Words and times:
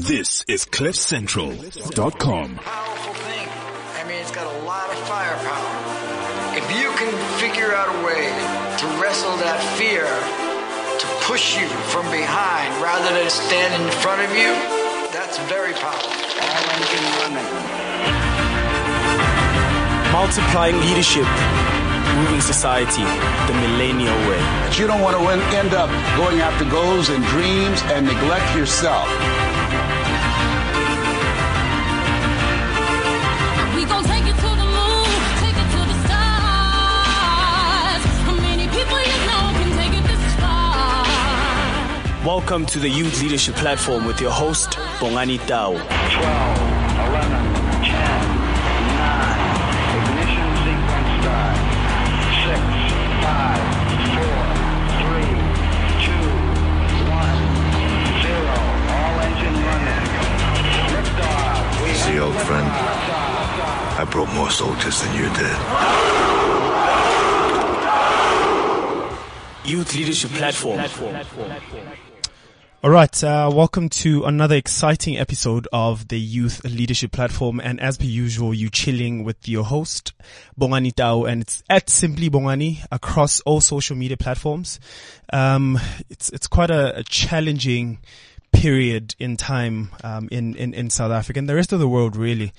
This 0.00 0.42
is 0.48 0.64
CliffCentral.com. 0.64 2.56
powerful 2.56 3.12
thing. 3.20 3.46
I 4.00 4.04
mean, 4.08 4.16
it's 4.16 4.30
got 4.32 4.48
a 4.48 4.58
lot 4.64 4.88
of 4.88 4.96
firepower. 5.04 6.56
If 6.56 6.64
you 6.72 6.88
can 6.96 7.12
figure 7.36 7.76
out 7.76 7.92
a 7.92 7.98
way 8.00 8.24
to 8.80 8.84
wrestle 8.96 9.36
that 9.44 9.60
fear 9.76 10.08
to 10.08 11.06
push 11.28 11.52
you 11.60 11.68
from 11.92 12.08
behind 12.08 12.72
rather 12.80 13.12
than 13.12 13.28
stand 13.28 13.76
in 13.76 13.84
front 14.00 14.24
of 14.24 14.32
you, 14.32 14.48
that's 15.12 15.36
very 15.52 15.76
powerful. 15.76 16.08
Multiplying 20.16 20.80
leadership, 20.80 21.28
moving 22.16 22.40
society 22.40 23.04
the 23.52 23.54
millennial 23.68 24.16
way. 24.32 24.40
But 24.64 24.78
you 24.80 24.86
don't 24.88 25.02
want 25.04 25.16
to 25.20 25.22
win- 25.22 25.44
end 25.52 25.74
up 25.76 25.92
going 26.16 26.40
after 26.40 26.64
goals 26.72 27.10
and 27.10 27.22
dreams 27.36 27.82
and 27.92 28.06
neglect 28.06 28.56
yourself. 28.56 29.06
Welcome 42.24 42.66
to 42.66 42.78
the 42.78 42.88
Youth 42.90 43.22
Leadership 43.22 43.54
Platform 43.54 44.04
with 44.04 44.20
your 44.20 44.30
host, 44.30 44.72
Bongani 45.00 45.38
Tao. 45.46 45.72
12, 45.72 45.80
11, 45.80 45.88
10, 47.80 47.96
9, 49.00 49.40
ignition 49.96 50.52
sequence 50.60 51.16
start. 51.16 51.56
6, 52.44 52.60
5, 53.24 53.56
4, 54.20 54.36
3, 55.00 55.32
2, 56.04 56.20
1, 57.08 57.40
0. 58.20 58.52
All 58.92 59.16
engine 59.24 59.56
running. 59.64 60.04
Liftoff. 60.92 61.80
We 61.82 61.90
See, 61.94 62.20
old 62.20 62.36
friend. 62.36 62.68
I 63.96 64.04
brought 64.10 64.30
more 64.34 64.50
soldiers 64.50 65.00
than 65.00 65.14
you 65.16 65.24
did. 65.32 65.56
Youth 69.64 69.94
Leadership 69.94 70.30
Platform. 70.32 70.80
All 72.82 72.88
right, 72.88 73.22
uh, 73.22 73.52
welcome 73.54 73.90
to 73.90 74.24
another 74.24 74.56
exciting 74.56 75.18
episode 75.18 75.68
of 75.70 76.08
the 76.08 76.18
Youth 76.18 76.64
Leadership 76.64 77.12
Platform. 77.12 77.60
And 77.60 77.78
as 77.78 77.98
per 77.98 78.06
usual, 78.06 78.54
you 78.54 78.70
chilling 78.70 79.22
with 79.22 79.46
your 79.46 79.64
host, 79.64 80.14
Bongani 80.58 80.94
Tao, 80.94 81.24
and 81.24 81.42
it's 81.42 81.62
at 81.68 81.90
Simply 81.90 82.30
Bongani 82.30 82.82
across 82.90 83.40
all 83.40 83.60
social 83.60 83.96
media 83.96 84.16
platforms. 84.16 84.80
Um, 85.30 85.78
it's, 86.08 86.30
it's 86.30 86.46
quite 86.46 86.70
a, 86.70 87.00
a 87.00 87.02
challenging 87.02 87.98
period 88.50 89.14
in 89.18 89.36
time, 89.36 89.90
um, 90.02 90.30
in, 90.32 90.54
in, 90.54 90.72
in 90.72 90.88
South 90.88 91.12
Africa 91.12 91.38
and 91.38 91.50
the 91.50 91.54
rest 91.54 91.74
of 91.74 91.80
the 91.80 91.88
world, 91.88 92.16
really. 92.16 92.54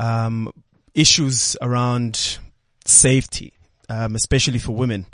Um, 0.00 0.52
issues 0.92 1.56
around 1.62 2.40
safety, 2.84 3.52
um, 3.88 4.16
especially 4.16 4.58
for 4.58 4.72
women 4.72 5.06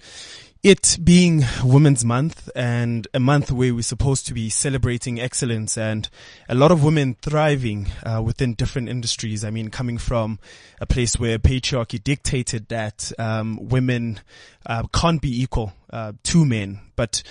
it 0.63 0.99
being 1.03 1.45
Women's 1.63 2.05
Month 2.05 2.51
and 2.57 3.07
a 3.15 3.21
month 3.21 3.53
where 3.53 3.73
we're 3.73 3.83
supposed 3.83 4.27
to 4.27 4.35
be 4.35 4.51
celebrating 4.51 5.21
excellence 5.21 5.79
and 5.79 6.09
a 6.49 6.55
lot 6.55 6.73
of 6.73 6.83
women 6.83 7.17
thriving 7.23 7.89
uh, 8.05 8.21
within 8.21 8.55
different 8.55 8.89
industries. 8.89 9.45
I 9.45 9.51
mean, 9.51 9.69
coming 9.69 9.99
from 9.99 10.41
a 10.81 10.87
place 10.87 11.19
where 11.19 11.39
patriarchy 11.39 12.03
dictated 12.03 12.69
that 12.69 13.13
um, 13.19 13.69
women 13.69 14.21
uh, 14.67 14.83
can't 14.93 15.23
be 15.23 15.43
equal 15.43 15.75
uh, 15.91 16.13
to 16.25 16.45
men, 16.45 16.81
but 16.97 17.23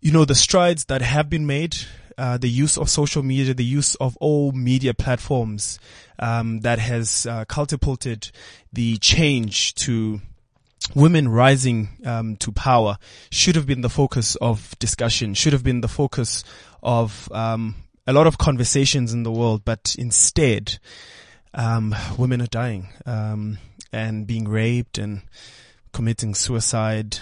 you 0.00 0.12
know 0.12 0.24
the 0.24 0.34
strides 0.34 0.84
that 0.86 1.02
have 1.02 1.28
been 1.28 1.46
made. 1.46 1.76
Uh, 2.16 2.38
the 2.38 2.48
use 2.48 2.78
of 2.78 2.88
social 2.88 3.24
media, 3.24 3.52
the 3.54 3.64
use 3.64 3.96
of 3.96 4.16
all 4.18 4.52
media 4.52 4.94
platforms, 4.94 5.80
um, 6.20 6.60
that 6.60 6.78
has 6.78 7.26
uh, 7.26 7.44
catapulted 7.46 8.30
the 8.72 8.96
change 8.98 9.74
to 9.74 10.20
women 10.94 11.28
rising 11.28 11.88
um, 12.04 12.36
to 12.36 12.52
power 12.52 12.98
should 13.30 13.56
have 13.56 13.66
been 13.66 13.80
the 13.80 13.88
focus 13.88 14.36
of 14.36 14.78
discussion, 14.78 15.34
should 15.34 15.52
have 15.52 15.64
been 15.64 15.80
the 15.80 15.88
focus 15.88 16.44
of 16.82 17.30
um, 17.32 17.76
a 18.06 18.12
lot 18.12 18.26
of 18.26 18.38
conversations 18.38 19.12
in 19.12 19.22
the 19.22 19.32
world, 19.32 19.62
but 19.64 19.96
instead, 19.98 20.78
um, 21.54 21.94
women 22.18 22.42
are 22.42 22.48
dying 22.48 22.88
um, 23.06 23.58
and 23.92 24.26
being 24.26 24.46
raped 24.46 24.98
and 24.98 25.22
committing 25.92 26.34
suicide. 26.34 27.18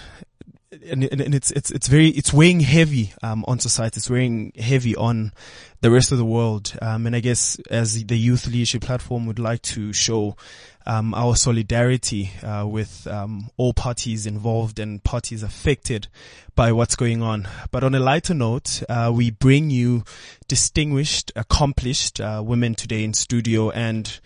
And, 0.89 1.03
and, 1.03 1.35
it's 1.35 1.51
it's 1.51 1.71
it's 1.71 1.87
very 1.87 2.09
it's 2.09 2.33
weighing 2.33 2.61
heavy 2.61 3.13
um, 3.21 3.45
on 3.47 3.59
society. 3.59 3.97
It's 3.97 4.09
weighing 4.09 4.53
heavy 4.57 4.95
on 4.95 5.31
the 5.81 5.91
rest 5.91 6.11
of 6.11 6.17
the 6.17 6.25
world. 6.25 6.73
Um, 6.81 7.05
and 7.05 7.15
I 7.15 7.19
guess 7.19 7.59
as 7.69 8.05
the 8.05 8.17
youth 8.17 8.47
leadership 8.47 8.81
platform 8.81 9.25
would 9.25 9.39
like 9.39 9.61
to 9.63 9.93
show 9.93 10.35
um, 10.85 11.13
our 11.13 11.35
solidarity 11.35 12.31
uh, 12.41 12.65
with 12.67 13.07
um, 13.07 13.49
all 13.57 13.73
parties 13.73 14.25
involved 14.25 14.79
and 14.79 15.03
parties 15.03 15.43
affected 15.43 16.07
by 16.55 16.71
what's 16.71 16.95
going 16.95 17.21
on. 17.21 17.47
But 17.71 17.83
on 17.83 17.95
a 17.95 17.99
lighter 17.99 18.33
note, 18.33 18.83
uh, 18.89 19.11
we 19.13 19.31
bring 19.31 19.69
you 19.69 20.03
distinguished, 20.47 21.31
accomplished 21.35 22.19
uh, 22.19 22.41
women 22.45 22.75
today 22.75 23.03
in 23.03 23.13
studio 23.13 23.69
and 23.71 24.19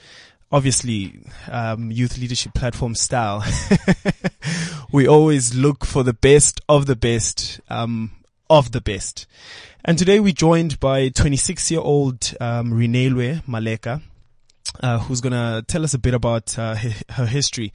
obviously 0.51 1.19
um, 1.49 1.91
youth 1.91 2.17
leadership 2.17 2.53
platform 2.53 2.95
style. 2.95 3.43
we 4.91 5.07
always 5.07 5.55
look 5.55 5.85
for 5.85 6.03
the 6.03 6.13
best 6.13 6.61
of 6.69 6.85
the 6.85 6.95
best 6.95 7.59
um, 7.69 8.11
of 8.49 8.71
the 8.71 8.81
best. 8.81 9.25
And 9.83 9.97
today 9.97 10.19
we're 10.19 10.33
joined 10.33 10.79
by 10.79 11.09
26 11.09 11.71
year 11.71 11.81
old 11.81 12.33
um, 12.39 12.71
Reneilwe 12.71 13.43
Maleka 13.43 14.01
uh, 14.81 14.99
who's 14.99 15.21
to 15.33 15.63
tell 15.67 15.83
us 15.83 15.93
a 15.93 15.99
bit 15.99 16.13
about 16.13 16.57
uh, 16.57 16.75
her 17.11 17.25
history. 17.25 17.73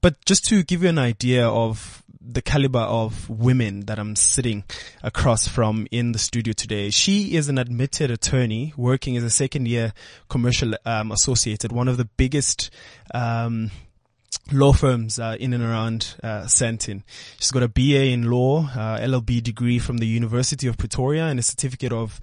But 0.00 0.24
just 0.24 0.44
to 0.46 0.62
give 0.62 0.82
you 0.82 0.88
an 0.88 0.98
idea 0.98 1.46
of 1.46 1.99
the 2.20 2.42
caliber 2.42 2.80
of 2.80 3.28
women 3.30 3.80
that 3.86 3.98
I'm 3.98 4.14
sitting 4.14 4.64
across 5.02 5.48
from 5.48 5.86
in 5.90 6.12
the 6.12 6.18
studio 6.18 6.52
today, 6.52 6.90
she 6.90 7.34
is 7.34 7.48
an 7.48 7.58
admitted 7.58 8.10
attorney 8.10 8.74
working 8.76 9.16
as 9.16 9.24
a 9.24 9.30
second 9.30 9.66
year 9.66 9.92
commercial 10.28 10.74
um, 10.84 11.12
associate 11.12 11.64
at 11.64 11.72
one 11.72 11.88
of 11.88 11.96
the 11.96 12.04
biggest 12.04 12.70
um, 13.14 13.70
law 14.52 14.72
firms 14.72 15.18
uh, 15.18 15.36
in 15.40 15.52
and 15.52 15.64
around 15.64 16.16
uh. 16.22 16.46
She's 16.46 17.50
got 17.50 17.62
a 17.62 17.68
BA 17.68 18.06
in 18.06 18.30
law, 18.30 18.66
uh, 18.66 18.98
LLB 18.98 19.42
degree 19.42 19.78
from 19.78 19.98
the 19.98 20.06
University 20.06 20.66
of 20.66 20.76
Pretoria, 20.76 21.26
and 21.26 21.38
a 21.40 21.42
certificate 21.42 21.92
of 21.92 22.20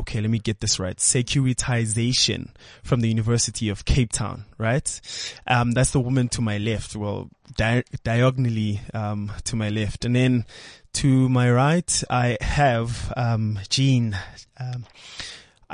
okay, 0.00 0.20
let 0.20 0.30
me 0.30 0.38
get 0.38 0.60
this 0.60 0.78
right. 0.78 0.96
Securitization 0.96 2.50
from 2.82 3.00
the 3.00 3.08
University 3.08 3.68
of 3.68 3.84
Cape 3.84 4.12
Town, 4.12 4.44
right? 4.58 5.00
Um, 5.46 5.72
that's 5.72 5.90
the 5.90 6.00
woman 6.00 6.28
to 6.30 6.40
my 6.40 6.58
left. 6.58 6.96
Well, 6.96 7.30
di- 7.56 7.84
diagonally, 8.02 8.80
um, 8.92 9.32
to 9.44 9.56
my 9.56 9.68
left. 9.68 10.04
And 10.04 10.16
then 10.16 10.46
to 10.94 11.28
my 11.28 11.50
right, 11.50 12.02
I 12.10 12.38
have, 12.40 13.12
um, 13.16 13.58
Jean. 13.68 14.16
Um, 14.58 14.86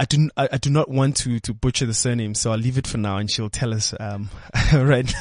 I 0.00 0.06
do, 0.06 0.30
I, 0.34 0.48
I 0.52 0.56
do 0.56 0.70
not 0.70 0.88
want 0.88 1.18
to, 1.18 1.38
to 1.40 1.52
butcher 1.52 1.84
the 1.84 1.92
surname, 1.92 2.34
so 2.34 2.52
I'll 2.52 2.58
leave 2.58 2.78
it 2.78 2.86
for 2.86 2.96
now 2.96 3.18
and 3.18 3.30
she'll 3.30 3.50
tell 3.50 3.74
us, 3.74 3.92
um, 4.00 4.30
right. 4.72 5.12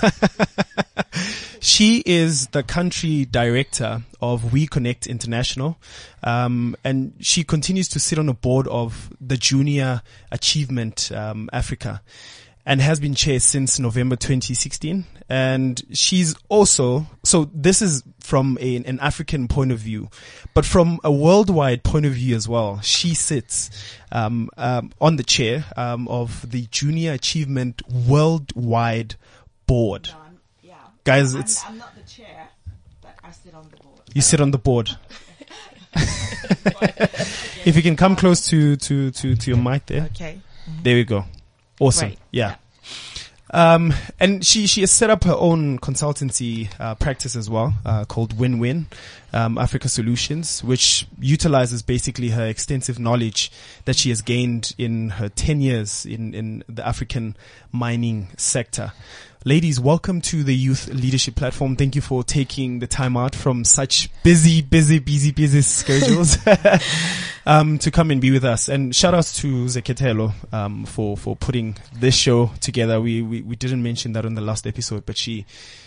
she 1.60 2.02
is 2.06 2.48
the 2.48 2.64
country 2.64 3.26
director 3.26 4.04
of 4.22 4.54
We 4.54 4.68
Connect 4.68 5.06
International. 5.06 5.78
Um, 6.24 6.78
and 6.86 7.14
she 7.20 7.44
continues 7.44 7.90
to 7.90 8.00
sit 8.00 8.18
on 8.18 8.30
a 8.30 8.34
board 8.34 8.70
of 8.70 9.12
the 9.20 9.36
Junior 9.36 10.02
Achievement, 10.32 11.12
um, 11.12 11.50
Africa 11.52 12.02
and 12.66 12.82
has 12.82 13.00
been 13.00 13.16
chair 13.16 13.40
since 13.40 13.80
November 13.80 14.16
2016. 14.16 15.06
And 15.30 15.82
she's 15.94 16.36
also, 16.50 17.06
so 17.24 17.50
this 17.54 17.82
is 17.82 18.04
from 18.20 18.58
a, 18.60 18.78
an 18.78 19.00
African 19.00 19.48
point 19.48 19.72
of 19.72 19.80
view, 19.80 20.10
but 20.54 20.66
from 20.66 21.00
a 21.04 21.12
worldwide 21.12 21.84
point 21.84 22.06
of 22.06 22.14
view 22.14 22.36
as 22.36 22.48
well. 22.48 22.80
She 22.82 23.14
sits, 23.14 23.70
um, 24.12 24.50
um, 24.58 24.92
on 25.00 25.16
the 25.18 25.24
chair, 25.24 25.66
um, 25.78 26.08
of 26.08 26.50
the 26.50 26.66
Junior 26.72 27.14
Achievement 27.14 27.82
Worldwide 27.92 29.16
Board. 29.68 30.10
Yeah. 30.64 30.74
Guys, 31.04 31.34
I'm, 31.36 31.40
it's- 31.42 31.64
I'm 31.68 31.78
not 31.78 31.96
the 31.96 32.02
chair, 32.10 32.50
but 33.02 33.16
I 33.24 33.32
sit 33.32 33.54
on 33.54 33.70
the 33.70 33.78
board. 33.78 34.02
You 34.14 34.22
sit 34.22 34.42
on 34.42 34.52
the 34.52 34.58
board. 34.58 34.90
if 37.66 37.76
you 37.76 37.82
can 37.82 37.96
come 37.96 38.16
close 38.16 38.48
to, 38.48 38.76
to, 38.78 39.12
to, 39.12 39.36
to 39.36 39.52
your 39.52 39.60
mic 39.60 39.86
there. 39.88 40.04
Okay. 40.06 40.40
There 40.84 40.96
we 40.96 41.04
go. 41.04 41.26
Awesome. 41.80 42.10
Right. 42.10 42.20
Yeah. 42.32 42.56
Um, 43.52 43.94
and 44.20 44.46
she, 44.46 44.68
she 44.68 44.82
has 44.82 44.92
set 44.92 45.10
up 45.10 45.24
her 45.24 45.34
own 45.34 45.80
consultancy, 45.80 46.70
uh, 46.80 46.96
practice 46.96 47.36
as 47.36 47.50
well, 47.50 47.74
uh, 47.84 48.06
called 48.06 48.38
Win-Win, 48.38 48.88
um, 49.34 49.58
Africa 49.58 49.90
Solutions, 49.90 50.64
which 50.64 51.08
utilizes 51.20 51.82
basically 51.82 52.30
her 52.30 52.46
extensive 52.46 53.00
knowledge 53.00 53.52
that 53.86 53.96
she 53.96 54.10
has 54.10 54.22
gained 54.22 54.76
in 54.78 55.12
her 55.12 55.30
10 55.30 55.62
years 55.62 56.06
in, 56.06 56.36
in 56.36 56.64
the 56.70 56.86
African 56.88 57.36
mining 57.72 58.28
sector. 58.38 58.92
Ladies, 59.46 59.80
welcome 59.80 60.20
to 60.20 60.44
the 60.44 60.54
Youth 60.54 60.90
Leadership 60.90 61.36
Platform. 61.36 61.78
Thank 61.78 61.96
you 61.96 62.02
for 62.02 62.26
taking 62.26 62.80
the 62.80 62.88
time 62.88 63.16
out 63.16 63.34
from 63.34 63.64
such 63.64 64.10
busy, 64.22 64.62
busy, 64.62 65.00
busy, 65.00 65.32
busy 65.32 65.62
schedules. 65.62 66.38
um, 67.46 67.78
to 67.80 67.90
come 67.90 68.12
and 68.12 68.20
be 68.20 68.32
with 68.32 68.44
us. 68.44 68.68
And 68.68 68.94
shout 68.94 69.14
outs 69.14 69.38
to 69.40 69.66
Zeketelo 69.66 70.34
um, 70.54 70.84
for 70.86 71.16
for 71.16 71.38
putting 71.38 71.78
this 71.96 72.16
show 72.16 72.52
together. 72.60 73.00
We, 73.00 73.22
we 73.22 73.42
we 73.42 73.56
didn't 73.56 73.82
mention 73.82 74.12
that 74.12 74.26
on 74.26 74.36
the 74.36 74.42
last 74.42 74.68
episode, 74.68 75.06
but 75.06 75.16
she 75.16 75.46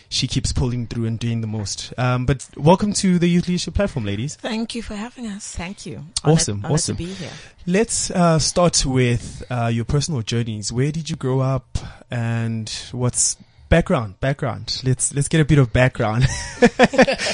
she 0.08 0.26
keeps 0.26 0.50
pulling 0.52 0.86
through 0.86 1.04
and 1.04 1.18
doing 1.18 1.42
the 1.42 1.46
most. 1.46 1.92
Um, 1.98 2.24
but 2.24 2.46
welcome 2.56 2.94
to 2.94 3.18
the 3.18 3.28
Youth 3.28 3.48
Leadership 3.48 3.74
Platform, 3.74 4.06
ladies. 4.06 4.36
Thank 4.36 4.74
you 4.74 4.82
for 4.82 4.94
having 4.94 5.26
us. 5.26 5.54
Thank 5.54 5.84
you. 5.84 6.04
Awesome, 6.24 6.56
Honored- 6.56 6.64
honored 6.64 6.74
awesome. 6.74 6.96
to 6.96 7.04
be 7.04 7.12
here. 7.12 7.30
Let's 7.66 8.10
uh, 8.10 8.38
start 8.38 8.84
with 8.86 9.42
uh, 9.50 9.66
your 9.72 9.84
personal 9.84 10.22
journeys. 10.22 10.72
Where 10.72 10.90
did 10.90 11.08
you 11.10 11.16
grow 11.16 11.40
up, 11.40 11.78
and 12.12 12.68
what's 12.92 13.36
background? 13.70 14.20
Background. 14.20 14.82
Let's 14.84 15.14
let's 15.14 15.28
get 15.28 15.40
a 15.40 15.44
bit 15.46 15.58
of 15.58 15.72
background. 15.72 16.24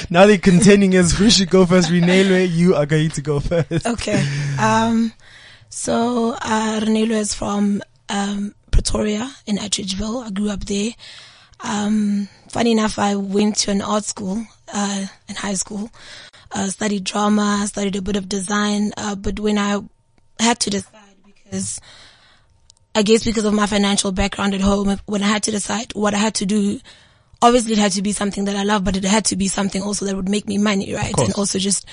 now 0.09 0.25
the 0.25 0.39
contending 0.41 0.93
is 0.93 1.11
who 1.17 1.29
should 1.29 1.49
go 1.49 1.65
first. 1.65 1.89
Reneilwe, 1.89 2.49
you 2.49 2.75
are 2.75 2.85
going 2.85 3.09
to 3.11 3.21
go 3.21 3.41
first. 3.41 3.85
Okay. 3.85 4.25
Um, 4.57 5.11
so, 5.69 6.33
uh, 6.41 6.79
Renelo 6.81 7.11
is 7.11 7.33
from, 7.35 7.83
um, 8.09 8.55
Pretoria 8.71 9.29
in 9.45 9.57
Atteridgeville. 9.57 10.25
I 10.25 10.31
grew 10.31 10.49
up 10.49 10.61
there. 10.65 10.91
Um, 11.59 12.27
funny 12.47 12.71
enough, 12.71 12.97
I 12.97 13.15
went 13.15 13.57
to 13.57 13.71
an 13.71 13.81
art 13.81 14.05
school, 14.05 14.47
uh, 14.73 15.05
in 15.27 15.35
high 15.35 15.53
school, 15.55 15.91
uh, 16.53 16.67
studied 16.67 17.03
drama, 17.03 17.65
studied 17.67 17.97
a 17.97 18.01
bit 18.01 18.15
of 18.15 18.29
design, 18.29 18.93
uh, 18.97 19.15
but 19.15 19.39
when 19.39 19.57
I 19.57 19.81
had 20.39 20.59
to 20.61 20.69
decide 20.69 21.15
because 21.25 21.79
I 22.95 23.03
guess 23.03 23.23
because 23.23 23.45
of 23.45 23.53
my 23.53 23.65
financial 23.65 24.11
background 24.11 24.53
at 24.53 24.61
home, 24.61 24.99
when 25.05 25.23
I 25.23 25.27
had 25.27 25.43
to 25.43 25.51
decide 25.51 25.93
what 25.93 26.13
I 26.13 26.17
had 26.17 26.35
to 26.35 26.45
do, 26.45 26.79
obviously 27.41 27.73
it 27.73 27.79
had 27.79 27.91
to 27.93 28.01
be 28.01 28.11
something 28.11 28.45
that 28.45 28.55
I 28.55 28.63
love, 28.63 28.83
but 28.83 28.97
it 28.97 29.03
had 29.03 29.25
to 29.25 29.35
be 29.35 29.47
something 29.47 29.81
also 29.81 30.05
that 30.05 30.15
would 30.15 30.29
make 30.29 30.47
me 30.47 30.57
money, 30.57 30.93
right? 30.93 31.17
And 31.17 31.33
also 31.33 31.59
just 31.59 31.85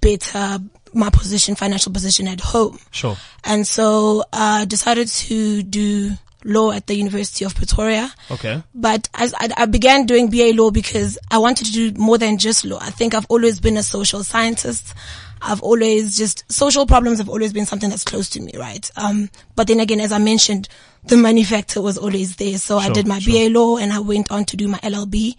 better 0.00 0.58
my 0.94 1.10
position, 1.10 1.54
financial 1.54 1.92
position 1.92 2.28
at 2.28 2.40
home. 2.40 2.78
Sure. 2.90 3.16
And 3.44 3.66
so 3.66 4.24
I 4.32 4.64
decided 4.64 5.08
to 5.08 5.62
do 5.62 6.12
law 6.44 6.70
at 6.70 6.86
the 6.86 6.94
University 6.94 7.44
of 7.44 7.54
Pretoria. 7.54 8.12
Okay. 8.30 8.62
But 8.74 9.08
as 9.14 9.34
I, 9.34 9.50
I 9.56 9.66
began 9.66 10.06
doing 10.06 10.30
BA 10.30 10.52
law 10.54 10.70
because 10.70 11.18
I 11.30 11.38
wanted 11.38 11.66
to 11.66 11.72
do 11.72 11.92
more 12.00 12.18
than 12.18 12.38
just 12.38 12.64
law. 12.64 12.78
I 12.80 12.90
think 12.90 13.14
I've 13.14 13.26
always 13.28 13.60
been 13.60 13.76
a 13.76 13.82
social 13.82 14.22
scientist. 14.22 14.94
I've 15.40 15.62
always 15.62 16.16
just, 16.16 16.50
social 16.50 16.86
problems 16.86 17.18
have 17.18 17.28
always 17.28 17.52
been 17.52 17.66
something 17.66 17.90
that's 17.90 18.04
close 18.04 18.28
to 18.30 18.40
me, 18.40 18.52
right? 18.56 18.90
Um, 18.96 19.30
but 19.56 19.68
then 19.68 19.80
again, 19.80 20.00
as 20.00 20.12
I 20.12 20.18
mentioned, 20.18 20.68
the 21.04 21.16
money 21.16 21.44
factor 21.44 21.80
was 21.80 21.96
always 21.98 22.36
there. 22.36 22.58
So 22.58 22.78
I 22.78 22.90
did 22.90 23.06
my 23.06 23.18
sure. 23.18 23.48
BA 23.48 23.58
law 23.58 23.76
and 23.76 23.92
I 23.92 24.00
went 24.00 24.30
on 24.30 24.44
to 24.46 24.56
do 24.56 24.68
my 24.68 24.78
LLB 24.78 25.36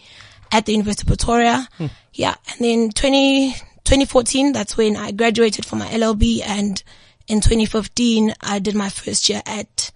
at 0.52 0.66
the 0.66 0.72
University 0.72 1.04
of 1.04 1.08
Pretoria. 1.08 1.68
Hmm. 1.78 1.88
Yeah. 2.14 2.36
And 2.52 2.60
then 2.60 2.90
20, 2.92 3.54
2014, 3.84 4.54
that's 4.54 4.78
when 4.78 4.96
I 4.96 5.12
graduated 5.12 5.66
from 5.66 5.80
my 5.80 5.88
LLB 5.88 6.42
and 6.46 6.82
in 7.28 7.42
2015, 7.42 8.34
I 8.42 8.60
did 8.60 8.76
my 8.76 8.90
first 8.90 9.30
year 9.30 9.42
at 9.46 9.92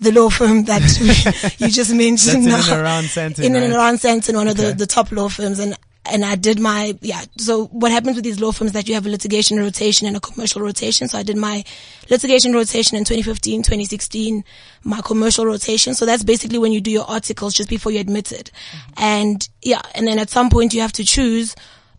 the 0.00 0.12
law 0.12 0.28
firm 0.28 0.64
that 0.64 1.56
you 1.58 1.68
just 1.68 1.94
mentioned 1.94 2.44
in 2.44 2.50
now. 2.50 2.60
and 2.60 2.82
around 2.82 3.04
Sandton, 3.04 3.44
In 3.44 3.56
and 3.56 3.72
around 3.72 3.96
Sandton, 3.96 4.34
one 4.34 4.48
of 4.48 4.56
the, 4.56 4.74
the 4.74 4.86
top 4.86 5.10
law 5.10 5.28
firms. 5.28 5.58
And, 5.58 5.76
and 6.10 6.24
I 6.24 6.36
did 6.36 6.58
my, 6.58 6.96
yeah. 7.00 7.24
So 7.36 7.66
what 7.66 7.92
happens 7.92 8.16
with 8.16 8.24
these 8.24 8.40
law 8.40 8.52
firms 8.52 8.70
is 8.70 8.72
that 8.72 8.88
you 8.88 8.94
have 8.94 9.06
a 9.06 9.08
litigation 9.08 9.58
rotation 9.58 10.06
and 10.06 10.16
a 10.16 10.20
commercial 10.20 10.62
rotation. 10.62 11.08
So 11.08 11.18
I 11.18 11.22
did 11.22 11.36
my 11.36 11.64
litigation 12.10 12.52
rotation 12.52 12.96
in 12.96 13.04
2015, 13.04 13.62
2016, 13.62 14.44
my 14.84 15.00
commercial 15.02 15.46
rotation. 15.46 15.94
So 15.94 16.06
that's 16.06 16.24
basically 16.24 16.58
when 16.58 16.72
you 16.72 16.80
do 16.80 16.90
your 16.90 17.04
articles 17.04 17.54
just 17.54 17.68
before 17.68 17.92
you're 17.92 18.00
admitted. 18.00 18.50
And 18.96 19.48
yeah, 19.62 19.82
and 19.94 20.06
then 20.06 20.18
at 20.18 20.30
some 20.30 20.50
point 20.50 20.74
you 20.74 20.80
have 20.80 20.92
to 20.92 21.04
choose 21.04 21.54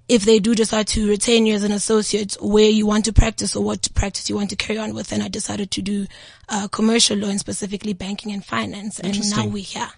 if 0.08 0.24
they 0.24 0.40
do 0.40 0.56
decide 0.56 0.88
to 0.88 1.08
retain 1.10 1.46
you 1.46 1.54
as 1.54 1.64
an 1.64 1.72
associate, 1.72 2.38
where 2.40 2.70
you 2.70 2.86
want 2.86 3.06
to 3.06 3.14
practice 3.14 3.56
or 3.56 3.64
what 3.64 3.94
practice 3.94 4.30
you 4.30 4.36
want 4.36 4.50
to 4.50 4.56
carry 4.56 4.80
on 4.80 4.94
with. 4.94 5.12
And 5.12 5.22
I 5.22 5.28
decided 5.28 5.70
to 5.72 5.82
do 5.82 6.08
uh, 6.50 6.68
commercial 6.70 7.18
law 7.18 7.28
and 7.28 7.40
specifically 7.40 7.94
banking 7.94 8.32
and 8.32 8.44
finance. 8.44 9.00
And 9.00 9.14
now 9.32 9.48
we're 9.48 9.64
here. 9.64 9.90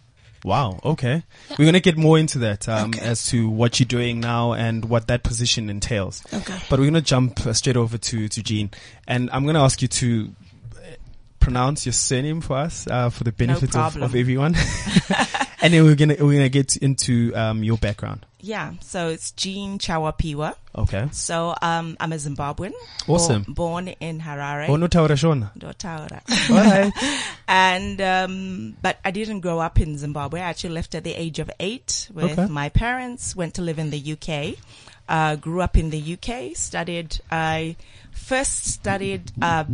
Wow. 0.44 0.80
Okay. 0.86 1.24
We're 1.57 1.65
gonna 1.65 1.80
get 1.80 1.97
more 1.97 2.18
into 2.18 2.39
that 2.39 2.68
um, 2.69 2.89
Okay. 2.91 3.01
as 3.06 3.27
to 3.27 3.50
what 3.50 3.80
you're 3.80 3.88
doing 3.88 4.19
now 4.19 4.53
and 4.53 4.86
what 4.86 5.07
that 5.07 5.24
position 5.24 5.69
entails. 5.69 6.24
Okay. 6.33 6.57
But 6.69 6.80
we're 6.80 6.86
gonna 6.86 7.01
jump 7.01 7.45
uh, 7.45 7.53
straight 7.53 7.77
over 7.77 7.97
to 7.97 8.27
to 8.30 8.44
Jean, 8.44 8.69
and 9.07 9.30
I'm 9.31 9.45
gonna 9.45 9.63
ask 9.63 9.81
you 9.81 9.88
to 9.89 10.33
uh, 10.75 10.80
pronounce 11.39 11.86
your 11.86 11.94
surname 11.94 12.41
for 12.41 12.57
us 12.57 12.88
uh, 12.88 13.09
for 13.09 13.24
the 13.25 13.31
benefit 13.31 13.75
of, 13.75 13.97
of 13.97 14.15
everyone, 14.15 14.56
and 15.62 15.74
then 15.74 15.83
we're 15.83 15.95
gonna 15.95 16.15
we're 16.19 16.33
gonna 16.33 16.50
get 16.50 16.77
into 16.77 17.33
um, 17.35 17.63
your 17.63 17.77
background. 17.77 18.25
Yeah, 18.41 18.74
so 18.81 19.09
it's 19.09 19.31
Jean 19.31 19.80
Chawapiwa. 19.80 20.56
Okay. 20.75 21.09
So 21.12 21.53
um, 21.62 21.97
I'm 22.00 22.13
a 22.13 22.15
Zimbabwean. 22.15 22.71
Awesome. 23.07 23.44
Born, 23.44 23.53
born 23.53 23.88
in 24.00 24.21
Harare. 24.21 24.69
Oh 24.69 24.75
no, 24.77 24.88
Taura 24.88 25.15
Shona. 25.15 25.51
Dotaura. 25.57 26.21
Right. 26.50 26.91
and 27.47 28.00
um, 28.01 28.77
but 28.81 28.97
I 29.03 29.12
didn't 29.12 29.41
grow 29.41 29.59
up 29.59 29.80
in 29.80 29.97
Zimbabwe. 29.97 30.39
I 30.39 30.44
actually 30.45 30.74
left 30.74 30.95
at 30.95 31.03
the 31.03 31.13
age 31.13 31.39
of 31.39 31.51
eight 31.59 32.09
with 32.13 32.39
Okay. 32.39 32.45
my 32.51 32.69
parents. 32.69 33.36
Went 33.36 33.56
to 33.56 33.62
live 33.62 33.77
in 33.80 33.89
the 33.89 34.13
UK. 34.13 34.57
Uh, 35.09 35.35
grew 35.35 35.62
up 35.62 35.75
in 35.77 35.89
the 35.89 36.13
UK. 36.18 36.56
Studied. 36.56 37.19
I 37.31 37.75
first 38.12 38.65
studied 38.65 39.31
uh, 39.42 39.65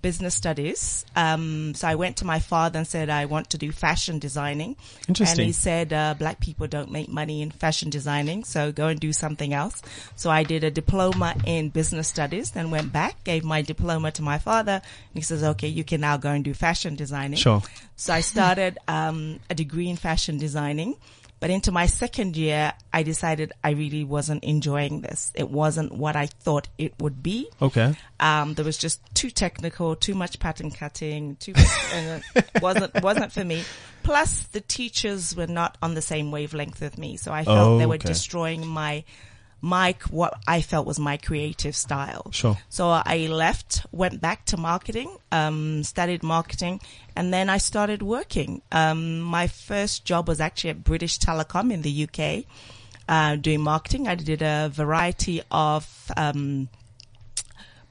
business 0.00 0.34
studies. 0.34 1.04
Um, 1.16 1.74
so 1.74 1.88
I 1.88 1.94
went 1.94 2.18
to 2.18 2.24
my 2.24 2.38
father 2.38 2.78
and 2.78 2.86
said 2.86 3.10
I 3.10 3.26
want 3.26 3.50
to 3.50 3.58
do 3.58 3.72
fashion 3.72 4.18
designing. 4.18 4.76
Interesting. 5.08 5.40
And 5.40 5.46
he 5.46 5.52
said 5.52 5.92
uh, 5.92 6.14
black 6.18 6.40
people 6.40 6.66
don't 6.66 6.90
make 6.90 7.08
money 7.08 7.42
in 7.42 7.50
fashion 7.50 7.90
designing, 7.90 8.44
so 8.44 8.72
go 8.72 8.88
and 8.88 8.98
do 9.00 9.12
something 9.12 9.52
else. 9.52 9.82
So 10.16 10.30
I 10.30 10.42
did 10.42 10.64
a 10.64 10.70
diploma 10.70 11.36
in 11.44 11.70
business 11.70 12.08
studies, 12.08 12.52
then 12.52 12.70
went 12.70 12.92
back, 12.92 13.22
gave 13.24 13.44
my 13.44 13.62
diploma 13.62 14.10
to 14.12 14.22
my 14.22 14.38
father, 14.38 14.80
and 14.82 15.14
he 15.14 15.22
says, 15.22 15.42
"Okay, 15.42 15.68
you 15.68 15.84
can 15.84 16.00
now 16.00 16.16
go 16.16 16.30
and 16.30 16.44
do 16.44 16.54
fashion 16.54 16.94
designing." 16.94 17.38
Sure. 17.38 17.62
So 17.96 18.14
I 18.14 18.20
started 18.20 18.78
um, 18.86 19.40
a 19.50 19.54
degree 19.54 19.88
in 19.88 19.96
fashion 19.96 20.38
designing. 20.38 20.96
But 21.40 21.50
into 21.50 21.70
my 21.70 21.86
second 21.86 22.36
year, 22.36 22.72
I 22.92 23.04
decided 23.04 23.52
I 23.62 23.70
really 23.70 24.02
wasn't 24.02 24.42
enjoying 24.42 25.02
this. 25.02 25.30
It 25.34 25.48
wasn't 25.48 25.92
what 25.92 26.16
I 26.16 26.26
thought 26.26 26.68
it 26.78 26.94
would 26.98 27.22
be. 27.22 27.48
Okay. 27.62 27.94
Um, 28.18 28.54
there 28.54 28.64
was 28.64 28.76
just 28.76 29.00
too 29.14 29.30
technical, 29.30 29.94
too 29.94 30.14
much 30.14 30.40
pattern 30.40 30.70
cutting, 30.72 31.36
too 31.36 31.54
and 31.92 32.22
it 32.34 32.62
wasn't 32.62 33.02
wasn't 33.02 33.30
for 33.32 33.44
me. 33.44 33.62
Plus, 34.02 34.42
the 34.48 34.60
teachers 34.60 35.36
were 35.36 35.46
not 35.46 35.78
on 35.80 35.94
the 35.94 36.02
same 36.02 36.30
wavelength 36.32 36.80
with 36.80 36.98
me, 36.98 37.16
so 37.16 37.32
I 37.32 37.44
felt 37.44 37.58
Oh, 37.58 37.78
they 37.78 37.86
were 37.86 37.94
okay. 37.96 38.08
destroying 38.08 38.66
my 38.66 39.04
my 39.60 39.94
what 40.10 40.34
I 40.46 40.60
felt 40.60 40.86
was 40.86 40.98
my 40.98 41.16
creative 41.16 41.74
style. 41.74 42.30
Sure. 42.30 42.56
So 42.68 42.88
I 42.90 43.26
left, 43.28 43.86
went 43.90 44.20
back 44.20 44.44
to 44.46 44.56
marketing, 44.56 45.16
um, 45.32 45.82
studied 45.82 46.22
marketing, 46.22 46.80
and 47.18 47.34
then 47.34 47.50
I 47.50 47.58
started 47.58 48.00
working. 48.00 48.62
Um, 48.70 49.18
my 49.18 49.48
first 49.48 50.04
job 50.04 50.28
was 50.28 50.40
actually 50.40 50.70
at 50.70 50.84
British 50.84 51.18
Telecom 51.18 51.72
in 51.72 51.82
the 51.82 52.04
UK, 52.04 52.44
uh, 53.08 53.34
doing 53.34 53.60
marketing. 53.60 54.06
I 54.06 54.14
did 54.14 54.40
a 54.40 54.70
variety 54.72 55.42
of 55.50 56.12
um, 56.16 56.68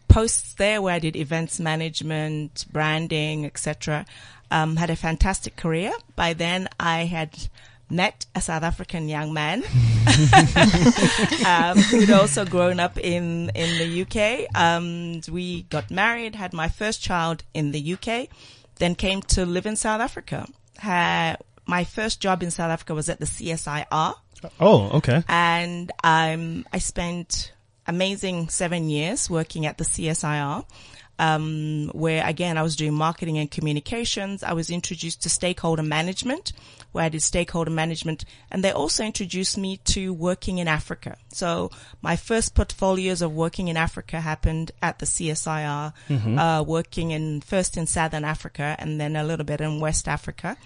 posts 0.07 0.53
there 0.53 0.81
where 0.81 0.93
I 0.93 1.00
did 1.00 1.17
events 1.17 1.60
management, 1.60 2.67
branding, 2.72 3.46
etc. 3.46 4.05
Um, 4.50 4.77
had 4.77 4.89
a 4.89 4.96
fantastic 4.96 5.57
career. 5.57 5.91
By 6.15 6.31
then, 6.31 6.69
I 6.79 7.03
had 7.03 7.50
met 7.89 8.25
a 8.34 8.39
South 8.39 8.63
African 8.63 9.10
young 9.10 9.34
man 9.34 9.63
um, 11.46 11.77
who'd 11.77 12.12
also 12.12 12.46
grown 12.46 12.79
up 12.79 12.98
in 12.98 13.50
in 13.55 13.77
the 13.77 14.01
UK. 14.03 14.48
Um, 14.55 15.19
we 15.29 15.63
got 15.63 15.91
married, 15.91 16.36
had 16.36 16.53
my 16.53 16.69
first 16.69 17.01
child 17.01 17.43
in 17.53 17.72
the 17.72 17.93
UK, 17.93 18.29
then 18.77 18.96
came 18.96 19.22
to 19.24 19.46
live 19.46 19.65
in 19.65 19.75
South 19.75 20.01
Africa. 20.01 20.48
Had, 20.77 21.38
my 21.65 21.84
first 21.84 22.22
job 22.22 22.43
in 22.43 22.51
South 22.51 22.72
Africa 22.72 22.93
was 22.93 23.10
at 23.10 23.19
the 23.19 23.25
CSIR 23.25 24.13
Oh, 24.60 24.89
okay. 24.98 25.24
and 25.27 25.91
um, 26.03 26.65
I 26.72 26.77
spent 26.77 27.51
amazing 27.88 28.50
seven 28.50 28.89
years 28.89 29.29
working 29.29 29.65
at 29.65 29.77
the 29.77 29.84
CSIR, 29.84 30.63
um, 31.19 31.89
where 31.93 32.25
again 32.25 32.57
I 32.57 32.62
was 32.63 32.75
doing 32.75 32.93
marketing 32.93 33.38
and 33.39 33.50
communications. 33.50 34.43
I 34.43 34.53
was 34.53 34.69
introduced 34.69 35.24
to 35.24 35.29
stakeholder 35.29 35.84
management, 35.84 36.53
where 36.98 37.06
I 37.06 37.10
did 37.10 37.22
stakeholder 37.22 37.72
management, 37.72 38.25
and 38.51 38.63
they 38.63 38.72
also 38.72 39.04
introduced 39.06 39.58
me 39.58 39.77
to 39.94 40.12
working 40.13 40.58
in 40.58 40.68
Africa. 40.68 41.16
So 41.30 41.70
my 42.01 42.16
first 42.18 42.56
portfolios 42.56 43.22
of 43.22 43.32
working 43.34 43.68
in 43.70 43.77
Africa 43.77 44.20
happened 44.20 44.72
at 44.82 44.98
the 45.00 45.06
CSIR, 45.06 45.94
uh, 46.38 46.63
working 46.63 47.12
in 47.12 47.42
first 47.42 47.77
in 47.77 47.86
Southern 47.86 48.25
Africa 48.25 48.75
and 48.80 49.00
then 49.00 49.16
a 49.16 49.24
little 49.24 49.46
bit 49.46 49.62
in 49.62 49.80
West 49.80 50.08
Africa 50.08 50.58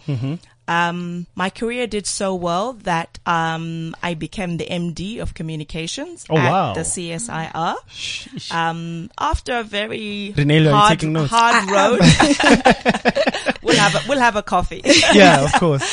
um, 0.72 1.28
my 1.36 1.50
career 1.50 1.86
did 1.86 2.08
so 2.08 2.34
well 2.36 2.74
that 2.84 3.20
um, 3.26 3.94
I 4.02 4.14
became 4.14 4.56
the 4.58 4.66
MD 4.66 5.20
of 5.22 5.34
communications 5.34 6.26
Oh, 6.30 6.38
at 6.38 6.50
wow. 6.52 6.74
the 6.74 6.82
CSIR. 6.82 8.52
Um, 8.54 9.10
after 9.20 9.58
a 9.60 9.64
very 9.64 10.34
Renee, 10.38 10.60
are 10.68 10.94
you 10.94 11.18
hard, 11.28 11.30
hard 11.30 11.70
road, 11.70 12.00
we'll 13.64 13.76
have 13.76 13.96
a, 13.96 14.00
we'll 14.08 14.20
have 14.20 14.36
a 14.38 14.44
coffee. 14.44 14.82
yeah, 15.14 15.44
of 15.44 15.54
course. 15.54 15.84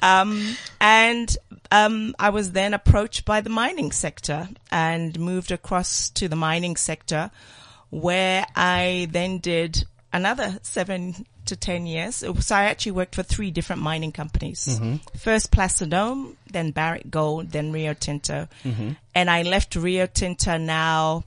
Um, 0.00 0.56
and 0.80 1.36
um, 1.70 2.14
I 2.18 2.30
was 2.30 2.52
then 2.52 2.72
approached 2.72 3.26
by 3.26 3.42
the 3.42 3.50
mining 3.50 3.92
sector 3.92 4.48
and 4.70 5.18
moved 5.20 5.52
across 5.52 6.08
to 6.10 6.28
the 6.28 6.36
mining 6.36 6.76
sector, 6.76 7.30
where 7.90 8.46
I 8.56 9.08
then 9.10 9.38
did 9.38 9.84
another 10.12 10.58
seven 10.62 11.26
to 11.46 11.56
10 11.56 11.86
years. 11.86 12.16
So 12.16 12.54
I 12.54 12.64
actually 12.64 12.92
worked 12.92 13.14
for 13.14 13.22
three 13.22 13.50
different 13.50 13.82
mining 13.82 14.12
companies. 14.12 14.66
Mm-hmm. 14.68 14.96
First 15.18 15.50
Placer 15.50 15.86
Dome, 15.86 16.36
then 16.50 16.70
Barrick 16.70 17.10
Gold, 17.10 17.50
then 17.50 17.72
Rio 17.72 17.94
Tinto. 17.94 18.48
And 19.14 19.30
I 19.30 19.42
left 19.42 19.74
Rio 19.76 20.06
Tinto 20.06 20.56
now 20.58 21.24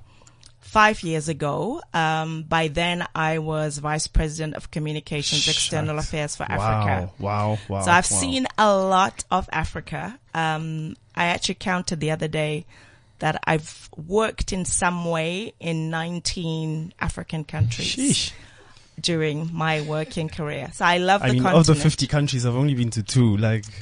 five 0.59 1.03
years 1.03 1.29
ago. 1.29 1.81
Um, 1.93 2.43
by 2.43 2.67
then 2.67 3.05
I 3.15 3.39
was 3.39 3.77
vice 3.77 4.07
president 4.07 4.55
of 4.55 4.71
communications, 4.71 5.47
external 5.47 5.97
affairs 5.99 6.35
for 6.35 6.45
Wow, 6.49 6.55
Africa. 6.57 7.13
wow, 7.19 7.57
wow, 7.69 7.81
So 7.81 7.91
I've 7.91 8.09
wow. 8.11 8.17
seen 8.19 8.47
a 8.57 8.75
lot 8.75 9.23
of 9.31 9.47
Africa. 9.53 10.19
Um, 10.33 10.95
I 11.15 11.25
actually 11.27 11.55
counted 11.55 11.99
the 12.01 12.11
other 12.11 12.27
day 12.27 12.65
that 13.19 13.39
I've 13.45 13.89
worked 13.95 14.51
in 14.51 14.65
some 14.65 15.05
way 15.05 15.53
in 15.61 15.89
19 15.89 16.93
African 16.99 17.45
countries 17.45 17.95
Sheesh. 17.95 18.31
During 18.99 19.49
my 19.53 19.81
working 19.81 20.29
career. 20.29 20.69
So 20.73 20.85
I 20.85 20.97
love 20.97 21.21
I 21.21 21.27
the 21.27 21.33
mean, 21.33 21.43
continent. 21.43 21.69
of 21.69 21.75
the 21.75 21.81
50 21.81 22.07
countries, 22.07 22.45
I've 22.45 22.55
only 22.55 22.73
been 22.73 22.89
to 22.91 23.03
two. 23.03 23.37
Like, 23.37 23.65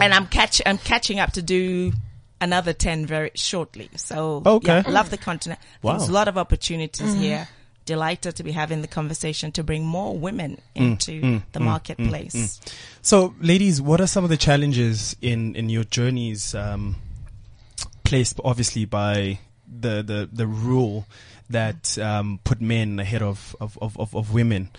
and 0.00 0.12
I'm 0.14 0.26
catch 0.26 0.60
I'm 0.66 0.78
catching 0.78 1.18
up 1.18 1.32
to 1.32 1.42
do 1.42 1.92
another 2.40 2.72
ten 2.72 3.06
very 3.06 3.30
shortly. 3.34 3.88
So 3.96 4.42
Okay. 4.44 4.82
yeah, 4.84 4.90
love 4.90 5.10
the 5.10 5.16
continent. 5.18 5.60
Wow. 5.82 5.96
There's 5.96 6.08
a 6.08 6.12
lot 6.12 6.28
of 6.28 6.36
opportunities 6.38 7.12
Mm-hmm. 7.12 7.20
here. 7.20 7.48
Delighted 7.86 8.34
to 8.36 8.42
be 8.42 8.50
having 8.50 8.82
the 8.82 8.88
conversation 8.88 9.52
to 9.52 9.62
bring 9.62 9.86
more 9.86 10.18
women 10.18 10.60
Mm, 10.74 10.86
into 10.92 11.40
the 11.52 11.60
marketplace. 11.60 12.60
so 13.00 13.32
ladies, 13.40 13.80
what 13.80 14.00
are 14.00 14.08
some 14.08 14.24
of 14.24 14.30
the 14.30 14.36
challenges 14.36 15.14
in, 15.22 15.54
in 15.54 15.68
your 15.68 15.84
journeys, 15.84 16.52
um, 16.56 16.96
placed 18.02 18.40
obviously 18.44 18.86
by 18.86 19.38
the, 19.68 20.02
the, 20.02 20.28
the 20.32 20.48
rule 20.48 21.06
that, 21.50 21.98
um, 21.98 22.40
put 22.44 22.60
men 22.60 22.98
ahead 22.98 23.22
of, 23.22 23.54
of, 23.60 23.78
of, 23.80 24.14
of, 24.14 24.32
women? 24.32 24.70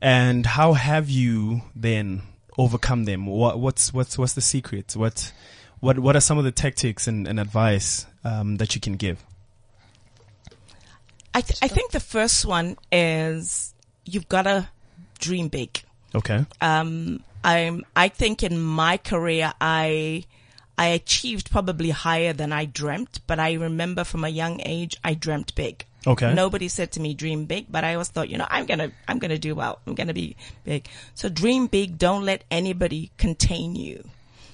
And 0.00 0.44
how 0.44 0.74
have 0.74 1.08
you 1.08 1.62
then 1.74 2.22
overcome 2.58 3.04
them? 3.04 3.26
What, 3.26 3.58
what's, 3.58 3.92
what's, 3.92 4.18
what's 4.18 4.34
the 4.34 4.40
secret? 4.40 4.94
What, 4.96 5.32
what, 5.80 5.98
what 5.98 6.16
are 6.16 6.20
some 6.20 6.38
of 6.38 6.44
the 6.44 6.52
tactics 6.52 7.06
and, 7.06 7.26
and 7.26 7.40
advice, 7.40 8.06
um, 8.24 8.56
that 8.56 8.74
you 8.74 8.80
can 8.80 8.96
give? 8.96 9.24
I 11.34 11.42
th- 11.42 11.58
I 11.60 11.68
think 11.68 11.92
the 11.92 12.00
first 12.00 12.46
one 12.46 12.78
is 12.90 13.74
you've 14.06 14.28
got 14.28 14.42
to 14.42 14.68
dream 15.18 15.48
big. 15.48 15.82
Okay. 16.14 16.46
um, 16.62 17.22
I'm, 17.44 17.84
I 17.94 18.08
think 18.08 18.42
in 18.42 18.60
my 18.60 18.96
career, 18.96 19.52
I, 19.60 20.24
I 20.76 20.86
achieved 20.88 21.50
probably 21.50 21.90
higher 21.90 22.32
than 22.32 22.52
I 22.52 22.64
dreamt, 22.64 23.20
but 23.28 23.38
I 23.38 23.52
remember 23.52 24.02
from 24.02 24.24
a 24.24 24.28
young 24.28 24.60
age, 24.64 24.96
I 25.04 25.14
dreamt 25.14 25.54
big. 25.54 25.84
Okay. 26.06 26.32
Nobody 26.34 26.68
said 26.68 26.92
to 26.92 27.00
me, 27.00 27.14
dream 27.14 27.46
big, 27.46 27.66
but 27.68 27.84
I 27.84 27.94
always 27.94 28.08
thought, 28.08 28.28
you 28.28 28.38
know, 28.38 28.46
I'm 28.48 28.66
going 28.66 28.78
to, 28.78 28.92
I'm 29.08 29.18
going 29.18 29.30
to 29.30 29.38
do 29.38 29.54
well. 29.54 29.80
I'm 29.86 29.94
going 29.94 30.06
to 30.08 30.14
be 30.14 30.36
big. 30.64 30.86
So 31.14 31.28
dream 31.28 31.66
big. 31.66 31.98
Don't 31.98 32.24
let 32.24 32.44
anybody 32.50 33.10
contain 33.18 33.74
you. 33.74 34.04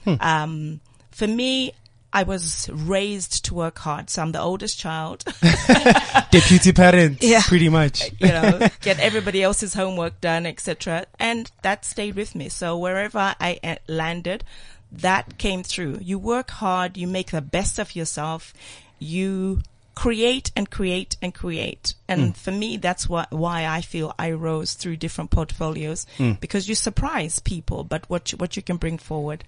Hmm. 0.04 0.14
Um, 0.20 0.80
for 1.10 1.26
me, 1.26 1.72
I 2.12 2.24
was 2.24 2.68
raised 2.70 3.46
to 3.46 3.54
work 3.54 3.78
hard. 3.78 4.10
So 4.10 4.22
I'm 4.22 4.32
the 4.32 4.40
oldest 4.40 4.78
child. 4.78 5.24
Deputy 6.30 6.72
parent. 6.72 7.18
Yeah. 7.22 7.42
Pretty 7.42 7.68
much. 7.68 8.10
you 8.18 8.28
know, 8.28 8.68
get 8.80 8.98
everybody 8.98 9.42
else's 9.42 9.74
homework 9.74 10.20
done, 10.20 10.44
etc. 10.44 11.06
And 11.18 11.50
that 11.62 11.84
stayed 11.84 12.16
with 12.16 12.34
me. 12.34 12.48
So 12.48 12.76
wherever 12.76 13.34
I 13.40 13.58
uh, 13.64 13.76
landed, 13.88 14.44
that 14.90 15.38
came 15.38 15.62
through. 15.62 15.98
You 16.02 16.18
work 16.18 16.50
hard, 16.50 16.96
you 16.98 17.06
make 17.06 17.30
the 17.30 17.40
best 17.40 17.78
of 17.78 17.96
yourself, 17.96 18.52
you 18.98 19.62
create 19.94 20.50
and 20.56 20.70
create 20.70 21.16
and 21.22 21.34
create. 21.34 21.94
And 22.08 22.36
for 22.36 22.50
me, 22.50 22.76
that's 22.78 23.08
what, 23.08 23.30
why 23.32 23.66
I 23.66 23.80
feel 23.82 24.14
I 24.18 24.30
rose 24.32 24.74
through 24.74 24.96
different 24.96 25.30
portfolios 25.30 26.06
because 26.40 26.68
you 26.68 26.74
surprise 26.74 27.38
people, 27.38 27.84
but 27.84 28.08
what 28.08 28.32
you, 28.32 28.38
what 28.38 28.56
you 28.56 28.62
can 28.62 28.76
bring 28.78 28.98
forward. 28.98 29.44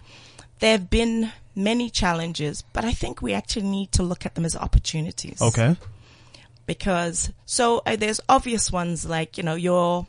There 0.60 0.72
have 0.72 0.88
been 0.90 1.32
many 1.56 1.90
challenges, 1.90 2.62
but 2.72 2.84
I 2.84 2.92
think 2.92 3.20
we 3.22 3.32
actually 3.34 3.66
need 3.66 3.92
to 3.92 4.02
look 4.02 4.24
at 4.26 4.34
them 4.34 4.44
as 4.44 4.54
opportunities 4.56 5.40
Okay. 5.42 5.76
because 6.66 7.32
so 7.44 7.82
uh, 7.86 7.96
there's 7.96 8.20
obvious 8.28 8.70
ones 8.72 9.04
like 9.04 9.36
you 9.36 9.42
know 9.44 9.54
you're 9.54 10.06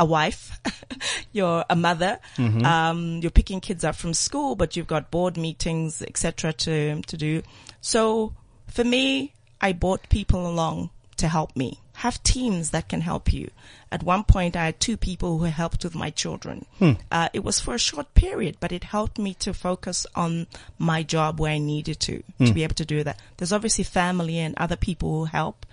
a 0.00 0.04
wife, 0.04 0.60
you're 1.32 1.64
a 1.68 1.74
mother, 1.74 2.20
um, 2.38 3.18
you're 3.20 3.32
picking 3.32 3.60
kids 3.60 3.82
up 3.82 3.96
from 3.96 4.14
school, 4.14 4.54
but 4.54 4.76
you've 4.76 4.86
got 4.86 5.10
board 5.10 5.36
meetings, 5.36 6.02
etc. 6.02 6.52
to 6.52 7.02
to 7.02 7.16
do. 7.16 7.42
So 7.80 8.32
for 8.68 8.84
me, 8.84 9.34
I 9.60 9.72
brought 9.72 10.08
people 10.08 10.46
along 10.46 10.90
to 11.16 11.28
help 11.28 11.56
me. 11.56 11.80
Have 11.94 12.22
teams 12.22 12.70
that 12.70 12.88
can 12.88 13.00
help 13.00 13.32
you. 13.32 13.50
At 13.90 14.04
one 14.04 14.22
point, 14.22 14.54
I 14.54 14.66
had 14.66 14.78
two 14.78 14.96
people 14.96 15.38
who 15.38 15.46
helped 15.46 15.82
with 15.82 15.94
my 15.96 16.10
children. 16.10 16.64
Uh, 17.10 17.28
it 17.32 17.42
was 17.42 17.58
for 17.58 17.74
a 17.74 17.78
short 17.78 18.14
period, 18.14 18.56
but 18.60 18.70
it 18.70 18.84
helped 18.84 19.18
me 19.18 19.34
to 19.34 19.52
focus 19.52 20.06
on 20.14 20.46
my 20.78 21.02
job 21.02 21.40
where 21.40 21.52
I 21.52 21.58
needed 21.58 21.98
to, 22.00 22.22
to 22.46 22.52
be 22.54 22.62
able 22.62 22.76
to 22.76 22.84
do 22.84 23.02
that. 23.02 23.20
There's 23.36 23.52
obviously 23.52 23.82
family 23.84 24.38
and 24.38 24.54
other 24.58 24.76
people 24.76 25.10
who 25.10 25.24
help. 25.24 25.66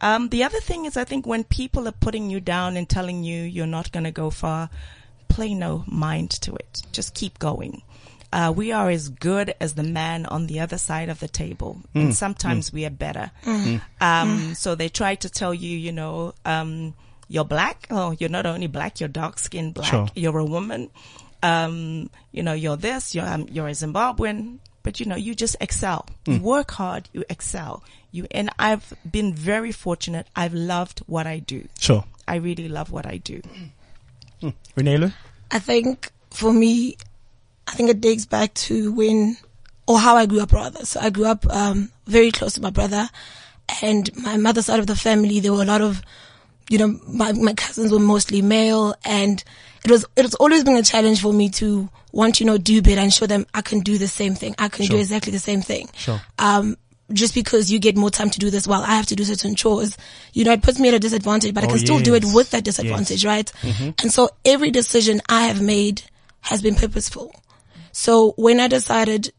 Um, 0.00 0.28
the 0.30 0.44
other 0.44 0.60
thing 0.60 0.86
is, 0.86 0.96
I 0.96 1.04
think 1.04 1.26
when 1.26 1.44
people 1.44 1.86
are 1.86 1.92
putting 1.92 2.30
you 2.30 2.40
down 2.40 2.76
and 2.76 2.88
telling 2.88 3.24
you 3.24 3.42
you're 3.42 3.66
not 3.66 3.92
going 3.92 4.04
to 4.04 4.10
go 4.12 4.30
far, 4.30 4.70
play 5.28 5.52
no 5.54 5.84
mind 5.86 6.30
to 6.30 6.54
it. 6.54 6.82
Just 6.92 7.14
keep 7.14 7.38
going. 7.38 7.82
Uh, 8.30 8.52
we 8.54 8.72
are 8.72 8.90
as 8.90 9.08
good 9.08 9.54
as 9.60 9.74
the 9.74 9.82
man 9.82 10.26
on 10.26 10.46
the 10.46 10.60
other 10.60 10.76
side 10.76 11.08
of 11.08 11.18
the 11.18 11.28
table, 11.28 11.80
and 11.94 12.14
sometimes 12.14 12.72
we 12.72 12.84
are 12.84 12.90
better. 12.90 13.30
Um, 14.00 14.54
so 14.54 14.74
they 14.74 14.88
try 14.88 15.14
to 15.16 15.30
tell 15.30 15.54
you, 15.54 15.76
you 15.76 15.92
know, 15.92 16.34
um, 16.44 16.94
you're 17.28 17.44
black. 17.44 17.86
Oh, 17.90 18.14
you're 18.18 18.30
not 18.30 18.46
only 18.46 18.66
black, 18.66 19.00
you're 19.00 19.08
dark 19.08 19.38
skinned 19.38 19.74
black. 19.74 19.90
Sure. 19.90 20.08
You're 20.14 20.38
a 20.38 20.44
woman. 20.44 20.90
Um, 21.42 22.10
you 22.32 22.42
know, 22.42 22.52
you're 22.52 22.76
this. 22.76 23.14
You're 23.14 23.26
um, 23.26 23.46
you're 23.50 23.68
a 23.68 23.72
Zimbabwean. 23.72 24.58
But 24.82 25.00
you 25.00 25.06
know, 25.06 25.16
you 25.16 25.34
just 25.34 25.56
excel. 25.60 26.06
You 26.24 26.40
work 26.40 26.70
hard. 26.70 27.08
You 27.12 27.24
excel. 27.28 27.82
You 28.10 28.26
and 28.30 28.48
I've 28.58 28.94
been 29.10 29.34
very 29.34 29.72
fortunate. 29.72 30.26
I've 30.34 30.54
loved 30.54 31.00
what 31.06 31.26
I 31.26 31.40
do. 31.40 31.68
Sure. 31.78 32.04
I 32.26 32.36
really 32.36 32.68
love 32.68 32.90
what 32.90 33.06
I 33.06 33.18
do. 33.18 33.42
Renelo? 34.76 35.12
I 35.50 35.58
think 35.58 36.10
for 36.30 36.52
me, 36.52 36.96
I 37.68 37.72
think 37.72 37.90
it 37.90 38.00
dates 38.00 38.26
back 38.26 38.54
to 38.54 38.92
when, 38.92 39.36
or 39.86 39.98
how 39.98 40.16
I 40.16 40.26
grew 40.26 40.40
up 40.40 40.52
rather. 40.52 40.84
So 40.84 41.00
I 41.00 41.10
grew 41.10 41.26
up, 41.26 41.46
um, 41.50 41.90
very 42.06 42.30
close 42.30 42.54
to 42.54 42.62
my 42.62 42.70
brother 42.70 43.08
and 43.82 44.10
my 44.16 44.36
mother's 44.36 44.66
side 44.66 44.80
of 44.80 44.86
the 44.86 44.96
family. 44.96 45.40
There 45.40 45.52
were 45.52 45.62
a 45.62 45.66
lot 45.66 45.80
of, 45.82 46.02
you 46.70 46.78
know, 46.78 46.98
my, 47.06 47.32
my 47.32 47.52
cousins 47.54 47.92
were 47.92 47.98
mostly 47.98 48.42
male 48.42 48.94
and 49.04 49.42
it 49.84 49.90
was, 49.90 50.06
it 50.16 50.22
was 50.22 50.34
always 50.36 50.64
been 50.64 50.76
a 50.76 50.82
challenge 50.82 51.20
for 51.20 51.32
me 51.32 51.50
to 51.50 51.88
want 52.12 52.36
to, 52.36 52.44
you 52.44 52.50
know, 52.50 52.58
do 52.58 52.80
better 52.82 53.00
and 53.00 53.12
show 53.12 53.26
them 53.26 53.46
I 53.54 53.60
can 53.60 53.80
do 53.80 53.98
the 53.98 54.08
same 54.08 54.34
thing. 54.34 54.54
I 54.58 54.68
can 54.68 54.86
do 54.86 54.96
exactly 54.96 55.32
the 55.32 55.38
same 55.38 55.60
thing. 55.62 55.88
Sure. 55.94 56.20
Um, 56.38 56.76
just 57.12 57.34
because 57.34 57.70
you 57.72 57.78
get 57.78 57.96
more 57.96 58.10
time 58.10 58.28
to 58.30 58.38
do 58.38 58.50
this 58.50 58.66
while 58.66 58.82
I 58.82 58.94
have 58.96 59.06
to 59.06 59.16
do 59.16 59.24
certain 59.24 59.54
chores, 59.54 59.96
you 60.34 60.44
know, 60.44 60.52
it 60.52 60.62
puts 60.62 60.78
me 60.78 60.88
at 60.88 60.94
a 60.94 60.98
disadvantage, 60.98 61.54
but 61.54 61.64
I 61.64 61.66
Oh, 61.66 61.70
can 61.70 61.78
still 61.78 61.98
do 62.00 62.14
it 62.14 62.24
with 62.34 62.50
that 62.50 62.64
disadvantage, 62.64 63.24
right? 63.24 63.50
And 64.02 64.12
so 64.12 64.28
every 64.44 64.70
decision 64.70 65.20
I 65.28 65.42
have 65.46 65.62
made 65.62 66.02
has 66.42 66.60
been 66.60 66.74
purposeful. 66.74 67.34
So 67.98 68.30
when 68.36 68.60
I 68.60 68.68
decided 68.68 69.32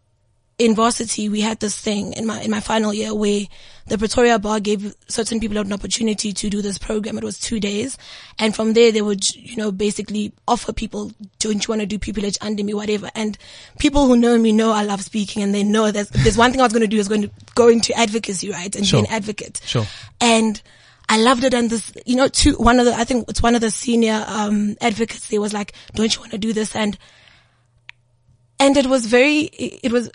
in 0.57 0.75
varsity, 0.75 1.29
we 1.29 1.39
had 1.39 1.61
this 1.61 1.79
thing 1.79 2.11
in 2.11 2.25
my, 2.25 2.41
in 2.41 2.51
my 2.51 2.59
final 2.59 2.93
year 2.93 3.15
where 3.15 3.43
the 3.87 3.97
Pretoria 3.97 4.37
Bar 4.37 4.59
gave 4.59 4.93
certain 5.07 5.39
people 5.39 5.57
an 5.57 5.71
opportunity 5.71 6.33
to 6.33 6.49
do 6.49 6.61
this 6.61 6.77
program. 6.77 7.17
It 7.17 7.23
was 7.23 7.39
two 7.39 7.61
days. 7.61 7.97
And 8.37 8.53
from 8.53 8.73
there, 8.73 8.91
they 8.91 9.01
would, 9.01 9.33
you 9.33 9.55
know, 9.55 9.71
basically 9.71 10.33
offer 10.45 10.73
people, 10.73 11.13
don't 11.39 11.65
you 11.65 11.71
want 11.71 11.79
to 11.79 11.85
do 11.87 11.97
pupillage 11.97 12.37
under 12.41 12.61
me, 12.61 12.73
whatever. 12.73 13.09
And 13.15 13.37
people 13.79 14.07
who 14.07 14.17
know 14.17 14.37
me 14.37 14.51
know 14.51 14.73
I 14.73 14.83
love 14.83 15.01
speaking 15.03 15.41
and 15.41 15.55
they 15.55 15.63
know 15.63 15.85
if 15.85 16.09
there's 16.09 16.37
one 16.37 16.51
thing 16.51 16.59
I 16.59 16.65
was 16.65 16.73
going 16.73 16.81
to 16.81 16.87
do 16.87 16.97
is 16.99 17.07
going 17.07 17.21
to 17.21 17.31
go 17.55 17.69
into 17.69 17.97
advocacy, 17.97 18.51
right? 18.51 18.75
And 18.75 18.85
Sure. 18.85 19.01
be 19.01 19.07
an 19.07 19.13
advocate. 19.13 19.61
Sure. 19.63 19.87
And 20.19 20.61
I 21.07 21.17
loved 21.17 21.45
it. 21.45 21.53
And 21.53 21.69
this, 21.69 21.93
you 22.05 22.17
know, 22.17 22.27
two, 22.27 22.55
one 22.55 22.77
of 22.81 22.85
the, 22.85 22.93
I 22.93 23.05
think 23.05 23.29
it's 23.29 23.41
one 23.41 23.55
of 23.55 23.61
the 23.61 23.71
senior, 23.71 24.25
um, 24.27 24.75
advocates 24.81 25.29
there 25.29 25.39
was 25.39 25.53
like, 25.53 25.71
don't 25.93 26.13
you 26.13 26.19
want 26.19 26.33
to 26.33 26.37
do 26.37 26.51
this? 26.51 26.75
And, 26.75 26.97
and 28.59 28.77
it 28.77 28.85
was 28.85 29.05
very, 29.05 29.41
it 29.43 29.91
was, 29.91 30.11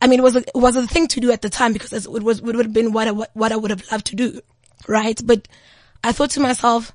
I 0.00 0.06
mean, 0.06 0.18
it 0.20 0.22
was 0.22 0.36
a, 0.36 0.40
it 0.40 0.54
was 0.54 0.76
a 0.76 0.86
thing 0.86 1.06
to 1.08 1.20
do 1.20 1.30
at 1.30 1.42
the 1.42 1.50
time 1.50 1.72
because 1.72 1.92
it 1.92 2.10
was, 2.10 2.38
it 2.38 2.44
would 2.44 2.56
have 2.56 2.72
been 2.72 2.92
what 2.92 3.08
I, 3.08 3.10
what 3.10 3.52
I 3.52 3.56
would 3.56 3.70
have 3.70 3.84
loved 3.92 4.06
to 4.06 4.16
do. 4.16 4.40
Right. 4.88 5.20
But 5.24 5.46
I 6.02 6.12
thought 6.12 6.30
to 6.30 6.40
myself, 6.40 6.92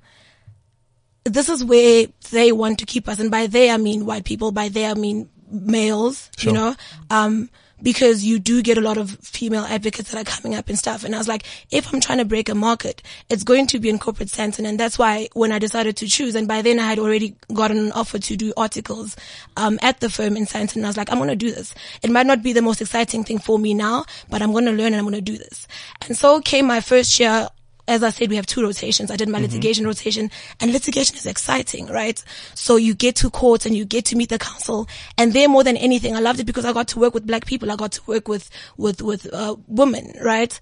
this 1.23 1.49
is 1.49 1.63
where 1.63 2.07
they 2.31 2.51
want 2.51 2.79
to 2.79 2.85
keep 2.85 3.07
us. 3.07 3.19
And 3.19 3.31
by 3.31 3.47
they, 3.47 3.69
I 3.71 3.77
mean 3.77 4.05
white 4.05 4.25
people. 4.25 4.51
By 4.51 4.69
they, 4.69 4.85
I 4.85 4.93
mean 4.93 5.29
males, 5.49 6.29
Sure. 6.37 6.51
you 6.51 6.57
know, 6.57 6.75
um, 7.09 7.49
because 7.81 8.23
you 8.23 8.39
do 8.39 8.61
get 8.61 8.77
a 8.77 8.81
lot 8.81 8.97
of 8.97 9.11
female 9.19 9.63
advocates 9.65 10.11
that 10.11 10.21
are 10.21 10.29
coming 10.29 10.55
up 10.55 10.69
and 10.69 10.77
stuff. 10.77 11.03
And 11.03 11.13
I 11.13 11.17
was 11.17 11.27
like, 11.27 11.43
if 11.71 11.93
I'm 11.93 11.99
trying 12.01 12.17
to 12.19 12.25
break 12.25 12.49
a 12.49 12.55
market, 12.55 13.01
it's 13.29 13.43
going 13.43 13.67
to 13.67 13.79
be 13.79 13.89
in 13.89 13.99
corporate 13.99 14.29
Sandton. 14.29 14.67
And 14.67 14.79
that's 14.79 14.97
why 14.97 15.29
when 15.33 15.51
I 15.51 15.59
decided 15.59 15.97
to 15.97 16.07
choose, 16.07 16.35
and 16.35 16.47
by 16.47 16.61
then 16.61 16.79
I 16.79 16.87
had 16.87 16.99
already 16.99 17.35
gotten 17.53 17.77
an 17.77 17.91
offer 17.91 18.19
to 18.19 18.35
do 18.35 18.53
articles, 18.57 19.15
um, 19.55 19.79
at 19.81 19.99
the 19.99 20.09
firm 20.09 20.37
in 20.37 20.45
Sandton. 20.45 20.83
I 20.83 20.87
was 20.87 20.97
like, 20.97 21.11
I'm 21.11 21.17
going 21.17 21.29
to 21.29 21.35
do 21.35 21.51
this. 21.51 21.73
It 22.01 22.09
might 22.09 22.25
not 22.25 22.43
be 22.43 22.53
the 22.53 22.61
most 22.61 22.81
exciting 22.81 23.23
thing 23.23 23.39
for 23.39 23.59
me 23.59 23.73
now, 23.73 24.05
but 24.29 24.41
I'm 24.41 24.51
going 24.51 24.65
to 24.65 24.71
learn 24.71 24.93
and 24.93 24.95
I'm 24.95 25.03
going 25.03 25.13
to 25.13 25.21
do 25.21 25.37
this. 25.37 25.67
And 26.07 26.17
so 26.17 26.41
came 26.41 26.67
my 26.67 26.81
first 26.81 27.19
year 27.19 27.47
as 27.87 28.03
I 28.03 28.09
said, 28.09 28.29
we 28.29 28.35
have 28.35 28.45
two 28.45 28.61
rotations. 28.61 29.11
I 29.11 29.15
did 29.15 29.29
my 29.29 29.39
litigation 29.39 29.85
rotation 29.85 30.29
and 30.59 30.73
litigation 30.73 31.15
is 31.15 31.25
exciting, 31.25 31.87
right? 31.87 32.21
So 32.53 32.75
you 32.75 32.93
get 32.93 33.15
to 33.17 33.29
court 33.29 33.65
and 33.65 33.75
you 33.75 33.85
get 33.85 34.05
to 34.05 34.15
meet 34.15 34.29
the 34.29 34.37
counsel 34.37 34.87
and 35.17 35.33
there 35.33 35.47
more 35.47 35.63
than 35.63 35.77
anything, 35.77 36.15
I 36.15 36.19
loved 36.19 36.39
it 36.39 36.45
because 36.45 36.65
I 36.65 36.73
got 36.73 36.89
to 36.89 36.99
work 36.99 37.13
with 37.13 37.25
black 37.25 37.45
people. 37.45 37.71
I 37.71 37.75
got 37.75 37.93
to 37.93 38.01
work 38.05 38.27
with, 38.27 38.49
with, 38.75 39.01
with, 39.01 39.33
uh, 39.33 39.55
women, 39.67 40.13
right? 40.21 40.59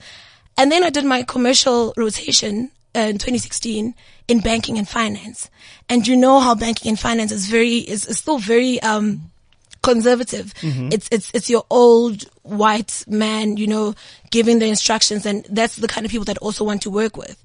And 0.58 0.72
then 0.72 0.84
I 0.84 0.90
did 0.90 1.06
my 1.06 1.24
commercial 1.24 1.94
rotation 1.98 2.72
uh, 2.96 3.00
in 3.00 3.18
2016 3.18 3.94
in 4.28 4.40
banking 4.40 4.78
and 4.78 4.88
finance. 4.88 5.50
And 5.90 6.08
you 6.08 6.16
know 6.16 6.40
how 6.40 6.56
banking 6.56 6.90
and 6.90 7.00
finance 7.00 7.32
is 7.32 7.48
very, 7.48 7.78
is, 7.78 8.06
is 8.06 8.20
still 8.20 8.38
very, 8.38 8.80
um, 8.82 9.32
conservative. 9.86 10.54
It's, 10.92 11.08
it's, 11.12 11.32
it's 11.34 11.50
your 11.50 11.64
old 11.70 12.24
white 12.42 13.04
man, 13.08 13.58
you 13.58 13.68
know, 13.68 13.94
giving 14.32 14.60
the 14.60 14.66
instructions 14.66 15.26
and 15.26 15.46
that's 15.50 15.76
the 15.78 15.88
kind 15.88 16.06
of 16.06 16.12
people 16.12 16.26
that 16.26 16.38
also 16.40 16.64
want 16.64 16.82
to 16.84 16.90
work 16.90 17.16
with. 17.18 17.38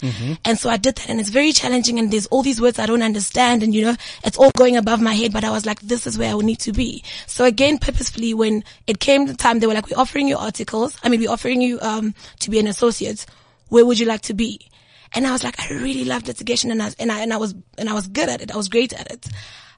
And 0.45 0.59
so 0.59 0.69
I 0.71 0.77
did 0.77 0.97
that 0.97 1.09
and 1.09 1.21
it's 1.21 1.29
very 1.29 1.53
challenging 1.53 1.99
and 1.99 2.11
there's 2.11 2.27
all 2.27 2.43
these 2.43 2.61
words 2.61 2.79
I 2.79 2.87
don't 2.87 3.03
understand 3.03 3.63
and 3.63 3.75
you 3.75 3.83
know, 3.83 3.97
it's 4.25 4.39
all 4.39 4.51
going 4.57 4.77
above 4.77 5.01
my 5.01 5.15
head, 5.15 5.33
but 5.33 5.45
I 5.45 5.51
was 5.51 5.65
like, 5.67 5.81
this 5.81 6.07
is 6.07 6.19
where 6.19 6.31
I 6.31 6.35
would 6.35 6.47
need 6.47 6.61
to 6.61 6.73
be. 6.73 7.05
So 7.27 7.45
again, 7.45 7.79
purposefully 7.79 8.35
when 8.35 8.65
it 8.87 9.01
came 9.01 9.27
the 9.27 9.35
time, 9.35 9.61
they 9.61 9.67
were 9.67 9.75
like, 9.75 9.89
we're 9.91 9.99
offering 10.01 10.29
you 10.29 10.37
articles. 10.37 10.97
I 11.03 11.09
mean, 11.09 11.21
we're 11.21 11.31
offering 11.31 11.61
you, 11.61 11.79
um, 11.81 12.15
to 12.41 12.51
be 12.51 12.59
an 12.59 12.67
associate. 12.67 13.27
Where 13.69 13.87
would 13.87 13.99
you 13.99 14.07
like 14.07 14.23
to 14.23 14.35
be? 14.35 14.69
And 15.13 15.27
I 15.27 15.33
was 15.33 15.45
like, 15.45 15.59
I 15.61 15.69
really 15.75 16.05
love 16.05 16.27
litigation 16.27 16.71
and 16.71 16.83
I, 16.83 16.91
and 16.99 17.13
I, 17.13 17.21
and 17.21 17.33
I 17.33 17.37
was, 17.37 17.55
and 17.79 17.89
I 17.89 17.95
was 17.95 18.09
good 18.09 18.29
at 18.29 18.41
it. 18.41 18.53
I 18.53 18.57
was 18.57 18.69
great 18.69 18.93
at 18.93 19.11
it. 19.11 19.27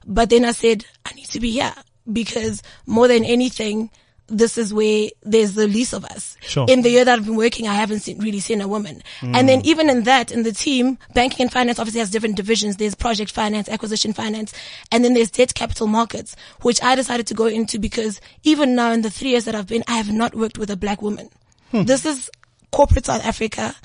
But 0.05 0.29
then 0.29 0.45
I 0.45 0.51
said, 0.51 0.85
I 1.05 1.13
need 1.13 1.27
to 1.29 1.39
be 1.39 1.51
here 1.51 1.73
because 2.11 2.61
more 2.85 3.07
than 3.07 3.23
anything, 3.23 3.89
this 4.27 4.57
is 4.57 4.73
where 4.73 5.09
there's 5.21 5.53
the 5.53 5.67
least 5.67 5.93
of 5.93 6.05
us. 6.05 6.37
Sure. 6.41 6.65
In 6.69 6.81
the 6.81 6.89
year 6.89 7.03
that 7.05 7.19
I've 7.19 7.25
been 7.25 7.35
working, 7.35 7.67
I 7.67 7.73
haven't 7.73 7.99
seen, 7.99 8.19
really 8.19 8.39
seen 8.39 8.61
a 8.61 8.67
woman. 8.67 9.03
Mm. 9.19 9.35
And 9.35 9.49
then 9.49 9.61
even 9.65 9.89
in 9.89 10.03
that, 10.03 10.31
in 10.31 10.43
the 10.43 10.53
team, 10.53 10.97
banking 11.13 11.43
and 11.43 11.51
finance 11.51 11.77
obviously 11.77 11.99
has 11.99 12.09
different 12.09 12.35
divisions. 12.37 12.77
There's 12.77 12.95
project 12.95 13.31
finance, 13.31 13.67
acquisition 13.67 14.13
finance, 14.13 14.53
and 14.91 15.03
then 15.03 15.13
there's 15.13 15.29
debt 15.29 15.53
capital 15.53 15.87
markets, 15.87 16.35
which 16.61 16.81
I 16.81 16.95
decided 16.95 17.27
to 17.27 17.33
go 17.33 17.47
into 17.47 17.79
because 17.79 18.21
even 18.43 18.75
now 18.75 18.91
in 18.91 19.01
the 19.01 19.09
three 19.09 19.31
years 19.31 19.45
that 19.45 19.55
I've 19.55 19.67
been, 19.67 19.83
I 19.87 19.97
have 19.97 20.11
not 20.11 20.35
worked 20.35 20.57
with 20.57 20.69
a 20.69 20.77
black 20.77 21.01
woman. 21.01 21.29
Hmm. 21.71 21.83
This 21.83 22.05
is 22.05 22.29
corporate 22.71 23.05
South 23.05 23.23
Africa 23.25 23.75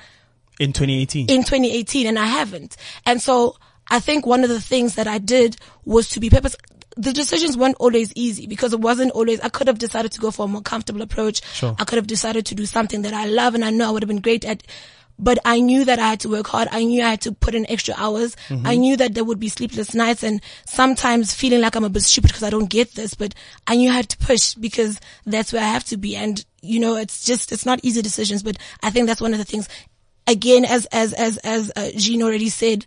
In 0.59 0.73
2018. 0.73 1.29
in 1.29 1.43
2018 1.43 2.07
and 2.07 2.17
I 2.17 2.25
haven't. 2.25 2.77
And 3.05 3.21
so 3.21 3.55
I 3.89 3.99
think 3.99 4.25
one 4.25 4.43
of 4.43 4.49
the 4.49 4.61
things 4.61 4.95
that 4.95 5.07
I 5.07 5.17
did 5.17 5.57
was 5.85 6.09
to 6.09 6.19
be 6.19 6.29
purpose. 6.29 6.55
The 6.99 7.13
decisions 7.13 7.55
weren't 7.55 7.77
always 7.79 8.11
easy 8.13 8.45
because 8.45 8.73
it 8.73 8.81
wasn't 8.81 9.11
always, 9.11 9.39
I 9.39 9.47
could 9.47 9.67
have 9.67 9.79
decided 9.79 10.11
to 10.11 10.19
go 10.19 10.31
for 10.31 10.45
a 10.45 10.49
more 10.49 10.61
comfortable 10.61 11.01
approach. 11.01 11.41
Sure. 11.53 11.73
I 11.79 11.85
could 11.85 11.95
have 11.95 12.07
decided 12.07 12.45
to 12.47 12.55
do 12.55 12.65
something 12.65 13.03
that 13.03 13.13
I 13.13 13.25
love 13.25 13.55
and 13.55 13.63
I 13.63 13.69
know 13.69 13.87
I 13.87 13.91
would 13.91 14.03
have 14.03 14.09
been 14.09 14.19
great 14.21 14.43
at. 14.43 14.63
But 15.21 15.37
I 15.43 15.59
knew 15.59 15.83
that 15.83 15.99
I 15.99 16.07
had 16.09 16.21
to 16.21 16.29
work 16.29 16.47
hard. 16.47 16.69
I 16.71 16.83
knew 16.83 17.03
I 17.03 17.09
had 17.09 17.21
to 17.21 17.33
put 17.33 17.53
in 17.53 17.69
extra 17.69 17.93
hours. 17.97 18.37
I 18.63 18.77
knew 18.77 18.95
that 18.95 19.15
there 19.15 19.25
would 19.25 19.39
be 19.39 19.49
sleepless 19.49 19.93
nights 19.93 20.23
and 20.23 20.41
sometimes 20.65 21.33
feeling 21.33 21.59
like 21.59 21.75
I'm 21.75 21.83
a 21.83 21.89
bit 21.89 22.03
stupid 22.03 22.29
because 22.29 22.43
I 22.43 22.49
don't 22.49 22.69
get 22.69 22.95
this, 22.95 23.15
but 23.15 23.35
I 23.67 23.75
knew 23.75 23.89
I 23.89 23.95
had 23.95 24.07
to 24.09 24.17
push 24.17 24.53
because 24.53 24.97
that's 25.25 25.51
where 25.51 25.61
I 25.61 25.67
have 25.67 25.83
to 25.85 25.97
be. 25.97 26.15
And, 26.15 26.43
you 26.61 26.79
know, 26.79 26.95
it's 26.95 27.25
just, 27.25 27.51
it's 27.51 27.65
not 27.65 27.81
easy 27.83 28.01
decisions, 28.01 28.43
but 28.43 28.57
I 28.81 28.91
think 28.91 29.07
that's 29.07 29.19
one 29.19 29.33
of 29.33 29.39
the 29.39 29.45
things. 29.45 29.67
Again, 30.25 30.63
as, 30.63 30.85
as, 30.85 31.11
as, 31.13 31.37
as, 31.39 31.71
uh, 31.75 31.89
Jean 31.97 32.23
already 32.23 32.49
said, 32.49 32.85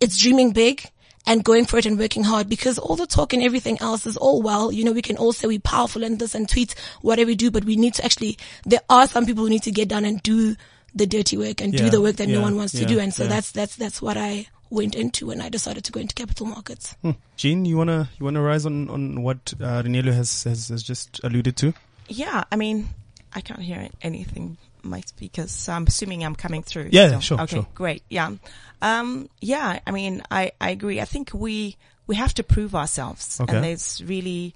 it's 0.00 0.16
dreaming 0.16 0.52
big 0.52 0.90
and 1.26 1.44
going 1.44 1.64
for 1.64 1.78
it 1.78 1.86
and 1.86 1.98
working 1.98 2.24
hard 2.24 2.48
because 2.48 2.78
all 2.78 2.96
the 2.96 3.06
talk 3.06 3.32
and 3.32 3.42
everything 3.42 3.78
else 3.80 4.06
is 4.06 4.16
all 4.16 4.42
well. 4.42 4.72
You 4.72 4.84
know, 4.84 4.92
we 4.92 5.02
can 5.02 5.16
all 5.16 5.32
say 5.32 5.46
we're 5.46 5.60
powerful 5.60 6.02
in 6.02 6.18
this 6.18 6.34
and 6.34 6.48
tweet 6.48 6.74
whatever 7.00 7.28
we 7.28 7.34
do, 7.34 7.50
but 7.50 7.64
we 7.64 7.76
need 7.76 7.94
to 7.94 8.04
actually, 8.04 8.38
there 8.64 8.80
are 8.90 9.06
some 9.06 9.26
people 9.26 9.44
who 9.44 9.50
need 9.50 9.62
to 9.64 9.70
get 9.70 9.88
down 9.88 10.04
and 10.04 10.22
do 10.22 10.56
the 10.94 11.06
dirty 11.06 11.36
work 11.36 11.60
and 11.60 11.72
do 11.72 11.88
the 11.88 12.00
work 12.02 12.16
that 12.16 12.28
yeah, 12.28 12.34
no 12.36 12.42
one 12.42 12.56
wants 12.56 12.72
to 12.72 12.84
do. 12.84 12.98
And 12.98 13.14
so 13.14 13.22
yeah. 13.22 13.30
that's, 13.30 13.52
that's, 13.52 13.76
that's 13.76 14.02
what 14.02 14.16
I 14.16 14.46
went 14.72 14.94
into 14.94 15.26
when 15.26 15.40
I 15.40 15.48
decided 15.48 15.84
to 15.84 15.92
go 15.92 16.00
into 16.00 16.14
capital 16.14 16.46
markets. 16.46 16.96
Hmm. 17.02 17.12
Jean, 17.36 17.64
you 17.64 17.76
wanna 17.76 18.08
you 18.18 18.24
wanna 18.24 18.42
rise 18.42 18.64
on 18.64 18.88
on 18.88 19.22
what 19.22 19.52
uh, 19.60 19.82
Renelo 19.82 20.12
has, 20.12 20.44
has 20.44 20.68
has 20.68 20.82
just 20.82 21.20
alluded 21.22 21.56
to? 21.58 21.74
Yeah, 22.08 22.44
I 22.50 22.56
mean, 22.56 22.88
I 23.34 23.42
can't 23.42 23.60
hear 23.60 23.88
anything. 24.00 24.56
My 24.82 25.00
speakers, 25.00 25.50
so 25.52 25.72
I'm 25.72 25.86
assuming 25.86 26.24
I'm 26.24 26.34
coming 26.34 26.62
through. 26.62 26.88
Yeah, 26.92 27.06
still. 27.08 27.20
sure, 27.20 27.40
Okay, 27.42 27.56
sure. 27.56 27.66
great. 27.74 28.02
Yeah, 28.10 28.32
um, 28.80 29.28
yeah. 29.40 29.78
I 29.86 29.90
mean, 29.92 30.22
I 30.30 30.52
I 30.60 30.70
agree. 30.70 31.00
I 31.00 31.04
think 31.04 31.30
we 31.32 31.76
we 32.06 32.16
have 32.16 32.34
to 32.34 32.42
prove 32.42 32.74
ourselves, 32.74 33.40
Okay. 33.40 33.54
and 33.54 33.64
there's 33.64 34.02
really 34.04 34.54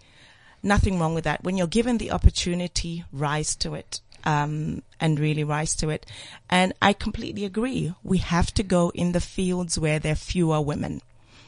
nothing 0.63 0.99
wrong 0.99 1.15
with 1.15 1.25
that. 1.25 1.45
When 1.45 1.57
you're 1.57 1.67
given 1.69 1.99
the 1.99 2.11
opportunity, 2.11 3.05
rise 3.13 3.55
to 3.57 3.75
it. 3.75 4.01
Um, 4.25 4.83
and 4.99 5.21
really 5.21 5.45
rise 5.45 5.77
to 5.77 5.89
it. 5.89 6.05
And 6.51 6.73
I 6.83 6.95
completely 6.95 7.45
agree. 7.45 7.95
We 8.03 8.19
have 8.19 8.53
to 8.55 8.65
go 8.65 8.91
in 8.93 9.13
the 9.13 9.21
fields 9.21 9.79
where 9.79 10.01
there 10.01 10.15
are 10.15 10.17
fewer 10.17 10.61
women. 10.61 11.01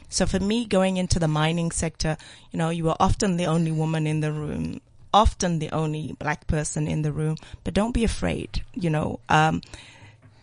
So 0.09 0.27
for 0.27 0.39
me, 0.39 0.65
going 0.65 0.97
into 0.97 1.19
the 1.19 1.27
mining 1.27 1.73
sector, 1.73 2.17
you 2.53 2.59
know, 2.59 2.71
you 2.71 2.85
were 2.85 2.95
often 3.01 3.37
the 3.37 3.47
only 3.47 3.73
woman 3.73 4.07
in 4.07 4.21
the 4.21 4.31
room, 4.33 4.81
often 5.13 5.59
the 5.59 5.71
only 5.71 6.15
black 6.19 6.47
person 6.47 6.87
in 6.87 7.03
the 7.03 7.13
room, 7.13 7.37
but 7.65 7.75
don't 7.75 7.93
be 7.93 8.05
afraid. 8.05 8.63
You 8.75 8.91
know, 8.91 9.21
um, 9.29 9.63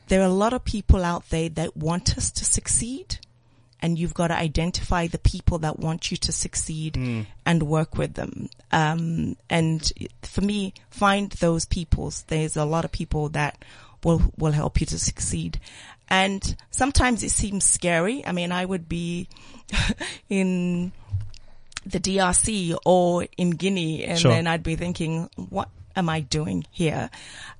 there 0.08 0.22
are 0.22 0.26
a 0.26 0.30
lot 0.30 0.54
of 0.54 0.64
people 0.64 1.04
out 1.04 1.30
there 1.30 1.50
that 1.50 1.76
want 1.76 2.18
us 2.18 2.32
to 2.32 2.46
succeed 2.46 3.20
and 3.82 4.00
you've 4.00 4.14
got 4.14 4.30
to 4.30 4.36
identify 4.36 5.06
the 5.06 5.20
people 5.20 5.60
that 5.60 5.78
want 5.78 6.10
you 6.10 6.18
to 6.18 6.32
succeed 6.32 6.98
and 7.46 7.64
work 7.64 7.98
with 7.98 8.16
them. 8.16 8.50
Um, 8.72 9.36
and 9.50 9.92
for 10.24 10.42
me, 10.42 10.74
find 10.90 11.32
those 11.34 11.66
people. 11.66 12.12
There's 12.28 12.58
a 12.58 12.66
lot 12.66 12.86
of 12.86 12.92
people 12.92 13.30
that 13.30 13.64
will, 14.04 14.32
will 14.38 14.54
help 14.54 14.80
you 14.80 14.88
to 14.88 14.98
succeed. 14.98 15.60
And 16.10 16.56
sometimes 16.72 17.24
it 17.24 17.30
seems 17.32 17.66
scary. 17.66 18.26
I 18.26 18.32
mean, 18.32 18.52
I 18.52 18.66
would 18.66 18.88
be 18.88 19.28
in 20.30 20.92
the 21.86 22.00
DRC 22.00 22.76
or 22.86 23.28
in 23.38 23.52
Guinea 23.52 24.04
and 24.06 24.20
Sure. 24.20 24.32
then 24.32 24.48
I'd 24.48 24.64
be 24.64 24.76
thinking, 24.76 25.30
what 25.36 25.70
am 25.96 26.10
I 26.10 26.22
doing 26.22 26.66
here? 26.72 27.10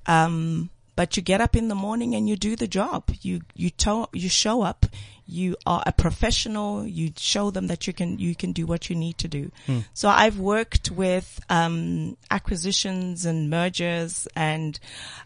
Um, 0.06 0.70
but 0.96 1.16
you 1.16 1.22
get 1.22 1.40
up 1.40 1.54
in 1.56 1.68
the 1.68 1.74
morning 1.74 2.14
and 2.14 2.28
you 2.28 2.36
do 2.36 2.56
the 2.56 2.66
job. 2.66 3.04
You, 3.20 3.42
you 3.54 3.70
to, 3.70 4.08
you 4.12 4.28
show 4.28 4.62
up. 4.62 4.86
You 5.26 5.56
are 5.66 5.82
a 5.84 5.92
professional. 5.92 6.86
You 6.86 7.12
show 7.16 7.50
them 7.50 7.66
that 7.66 7.86
you 7.86 7.92
can, 7.92 8.18
you 8.18 8.34
can 8.34 8.52
do 8.52 8.64
what 8.66 8.88
you 8.88 8.96
need 8.96 9.18
to 9.18 9.28
do. 9.28 9.50
So 9.92 10.08
I've 10.08 10.38
worked 10.38 10.90
with, 10.90 11.40
um, 11.50 12.16
acquisitions 12.30 13.26
and 13.26 13.50
mergers 13.50 14.26
and, 14.34 14.78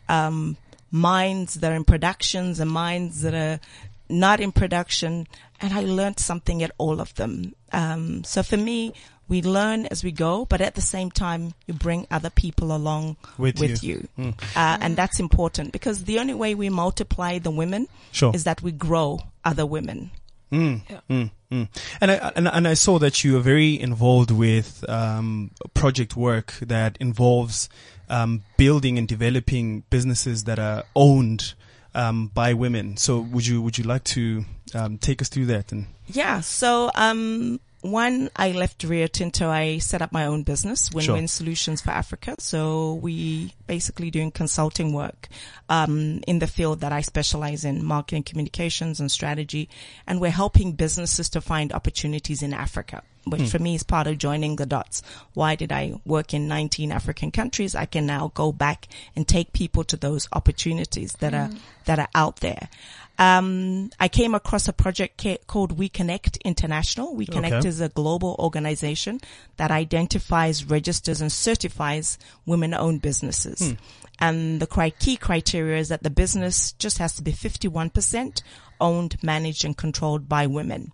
um, 0.08 0.56
mines 0.90 1.54
that 1.54 1.70
are 1.70 1.76
in 1.76 1.84
productions 1.84 2.58
and 2.58 2.68
mines 2.68 3.22
that 3.22 3.32
are 3.34 3.60
not 4.10 4.40
in 4.40 4.52
production. 4.52 5.26
And 5.60 5.72
I 5.72 5.80
learned 5.82 6.18
something 6.18 6.62
at 6.62 6.72
all 6.78 7.00
of 7.00 7.14
them. 7.14 7.54
Um, 7.72 8.24
so 8.24 8.42
for 8.42 8.56
me, 8.56 8.94
we 9.28 9.42
learn 9.42 9.86
as 9.86 10.02
we 10.02 10.10
go, 10.10 10.44
but 10.44 10.60
at 10.60 10.74
the 10.74 10.80
same 10.80 11.10
time, 11.10 11.54
you 11.66 11.74
bring 11.74 12.06
other 12.10 12.30
people 12.30 12.74
along 12.74 13.16
With 13.38 13.60
with, 13.60 13.84
you. 13.84 14.08
you. 14.16 14.34
Uh, 14.56 14.78
and 14.80 14.96
that's 14.96 15.20
important 15.20 15.72
because 15.72 16.04
the 16.04 16.18
only 16.18 16.34
way 16.34 16.54
we 16.56 16.68
multiply 16.68 17.38
the 17.38 17.50
women 17.52 17.86
Sure. 18.10 18.32
is 18.34 18.44
that 18.44 18.60
we 18.60 18.72
grow 18.72 19.20
other 19.44 19.64
women. 19.64 20.10
Mm, 20.50 20.82
mm. 21.08 21.30
And 22.00 22.10
I 22.10 22.32
and, 22.34 22.48
and 22.48 22.66
I 22.66 22.74
saw 22.74 22.98
that 22.98 23.22
you 23.22 23.36
are 23.36 23.40
very 23.40 23.80
involved 23.80 24.32
with 24.32 24.84
um, 24.88 25.52
project 25.74 26.16
work 26.16 26.54
that 26.60 26.96
involves 26.98 27.68
um, 28.08 28.42
building 28.56 28.98
and 28.98 29.06
developing 29.06 29.84
businesses 29.90 30.44
that 30.44 30.58
are 30.58 30.82
owned 30.96 31.54
um, 31.94 32.28
by 32.28 32.54
women. 32.54 32.96
So 32.96 33.20
would 33.20 33.46
you 33.46 33.62
would 33.62 33.78
you 33.78 33.84
like 33.84 34.04
to 34.04 34.44
um, 34.74 34.98
take 34.98 35.20
us 35.22 35.28
through 35.28 35.46
that? 35.46 35.72
And 35.72 35.86
Yeah. 36.06 36.40
So, 36.40 36.90
um, 36.94 37.60
one, 37.82 38.28
I 38.36 38.52
left 38.52 38.84
Rio 38.84 39.06
Tinto. 39.06 39.48
I 39.48 39.78
set 39.78 40.02
up 40.02 40.12
my 40.12 40.26
own 40.26 40.42
business, 40.42 40.90
Win-Win 40.92 41.22
Sure. 41.22 41.28
Solutions 41.28 41.80
for 41.80 41.92
Africa. 41.92 42.34
So 42.38 42.94
we 42.94 43.54
basically 43.66 44.10
doing 44.10 44.30
consulting 44.30 44.92
work, 44.92 45.28
um, 45.70 46.20
in 46.26 46.40
the 46.40 46.46
field 46.46 46.80
that 46.80 46.92
I 46.92 47.00
specialize 47.00 47.64
in, 47.64 47.82
marketing, 47.82 48.24
communications 48.24 49.00
and 49.00 49.10
strategy. 49.10 49.70
And 50.06 50.20
we're 50.20 50.30
helping 50.30 50.72
businesses 50.72 51.30
to 51.30 51.40
find 51.40 51.72
opportunities 51.72 52.42
in 52.42 52.52
Africa, 52.52 53.02
which 53.24 53.42
hmm. 53.42 53.46
for 53.46 53.58
me 53.58 53.74
is 53.74 53.82
part 53.82 54.06
of 54.06 54.18
joining 54.18 54.56
the 54.56 54.66
dots. 54.66 55.02
Why 55.34 55.54
did 55.54 55.72
I 55.72 55.94
work 56.04 56.32
in 56.34 56.48
19 56.48 56.92
African 56.92 57.30
countries? 57.30 57.74
I 57.74 57.86
can 57.86 58.06
now 58.06 58.32
go 58.34 58.52
back 58.52 58.88
and 59.14 59.26
take 59.26 59.52
people 59.52 59.84
to 59.84 59.96
those 59.96 60.28
opportunities 60.32 61.12
that 61.14 61.34
are, 61.34 61.48
hmm. 61.48 61.56
that 61.84 61.98
are 61.98 62.08
out 62.14 62.36
there. 62.36 62.68
Um, 63.18 63.90
I 64.00 64.08
came 64.08 64.34
across 64.34 64.66
a 64.66 64.72
project 64.72 65.20
ca- 65.22 65.38
called 65.46 65.72
We 65.72 65.90
Connect 65.90 66.38
International. 66.38 67.14
We 67.14 67.26
Connect 67.26 67.56
Okay. 67.56 67.68
is 67.68 67.80
a 67.82 67.90
global 67.90 68.34
organization 68.38 69.20
that 69.58 69.70
identifies, 69.70 70.64
registers, 70.64 71.20
and 71.20 71.30
certifies 71.30 72.18
women-owned 72.46 73.02
businesses. 73.02 73.60
Hmm. 73.60 73.74
And 74.20 74.60
the 74.60 74.66
cri- 74.66 74.92
key 74.92 75.18
criteria 75.18 75.78
is 75.78 75.88
that 75.88 76.02
the 76.02 76.10
business 76.10 76.72
just 76.72 76.96
has 76.96 77.14
to 77.16 77.22
be 77.22 77.32
51% 77.32 78.42
owned, 78.80 79.22
managed, 79.22 79.66
and 79.66 79.76
controlled 79.76 80.26
by 80.26 80.46
women 80.46 80.92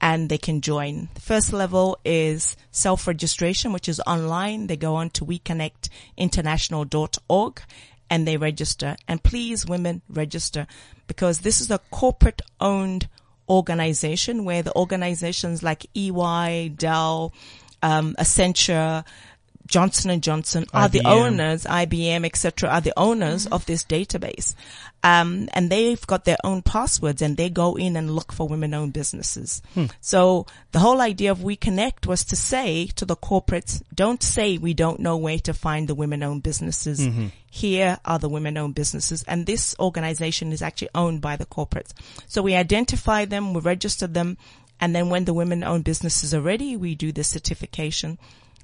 and 0.00 0.28
they 0.28 0.38
can 0.38 0.60
join. 0.60 1.08
The 1.14 1.20
first 1.20 1.52
level 1.52 1.98
is 2.04 2.56
self-registration, 2.70 3.72
which 3.72 3.88
is 3.88 4.00
online. 4.06 4.66
They 4.66 4.76
go 4.76 4.96
on 4.96 5.10
to 5.10 5.24
weconnectinternational.org 5.24 7.62
and 8.10 8.28
they 8.28 8.36
register. 8.36 8.96
And 9.08 9.22
please, 9.22 9.64
women, 9.66 10.02
register 10.08 10.66
because 11.06 11.40
this 11.40 11.60
is 11.60 11.70
a 11.70 11.80
corporate 11.90 12.42
owned 12.60 13.08
organization 13.48 14.44
where 14.44 14.62
the 14.62 14.74
organizations 14.74 15.62
like 15.62 15.86
EY, 15.94 16.72
Dell, 16.76 17.32
um, 17.82 18.14
Accenture, 18.18 19.04
Johnson 19.66 20.10
and 20.10 20.22
Johnson 20.22 20.66
are 20.74 20.88
the 20.88 21.02
owners, 21.06 21.64
IBM, 21.64 22.24
etc., 22.26 22.68
are 22.68 22.80
the 22.80 22.92
owners 22.96 23.44
mm-hmm. 23.44 23.54
of 23.54 23.64
this 23.66 23.84
database. 23.84 24.54
Um, 25.02 25.48
and 25.52 25.70
they've 25.70 26.06
got 26.06 26.24
their 26.24 26.38
own 26.44 26.62
passwords 26.62 27.20
and 27.20 27.36
they 27.36 27.50
go 27.50 27.74
in 27.76 27.96
and 27.96 28.14
look 28.14 28.32
for 28.32 28.48
women-owned 28.48 28.92
businesses. 28.92 29.60
So 30.00 30.46
the 30.72 30.78
whole 30.78 31.00
idea 31.00 31.30
of 31.30 31.42
We 31.42 31.56
Connect 31.56 32.06
was 32.06 32.24
to 32.24 32.36
say 32.36 32.86
to 32.96 33.04
the 33.04 33.16
corporates, 33.16 33.82
don't 33.94 34.22
say 34.22 34.56
we 34.56 34.72
don't 34.72 35.00
know 35.00 35.16
where 35.16 35.38
to 35.40 35.52
find 35.52 35.88
the 35.88 35.94
women-owned 35.94 36.42
businesses. 36.42 37.06
Here 37.50 37.98
are 38.04 38.18
the 38.18 38.30
women-owned 38.30 38.74
businesses. 38.74 39.22
And 39.24 39.44
this 39.44 39.74
organization 39.78 40.52
is 40.52 40.62
actually 40.62 40.88
owned 40.94 41.20
by 41.20 41.36
the 41.36 41.46
corporates. 41.46 41.92
So 42.26 42.40
we 42.40 42.54
identify 42.54 43.26
them, 43.26 43.52
we 43.52 43.60
register 43.60 44.06
them, 44.06 44.38
and 44.80 44.94
then 44.94 45.08
when 45.08 45.24
the 45.24 45.34
women-owned 45.34 45.84
businesses 45.84 46.34
are 46.34 46.40
ready, 46.40 46.76
we 46.76 46.94
do 46.94 47.12
the 47.12 47.24
certification 47.24 48.18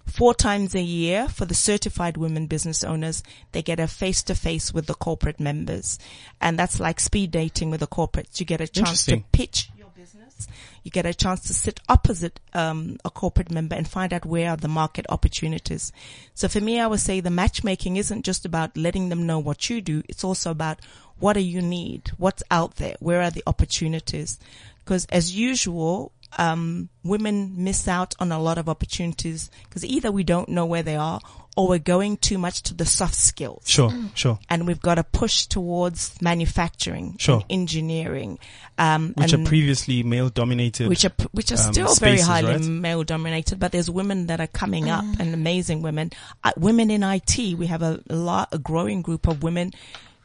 four 0.06 0.34
times 0.34 0.74
a 0.74 0.82
year 0.82 1.28
for 1.28 1.44
the 1.44 1.54
certified 1.54 2.16
women 2.16 2.46
business 2.46 2.82
owners. 2.84 3.22
They 3.52 3.62
get 3.62 3.80
a 3.80 3.86
face 3.86 4.22
to 4.24 4.34
face 4.34 4.74
with 4.74 4.86
the 4.86 4.94
corporate 4.94 5.40
members. 5.40 5.98
And 6.40 6.58
that's 6.58 6.80
like 6.80 7.00
speed 7.00 7.30
dating 7.30 7.70
with 7.70 7.80
the 7.80 7.86
corporates. 7.86 8.40
You 8.40 8.46
get 8.46 8.60
a 8.60 8.68
chance 8.68 9.04
to 9.06 9.22
pitch 9.32 9.70
your 9.76 9.88
business. 9.96 10.48
You 10.82 10.90
get 10.90 11.06
a 11.06 11.14
chance 11.14 11.42
to 11.42 11.54
sit 11.54 11.80
opposite 11.88 12.40
um, 12.54 12.98
a 13.04 13.10
corporate 13.10 13.50
member 13.50 13.76
and 13.76 13.86
find 13.86 14.12
out 14.12 14.26
where 14.26 14.50
are 14.50 14.56
the 14.56 14.68
market 14.68 15.06
opportunities. 15.08 15.92
So 16.34 16.48
for 16.48 16.60
me, 16.60 16.80
I 16.80 16.86
would 16.86 17.00
say 17.00 17.20
the 17.20 17.30
matchmaking 17.30 17.96
isn't 17.96 18.24
just 18.24 18.44
about 18.44 18.76
letting 18.76 19.08
them 19.08 19.26
know 19.26 19.38
what 19.38 19.70
you 19.70 19.80
do. 19.80 20.02
It's 20.08 20.24
also 20.24 20.50
about 20.50 20.80
what 21.18 21.34
do 21.34 21.40
you 21.40 21.60
need? 21.60 22.12
What's 22.16 22.42
out 22.50 22.76
there? 22.76 22.96
Where 22.98 23.20
are 23.20 23.30
the 23.30 23.44
opportunities? 23.46 24.38
Because 24.84 25.04
as 25.06 25.36
usual, 25.36 26.12
um, 26.38 26.88
women 27.04 27.54
miss 27.64 27.88
out 27.88 28.14
on 28.20 28.30
a 28.32 28.38
lot 28.40 28.58
of 28.58 28.68
opportunities 28.68 29.50
because 29.64 29.84
either 29.84 30.10
we 30.12 30.22
don't 30.24 30.48
know 30.48 30.64
where 30.66 30.82
they 30.82 30.96
are 30.96 31.20
or 31.56 31.68
we're 31.68 31.78
going 31.78 32.16
too 32.16 32.38
much 32.38 32.62
to 32.62 32.72
the 32.74 32.84
soft 32.86 33.14
skills 33.16 33.64
Sure, 33.66 33.92
sure. 34.14 34.38
and 34.48 34.66
we've 34.68 34.80
got 34.80 34.94
to 34.94 35.02
push 35.04 35.46
towards 35.46 36.20
manufacturing, 36.22 37.16
Sure. 37.18 37.40
and 37.40 37.44
engineering, 37.50 38.38
um, 38.78 39.12
Which 39.16 39.32
and 39.32 39.44
are 39.44 39.48
previously 39.48 40.04
male 40.04 40.28
dominated. 40.28 40.88
which 40.88 41.04
are 41.04 41.12
which 41.32 41.50
are 41.50 41.56
um, 41.60 41.72
still 41.72 41.94
very 41.96 42.20
highly 42.20 42.52
right? 42.52 42.60
male 42.64 43.02
dominated. 43.02 43.58
But 43.58 43.72
there's 43.72 43.90
women 43.90 44.28
that 44.28 44.40
are 44.40 44.46
coming 44.46 44.88
up, 44.88 45.04
and 45.18 45.34
amazing 45.34 45.82
women, 45.82 46.12
uh, 46.44 46.52
women 46.56 46.88
in 46.90 47.02
IT. 47.02 47.36
We 47.58 47.66
have 47.66 47.82
a, 47.82 48.00
a 48.08 48.14
lot, 48.14 48.48
a 48.52 48.58
growing 48.58 49.02
group 49.02 49.26
of 49.26 49.42
women 49.42 49.72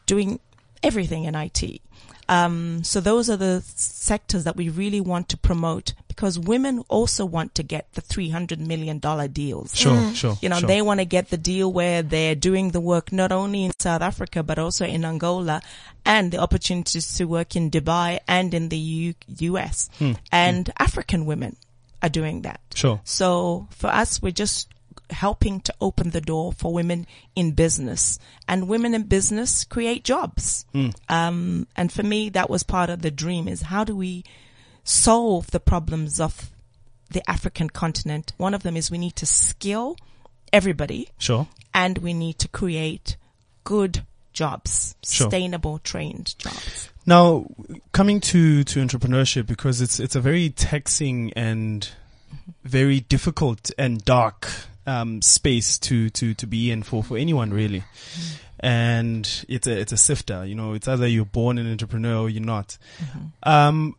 doing 0.05 0.39
everything 0.83 1.23
in 1.23 1.33
IT. 1.33 1.81
Um, 2.27 2.83
so 2.83 2.99
those 3.01 3.29
are 3.29 3.37
the 3.37 3.63
sectors 3.65 4.43
that 4.45 4.55
we 4.55 4.69
really 4.69 5.01
want 5.01 5.29
to 5.29 5.37
promote 5.37 5.93
because 6.07 6.39
women 6.39 6.83
also 6.87 7.25
want 7.25 7.55
to 7.55 7.63
get 7.63 7.91
the 7.93 8.01
three 8.01 8.29
hundred 8.29 8.59
million 8.59 8.99
dollar 8.99 9.27
deals. 9.27 9.75
Sure, 9.75 9.91
mm. 9.91 10.15
sure. 10.15 10.37
You 10.41 10.49
know, 10.49 10.59
sure. 10.59 10.67
they 10.67 10.81
want 10.81 11.01
to 11.01 11.05
get 11.05 11.29
the 11.29 11.37
deal 11.37 11.71
where 11.71 12.01
they're 12.01 12.35
doing 12.35 12.71
the 12.71 12.79
work 12.79 13.11
not 13.11 13.31
only 13.31 13.65
in 13.65 13.71
South 13.79 14.01
Africa, 14.01 14.41
but 14.41 14.57
also 14.57 14.85
in 14.85 15.03
Angola 15.05 15.61
and 16.05 16.31
the 16.31 16.37
opportunities 16.37 17.13
to 17.15 17.25
work 17.25 17.55
in 17.55 17.69
Dubai 17.69 18.19
and 18.27 18.53
in 18.53 18.69
the 18.69 18.77
U- 18.77 19.13
US. 19.39 19.89
Hmm, 19.97 20.11
hmm. 20.11 20.13
And 20.31 20.71
African 20.79 21.25
women 21.25 21.57
are 22.01 22.09
doing 22.09 22.43
that. 22.43 22.61
Sure. 22.73 23.01
So 23.03 23.67
for 23.71 23.87
us, 23.87 24.21
we're 24.21 24.31
just 24.31 24.69
helping 25.09 25.59
to 25.61 25.73
open 25.79 26.09
the 26.11 26.21
door 26.21 26.51
for 26.53 26.73
women 26.73 27.05
in 27.35 27.51
business 27.51 28.17
and 28.47 28.67
women 28.67 28.93
in 28.93 29.03
business 29.03 29.63
create 29.63 30.03
jobs. 30.03 30.65
Um, 31.09 31.67
and 31.75 31.91
for 31.91 32.03
me, 32.03 32.29
that 32.29 32.49
was 32.49 32.63
part 32.63 32.89
of 32.89 33.01
the 33.01 33.11
dream 33.11 33.47
is 33.47 33.63
how 33.63 33.83
do 33.83 33.95
we 33.95 34.23
solve 34.83 35.51
the 35.51 35.59
problems 35.59 36.19
of 36.19 36.51
the 37.11 37.27
African 37.29 37.69
continent? 37.69 38.33
One 38.37 38.53
of 38.53 38.63
them 38.63 38.75
is 38.77 38.89
we 38.91 38.97
need 38.97 39.15
to 39.17 39.25
skill 39.25 39.97
everybody 40.53 41.09
Sure. 41.17 41.47
and 41.73 41.97
we 41.99 42.13
need 42.13 42.39
to 42.39 42.47
create 42.47 43.17
good 43.63 44.03
jobs, 44.33 44.95
Sure. 45.03 45.25
sustainable 45.25 45.79
trained 45.79 46.37
jobs. 46.37 46.89
Now, 47.05 47.45
coming 47.91 48.19
to, 48.21 48.63
to 48.63 48.79
entrepreneurship, 48.83 49.45
because 49.45 49.81
it's, 49.81 49.99
it's 49.99 50.15
a 50.15 50.19
very 50.21 50.49
taxing 50.49 51.31
and 51.33 51.87
very 52.63 52.99
difficult 53.01 53.71
and 53.77 54.03
dark, 54.03 54.49
um, 54.85 55.21
space 55.21 55.77
to, 55.79 56.09
to, 56.11 56.33
to 56.33 56.47
be 56.47 56.71
in 56.71 56.83
for, 56.83 57.03
for 57.03 57.17
anyone 57.17 57.51
really. 57.51 57.83
And 58.59 59.45
it's 59.47 59.67
a, 59.67 59.79
it's 59.79 59.91
a 59.91 59.97
sifter, 59.97 60.45
you 60.45 60.55
know, 60.55 60.73
it's 60.73 60.87
either 60.87 61.07
you're 61.07 61.25
born 61.25 61.57
an 61.57 61.69
entrepreneur 61.69 62.17
or 62.21 62.29
you're 62.29 62.43
not. 62.43 62.77
Um, 63.43 63.95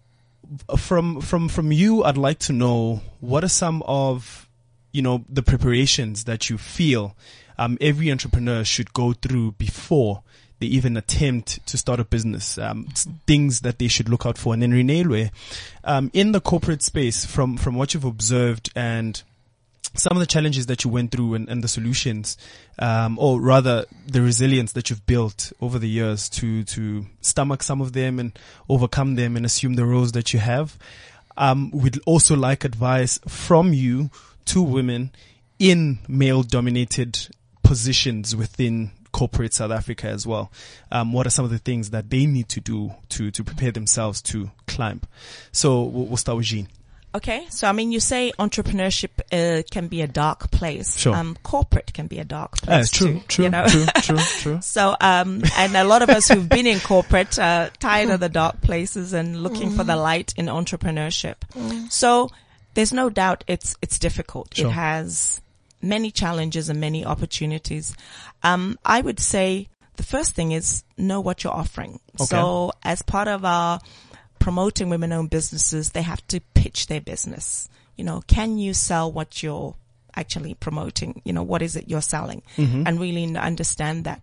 from, 0.79 1.21
from, 1.21 1.49
from 1.49 1.73
you, 1.73 2.03
I'd 2.05 2.17
like 2.17 2.39
to 2.41 2.53
know 2.53 3.03
what 3.21 3.45
are 3.45 3.49
some 3.49 3.83
of, 3.87 4.49
you 4.93 5.03
know, 5.03 5.25
the 5.29 5.43
preparations 5.43 6.25
that 6.25 6.49
you 6.49 6.57
feel, 6.59 7.15
um, 7.59 7.77
every 7.81 8.11
entrepreneur 8.11 8.65
should 8.65 8.93
go 8.93 9.13
through 9.13 9.53
before 9.53 10.23
they 10.59 10.67
even 10.67 10.97
attempt 10.97 11.65
to 11.67 11.77
start 11.77 12.01
a 12.01 12.05
business, 12.05 12.57
um, 12.59 12.87
s- 12.91 13.07
things 13.27 13.61
that 13.61 13.79
they 13.79 13.89
should 13.89 14.09
look 14.09 14.25
out 14.25 14.39
for. 14.39 14.55
And 14.55 14.63
then 14.63 14.73
Reneilwe, 14.73 15.31
um, 15.85 16.11
in 16.15 16.33
the 16.33 16.41
corporate 16.41 16.83
space, 16.83 17.27
from, 17.27 17.57
from 17.59 17.75
what 17.75 17.93
you've 17.93 18.05
observed 18.05 18.73
and 18.75 19.23
some 19.95 20.17
of 20.17 20.21
the 20.21 20.27
challenges 20.27 20.67
that 20.67 20.85
you 20.85 20.91
went 20.91 21.11
through 21.13 21.35
and, 21.35 21.49
and 21.49 21.63
the 21.63 21.69
solutions, 21.69 22.37
um, 22.79 23.19
or 23.19 23.41
rather 23.41 23.85
the 24.07 24.21
resilience 24.21 24.73
that 24.73 24.91
you've 24.91 25.07
built 25.07 25.53
over 25.61 25.79
the 25.79 25.89
years 25.89 26.29
to, 26.31 26.65
to 26.65 27.07
stomach 27.21 27.63
some 27.63 27.81
of 27.81 27.93
them 27.93 28.19
and 28.19 28.39
overcome 28.69 29.15
them 29.15 29.37
and 29.37 29.47
assume 29.47 29.75
the 29.75 29.87
roles 29.87 30.13
that 30.13 30.33
you 30.33 30.39
have. 30.39 30.79
Um, 31.37 31.71
we'd 31.71 31.99
also 32.07 32.37
like 32.37 32.65
advice 32.65 33.19
from 33.29 33.73
you 33.73 34.11
to 34.47 34.63
women 34.63 35.11
in 35.59 35.99
male 36.09 36.43
dominated 36.43 37.29
positions 37.63 38.35
within 38.35 38.93
corporate 39.13 39.55
South 39.55 39.71
Africa 39.71 40.09
as 40.09 40.27
well. 40.27 40.53
Um, 40.93 41.13
what 41.13 41.27
are 41.27 41.31
some 41.31 41.45
of 41.45 41.51
the 41.51 41.59
things 41.59 41.91
that 41.91 42.11
they 42.11 42.27
need 42.27 42.49
to 42.51 42.61
do 42.61 42.93
to, 43.11 43.31
to 43.31 43.45
prepare 43.45 43.73
themselves 43.73 44.21
to 44.23 44.51
climb? 44.67 45.01
So 45.53 45.83
we'll, 45.83 46.07
we'll 46.07 46.17
start 46.17 46.37
with 46.37 46.47
Jean. 46.47 46.69
Okay, 47.17 47.47
so 47.49 47.67
I 47.67 47.73
mean, 47.73 47.93
you 47.93 48.01
say 48.01 48.31
entrepreneurship 48.39 49.09
uh, 49.33 49.63
can 49.71 49.89
be 49.89 50.03
a 50.03 50.07
dark 50.07 50.51
place. 50.51 50.99
Sure. 50.99 51.15
Um, 51.15 51.35
corporate 51.43 51.95
can 51.95 52.09
be 52.09 52.19
a 52.19 52.25
dark 52.25 52.57
Uh, 52.63 52.67
place 52.67 52.91
true, 52.91 53.15
too. 53.15 53.21
true, 53.27 53.45
you 53.47 53.51
know? 53.51 53.67
true, 53.67 53.87
true, 54.03 54.19
true. 54.41 54.59
So, 54.63 54.95
um, 55.01 55.43
and 55.57 55.75
a 55.75 55.85
lot 55.85 56.03
of 56.03 56.11
us 56.11 56.29
who've 56.29 56.47
been 56.49 56.67
in 56.67 56.79
corporate 56.81 57.39
are 57.39 57.71
tired 57.81 58.11
of 58.11 58.21
the 58.21 58.29
dark 58.29 58.61
places 58.61 59.15
and 59.15 59.43
looking 59.43 59.71
for 59.71 59.83
the 59.83 59.97
light 59.97 60.35
in 60.37 60.47
entrepreneurship. 60.47 61.37
So, 61.91 62.29
there's 62.75 62.93
no 62.93 63.09
doubt 63.09 63.45
it's 63.47 63.77
it's 63.81 63.99
difficult. 63.99 64.55
Sure. 64.55 64.67
It 64.67 64.73
has 64.73 65.41
many 65.81 66.11
challenges 66.11 66.69
and 66.69 66.79
many 66.81 67.03
opportunities. 67.07 67.97
Um, 68.43 68.79
I 68.85 69.01
would 69.01 69.21
say 69.21 69.69
the 69.97 70.03
first 70.03 70.35
thing 70.35 70.53
is 70.53 70.85
know 70.99 71.21
what 71.23 71.43
you're 71.45 71.55
offering. 71.65 72.01
So, 72.19 72.73
as 72.83 73.01
part 73.01 73.29
of 73.29 73.47
our 73.47 73.81
promoting 74.47 74.89
women-owned 74.89 75.29
businesses, 75.29 75.91
they 75.91 76.03
have 76.03 76.25
to 76.29 76.39
pitch 76.55 76.87
their 76.87 77.01
business. 77.01 77.69
You 77.97 78.05
know, 78.05 78.23
can 78.29 78.59
you 78.59 78.75
sell 78.75 79.11
what 79.11 79.43
you're 79.43 79.75
actually 80.15 80.55
promoting? 80.55 81.21
You 81.25 81.33
know, 81.33 81.43
what 81.43 81.63
is 81.63 81.75
it 81.75 81.89
you're 81.89 82.01
selling? 82.01 82.43
Mm-hmm. 82.57 82.85
And 82.87 83.01
really 83.01 83.37
understand 83.37 84.05
that. 84.05 84.23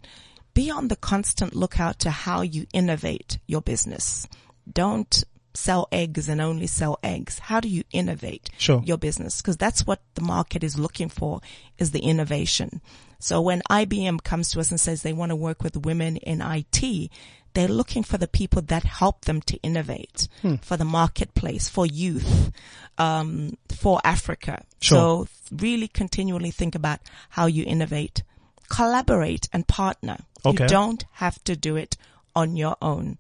Be 0.54 0.72
on 0.72 0.88
the 0.88 0.96
constant 0.96 1.54
lookout 1.54 2.00
to 2.00 2.10
how 2.10 2.40
you 2.40 2.66
innovate 2.72 3.38
your 3.48 3.62
business. 3.62 4.26
Don't 4.72 5.26
sell 5.54 5.90
eggs 5.92 6.30
and 6.30 6.40
only 6.40 6.68
sell 6.68 7.00
eggs. 7.04 7.40
How 7.40 7.60
do 7.60 7.68
you 7.68 7.84
innovate 7.92 8.50
Sure. 8.58 8.82
your 8.86 8.98
business? 8.98 9.42
Because 9.42 9.58
that's 9.58 9.86
what 9.86 10.00
the 10.16 10.22
market 10.22 10.64
is 10.64 10.80
looking 10.80 11.10
for 11.10 11.42
is 11.78 11.92
the 11.92 12.00
innovation. 12.00 12.80
So 13.20 13.42
when 13.42 13.62
IBM 13.70 14.24
comes 14.24 14.52
to 14.52 14.62
us 14.62 14.72
and 14.72 14.80
says 14.80 15.02
they 15.02 15.12
want 15.12 15.32
to 15.32 15.36
work 15.36 15.64
with 15.64 15.86
women 15.86 16.16
in 16.16 16.42
IT, 16.42 17.10
they're 17.54 17.68
looking 17.68 18.04
for 18.04 18.18
the 18.18 18.28
people 18.28 18.62
that 18.64 18.84
help 18.84 19.26
them 19.26 19.42
to 19.42 19.58
innovate 19.58 20.28
for 20.62 20.78
the 20.78 20.86
marketplace, 20.86 21.70
for 21.70 21.86
youth, 21.86 22.52
um, 22.98 23.58
for 23.70 24.00
Africa. 24.04 24.64
Sure. 24.82 24.98
So 24.98 25.28
really 25.52 25.88
continually 25.88 26.52
think 26.52 26.76
about 26.76 27.00
how 27.30 27.46
you 27.46 27.64
innovate, 27.66 28.24
collaborate 28.70 29.48
and 29.54 29.68
partner. 29.68 30.18
Okay. 30.46 30.64
You 30.64 30.68
don't 30.68 31.06
have 31.14 31.44
to 31.46 31.56
do 31.56 31.76
it 31.76 31.96
on 32.36 32.56
your 32.56 32.76
own. 32.82 33.18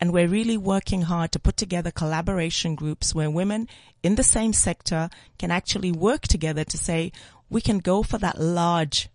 And 0.00 0.12
we're 0.12 0.28
really 0.28 0.56
working 0.56 1.02
hard 1.02 1.30
to 1.32 1.38
put 1.38 1.56
together 1.56 1.92
collaboration 1.92 2.74
groups 2.74 3.14
where 3.14 3.30
women 3.30 3.68
in 4.02 4.16
the 4.16 4.24
same 4.24 4.52
sector 4.52 5.10
can 5.38 5.52
actually 5.52 5.92
work 5.92 6.22
together 6.22 6.64
to 6.64 6.78
say, 6.78 7.12
we 7.48 7.60
can 7.60 7.78
go 7.78 8.02
for 8.02 8.18
that 8.18 8.40
large 8.40 9.08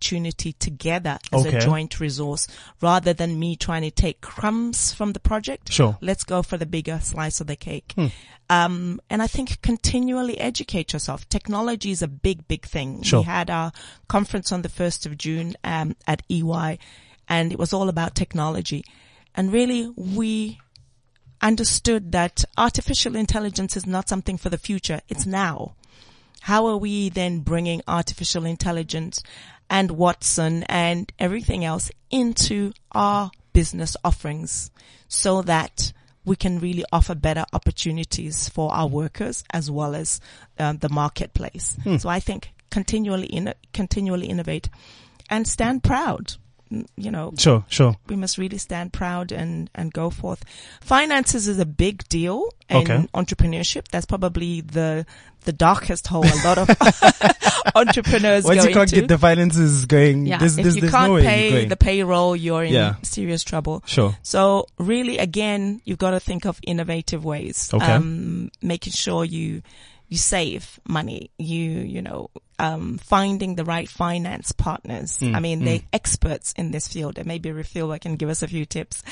opportunity 0.00 0.54
together 0.54 1.18
as 1.32 1.46
Okay. 1.46 1.58
a 1.58 1.60
joint 1.60 2.00
resource 2.00 2.48
rather 2.80 3.12
than 3.12 3.38
me 3.38 3.54
trying 3.56 3.82
to 3.82 3.90
take 3.90 4.20
crumbs 4.22 4.92
from 4.94 5.12
the 5.12 5.20
project. 5.20 5.70
Sure. 5.70 5.98
Let's 6.00 6.24
go 6.24 6.42
for 6.42 6.56
the 6.56 6.64
bigger 6.66 7.00
slice 7.02 7.40
of 7.40 7.46
the 7.46 7.56
cake. 7.56 7.94
Um, 8.48 9.00
and 9.10 9.22
I 9.22 9.26
think 9.26 9.60
continually 9.62 10.38
educate 10.38 10.92
yourself. 10.94 11.28
Technology 11.28 11.90
is 11.90 12.02
a 12.02 12.08
big, 12.08 12.48
big 12.48 12.64
thing. 12.66 13.02
Sure. 13.02 13.20
We 13.20 13.26
had 13.26 13.50
our 13.50 13.72
conference 14.08 14.50
on 14.52 14.62
the 14.62 14.68
1st 14.70 15.06
of 15.06 15.18
June, 15.18 15.54
um, 15.62 15.94
at 16.06 16.22
EY 16.30 16.78
and 17.28 17.52
it 17.52 17.58
was 17.58 17.72
all 17.72 17.88
about 17.88 18.14
technology. 18.14 18.82
And 19.36 19.52
really 19.52 19.92
we 19.96 20.58
understood 21.42 22.12
that 22.12 22.44
artificial 22.56 23.14
intelligence 23.16 23.76
is 23.76 23.86
not 23.86 24.08
something 24.08 24.38
for 24.38 24.48
the 24.50 24.58
future. 24.58 25.00
It's 25.08 25.26
now. 25.26 25.74
How 26.42 26.66
are 26.66 26.76
we 26.78 27.10
then 27.10 27.40
bringing 27.40 27.82
artificial 27.86 28.46
intelligence 28.46 29.22
and 29.70 29.92
Watson 29.92 30.64
and 30.64 31.10
everything 31.18 31.64
else 31.64 31.90
into 32.10 32.72
our 32.92 33.30
business 33.52 33.96
offerings 34.04 34.70
so 35.08 35.42
that 35.42 35.92
we 36.24 36.36
can 36.36 36.58
really 36.58 36.84
offer 36.92 37.14
better 37.14 37.44
opportunities 37.52 38.48
for 38.48 38.72
our 38.72 38.86
workers 38.86 39.42
as 39.52 39.70
well 39.70 39.94
as 39.94 40.20
um, 40.58 40.76
the 40.78 40.88
marketplace. 40.88 41.76
So 41.98 42.08
I 42.08 42.20
think 42.20 42.50
continually, 42.70 43.26
in, 43.26 43.54
continually 43.72 44.26
innovate 44.26 44.68
and 45.30 45.46
stand 45.48 45.82
proud. 45.82 46.34
You 46.96 47.10
know, 47.10 47.32
Sure, 47.36 47.64
sure. 47.68 47.96
we 48.06 48.14
must 48.14 48.38
really 48.38 48.58
stand 48.58 48.92
proud 48.92 49.32
and, 49.32 49.68
and 49.74 49.92
go 49.92 50.08
forth. 50.08 50.44
Finances 50.80 51.48
is 51.48 51.58
a 51.58 51.66
big 51.66 52.06
deal 52.08 52.48
in 52.68 52.76
Okay. 52.76 53.06
entrepreneurship. 53.12 53.88
That's 53.88 54.06
probably 54.06 54.60
the, 54.60 55.04
the 55.46 55.52
darkest 55.52 56.06
hole 56.06 56.24
a 56.24 56.38
lot 56.44 56.58
of 56.58 56.70
entrepreneurs 57.74 58.44
Once 58.44 58.64
you 58.64 58.72
can't 58.72 58.92
into. 58.92 59.00
get 59.00 59.08
the 59.08 59.18
finances 59.18 59.86
going, 59.86 60.26
yeah, 60.26 60.38
there's, 60.38 60.56
if 60.58 60.62
there's, 60.62 60.74
you 60.76 60.80
there's 60.82 60.92
can't 60.92 61.12
no 61.12 61.20
pay 61.20 61.64
the 61.64 61.76
payroll, 61.76 62.36
you're 62.36 62.64
in 62.64 62.72
Yeah. 62.72 62.94
serious 63.02 63.42
trouble. 63.42 63.82
Sure. 63.86 64.16
So 64.22 64.66
really, 64.78 65.18
again, 65.18 65.80
you've 65.84 65.98
got 65.98 66.10
to 66.12 66.20
think 66.20 66.44
of 66.46 66.60
innovative 66.62 67.24
ways. 67.24 67.70
Okay. 67.72 67.84
Um, 67.84 68.50
making 68.62 68.92
sure 68.92 69.24
you, 69.24 69.62
you 70.10 70.18
save 70.18 70.78
money, 70.86 71.30
you, 71.38 71.62
you 71.70 72.02
know, 72.02 72.28
um, 72.58 72.98
finding 72.98 73.54
the 73.54 73.64
right 73.64 73.88
finance 73.88 74.52
partners. 74.52 75.18
Mm, 75.20 75.34
I 75.34 75.40
mean, 75.40 75.64
they're 75.64 75.80
experts 75.94 76.52
in 76.58 76.72
this 76.72 76.88
field 76.88 77.16
and 77.16 77.26
maybe 77.26 77.50
Refill 77.50 77.96
can 77.98 78.16
give 78.16 78.28
us 78.28 78.42
a 78.42 78.48
few 78.48 78.66
tips, 78.66 79.02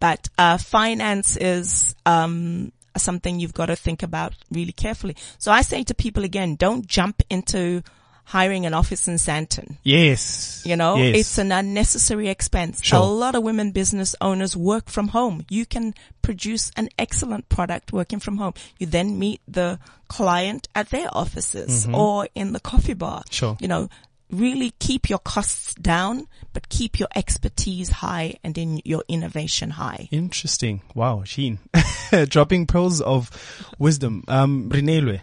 but, 0.00 0.28
uh, 0.36 0.58
finance 0.58 1.36
is, 1.36 1.94
um, 2.06 2.72
something 2.96 3.38
you've 3.38 3.54
got 3.54 3.66
to 3.66 3.76
think 3.76 4.02
about 4.02 4.34
really 4.50 4.72
carefully. 4.72 5.14
So 5.38 5.52
I 5.52 5.62
say 5.62 5.84
to 5.84 5.94
people 5.94 6.24
again, 6.24 6.56
don't 6.56 6.84
jump 6.86 7.22
into 7.30 7.82
hiring 8.24 8.66
an 8.66 8.74
office 8.74 9.06
in 9.08 9.14
Sandton. 9.14 9.76
Yes. 9.84 10.62
You 10.66 10.76
know, 10.76 10.96
Yes. 10.96 11.16
it's 11.16 11.38
an 11.38 11.50
unnecessary 11.52 12.28
expense. 12.28 12.82
Sure. 12.82 12.98
A 12.98 13.02
lot 13.04 13.34
of 13.34 13.42
women 13.42 13.70
business 13.70 14.14
owners 14.20 14.56
work 14.56 14.90
from 14.90 15.08
home. 15.08 15.46
You 15.48 15.64
can 15.64 15.94
produce 16.20 16.70
an 16.76 16.88
excellent 16.98 17.48
product 17.48 17.92
working 17.92 18.18
from 18.18 18.36
home. 18.38 18.52
You 18.78 18.86
then 18.86 19.18
meet 19.18 19.40
the 19.48 19.78
client 20.08 20.68
at 20.74 20.90
their 20.90 21.08
offices 21.12 21.86
or 21.92 22.28
in 22.34 22.52
the 22.52 22.60
coffee 22.60 22.94
bar. 22.94 23.20
Mm-hmm. 23.20 23.32
Sure. 23.32 23.56
You 23.60 23.68
know, 23.68 23.88
really 24.30 24.72
keep 24.78 25.08
your 25.08 25.18
costs 25.18 25.74
down, 25.74 26.26
but 26.52 26.68
keep 26.68 26.98
your 26.98 27.08
expertise 27.14 27.90
high 27.90 28.38
and 28.44 28.58
in 28.58 28.80
your 28.84 29.04
innovation 29.08 29.70
high. 29.70 30.08
Interesting. 30.10 30.82
Wow, 30.94 31.22
Sheen. 31.24 31.58
Dropping 32.28 32.66
pearls 32.66 33.00
of 33.00 33.30
wisdom. 33.78 34.24
Um, 34.28 34.68
Reneilwe, 34.70 35.20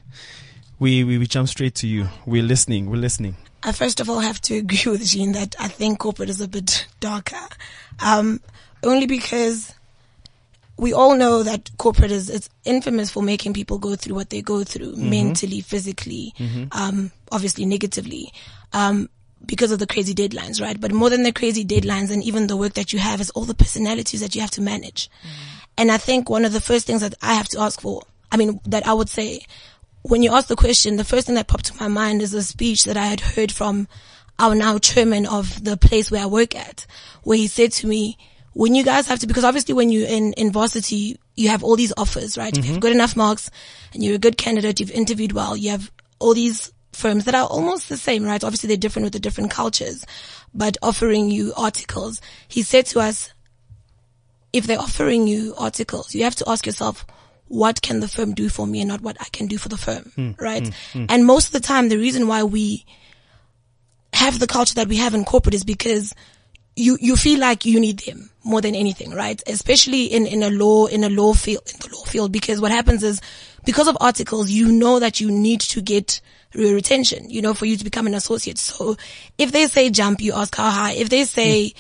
we, 0.80 1.04
we, 1.04 1.18
we 1.18 1.28
jump 1.28 1.48
straight 1.50 1.76
to 1.76 1.88
you. 1.88 2.08
We're 2.26 2.44
listening. 2.44 2.90
We're 2.90 2.98
listening. 2.98 3.36
I 3.64 3.72
first 3.72 4.00
of 4.00 4.10
all 4.10 4.20
have 4.20 4.42
to 4.42 4.58
agree 4.58 4.84
with 4.92 5.06
Jean 5.06 5.34
that 5.34 5.56
I 5.60 5.68
think 5.68 6.00
corporate 6.00 6.30
is 6.30 6.42
a 6.42 6.48
bit 6.48 6.88
darker. 7.00 7.48
Um, 8.04 8.42
only 8.84 9.08
because 9.08 9.74
we 10.78 10.94
all 10.94 11.16
know 11.16 11.44
that 11.44 11.70
corporate 11.78 12.12
is 12.12 12.30
it's 12.30 12.50
infamous 12.66 13.10
for 13.10 13.24
making 13.24 13.54
people 13.54 13.78
go 13.78 13.96
through 13.96 14.16
what 14.16 14.30
they 14.30 14.42
go 14.42 14.64
through 14.64 14.96
mentally, 14.98 15.62
physically, 15.62 16.34
um, 16.74 17.12
obviously 17.32 17.66
negatively, 17.66 18.34
um, 18.74 19.10
because 19.46 19.72
of 19.72 19.80
the 19.80 19.88
crazy 19.88 20.14
deadlines, 20.14 20.62
right? 20.62 20.80
But 20.80 20.92
more 20.92 21.10
than 21.10 21.24
the 21.24 21.32
crazy 21.32 21.64
deadlines 21.64 22.12
and 22.12 22.24
even 22.24 22.48
the 22.48 22.58
work 22.58 22.74
that 22.74 22.92
you 22.92 23.00
have 23.00 23.22
is 23.22 23.30
all 23.32 23.46
the 23.46 23.54
personalities 23.54 24.20
that 24.22 24.36
you 24.36 24.42
have 24.42 24.52
to 24.52 24.62
manage. 24.62 25.10
And 25.78 25.92
I 25.92 25.98
think 25.98 26.30
one 26.30 26.46
of 26.46 26.54
the 26.54 26.62
first 26.62 26.88
things 26.88 27.02
that 27.02 27.16
I 27.22 27.34
have 27.36 27.48
to 27.50 27.60
ask 27.60 27.80
for, 27.80 28.02
I 28.32 28.38
mean, 28.38 28.60
that 28.66 28.86
I 28.88 28.94
would 28.94 29.10
say, 29.10 29.46
when 30.02 30.24
you 30.24 30.32
ask 30.34 30.48
the 30.48 30.56
question, 30.56 30.98
the 30.98 31.04
first 31.04 31.28
thing 31.28 31.36
that 31.36 31.48
popped 31.48 31.66
to 31.66 31.80
my 31.80 31.88
mind 31.88 32.22
is 32.22 32.34
a 32.34 32.44
speech 32.44 32.84
that 32.84 32.98
I 32.98 33.08
had 33.08 33.22
heard 33.22 33.52
from 33.52 33.88
our 34.40 34.56
now 34.56 34.78
chairman 34.78 35.26
of 35.26 35.64
the 35.64 35.78
place 35.78 36.12
where 36.12 36.24
I 36.24 36.28
work 36.28 36.56
at, 36.56 36.86
where 37.24 37.38
he 37.38 37.48
said 37.48 37.72
to 37.74 37.88
me, 37.88 38.18
when 38.56 38.74
you 38.74 38.86
guys 38.86 39.06
have 39.08 39.20
to, 39.20 39.28
because 39.28 39.44
obviously 39.44 39.74
when 39.74 39.90
you're 39.90 40.08
in, 40.08 40.32
in 40.34 40.50
varsity, 40.50 41.20
you 41.36 41.50
have 41.50 41.62
all 41.62 41.76
these 41.76 41.92
offers, 41.98 42.38
right? 42.38 42.58
If 42.58 42.64
you 42.64 42.64
have 42.64 42.72
mm-hmm. 42.76 42.80
good 42.80 42.94
enough 42.94 43.14
marks 43.18 43.52
and 43.94 44.02
you're 44.02 44.16
a 44.16 44.18
good 44.18 44.38
candidate, 44.38 44.80
you've 44.80 44.92
interviewed 44.92 45.34
well, 45.34 45.58
you 45.58 45.72
have 45.72 45.92
all 46.20 46.34
these 46.34 46.72
firms 46.94 47.26
that 47.26 47.36
are 47.36 47.46
almost 47.46 47.90
the 47.90 47.98
same, 47.98 48.24
right? 48.24 48.42
Obviously 48.42 48.70
they're 48.70 48.78
different 48.78 49.04
with 49.04 49.12
the 49.12 49.20
different 49.20 49.52
cultures, 49.52 50.06
but 50.54 50.78
offering 50.82 51.30
you 51.30 51.52
articles. 51.58 52.22
He 52.48 52.62
said 52.62 52.86
to 52.88 53.02
us, 53.02 53.34
if 54.54 54.68
they're 54.68 54.80
offering 54.80 55.28
you 55.28 55.54
articles, 55.58 56.16
you 56.16 56.24
have 56.24 56.38
to 56.38 56.50
ask 56.50 56.66
yourself, 56.66 57.06
what 57.50 57.82
can 57.82 58.00
the 58.00 58.08
firm 58.08 58.34
do 58.34 58.48
for 58.48 58.66
me 58.66 58.80
and 58.80 58.88
not 58.88 59.02
what 59.02 59.18
I 59.20 59.26
can 59.34 59.48
do 59.48 59.58
for 59.58 59.68
the 59.68 59.78
firm, 59.78 60.14
hmm. 60.16 60.32
right? 60.40 60.66
Hmm. 60.66 61.00
Hmm. 61.00 61.06
And 61.10 61.26
most 61.26 61.48
of 61.48 61.52
the 61.52 61.60
time, 61.60 61.90
the 61.90 61.98
reason 61.98 62.30
why 62.30 62.44
we 62.44 62.86
have 64.14 64.40
the 64.40 64.48
culture 64.48 64.76
that 64.76 64.88
we 64.88 64.96
have 64.96 65.14
in 65.14 65.26
corporate 65.26 65.56
is 65.56 65.66
because 65.66 66.16
you, 66.76 66.98
you 67.00 67.16
feel 67.16 67.40
like 67.40 67.66
you 67.66 67.80
need 67.80 68.00
them 68.00 68.30
more 68.44 68.62
than 68.62 68.76
anything, 68.76 69.12
right? 69.12 69.42
Especially 69.48 70.06
in, 70.06 70.26
in 70.26 70.44
a 70.44 70.50
law, 70.50 70.86
in 70.86 71.04
a 71.04 71.10
law 71.10 71.34
field, 71.34 71.64
in 71.74 71.80
the 71.80 71.96
law 71.96 72.04
field, 72.04 72.32
because 72.32 72.62
what 72.62 72.72
happens 72.72 73.04
is 73.04 73.22
because 73.66 73.88
of 73.88 73.98
articles, 74.00 74.52
you 74.52 74.72
know 74.72 75.00
that 75.00 75.20
you 75.20 75.32
need 75.32 75.62
to 75.62 75.82
get 75.82 76.22
retention, 76.54 77.30
you 77.30 77.42
know, 77.42 77.54
for 77.54 77.66
you 77.66 77.78
to 77.78 77.84
become 77.84 78.08
an 78.08 78.14
associate. 78.14 78.58
So 78.58 78.96
if 79.38 79.52
they 79.52 79.68
say 79.68 79.90
jump, 79.90 80.22
you 80.22 80.34
ask 80.34 80.56
how 80.56 80.70
high. 80.70 80.94
If 80.94 81.10
they 81.10 81.24
say 81.24 81.74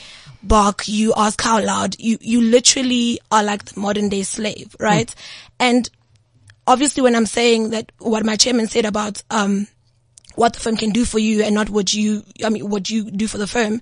bark, 0.44 0.88
you 0.88 1.14
ask 1.16 1.42
how 1.42 1.62
loud. 1.64 1.98
You, 2.00 2.18
you 2.22 2.42
literally 2.42 3.20
are 3.32 3.44
like 3.44 3.66
the 3.66 3.80
modern 3.80 4.10
day 4.10 4.24
slave, 4.24 4.76
right? 4.80 5.14
And 5.60 5.90
obviously 6.68 7.04
when 7.04 7.16
I'm 7.16 7.26
saying 7.26 7.70
that 7.72 7.92
what 8.00 8.26
my 8.26 8.36
chairman 8.36 8.68
said 8.68 8.86
about, 8.86 9.24
um, 9.30 9.68
what 10.36 10.54
the 10.54 10.60
firm 10.60 10.76
can 10.76 10.90
do 10.90 11.06
for 11.06 11.20
you 11.20 11.44
and 11.44 11.56
not 11.56 11.70
what 11.70 11.94
you, 11.94 12.24
I 12.44 12.50
mean, 12.50 12.70
what 12.70 12.90
you 12.90 13.10
do 13.10 13.28
for 13.28 13.38
the 13.38 13.48
firm, 13.48 13.82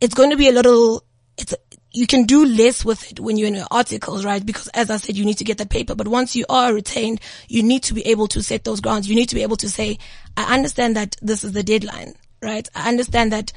it's 0.00 0.14
going 0.14 0.30
to 0.30 0.36
be 0.36 0.48
a 0.48 0.52
little, 0.52 1.04
it's, 1.36 1.54
you 1.92 2.06
can 2.06 2.24
do 2.24 2.44
less 2.44 2.84
with 2.84 3.10
it 3.10 3.20
when 3.20 3.36
you're 3.36 3.48
in 3.48 3.54
your 3.54 3.66
articles, 3.70 4.24
right? 4.24 4.44
Because 4.44 4.68
as 4.68 4.90
I 4.90 4.96
said, 4.96 5.16
you 5.16 5.24
need 5.24 5.38
to 5.38 5.44
get 5.44 5.58
that 5.58 5.70
paper. 5.70 5.94
But 5.94 6.08
once 6.08 6.36
you 6.36 6.44
are 6.48 6.72
retained, 6.72 7.20
you 7.48 7.62
need 7.62 7.82
to 7.84 7.94
be 7.94 8.06
able 8.06 8.28
to 8.28 8.42
set 8.42 8.64
those 8.64 8.80
grounds. 8.80 9.08
You 9.08 9.16
need 9.16 9.28
to 9.28 9.34
be 9.34 9.42
able 9.42 9.56
to 9.56 9.68
say, 9.68 9.98
I 10.36 10.54
understand 10.54 10.96
that 10.96 11.16
this 11.20 11.42
is 11.42 11.52
the 11.52 11.62
deadline, 11.62 12.14
right? 12.42 12.68
I 12.74 12.88
understand 12.88 13.32
that 13.32 13.52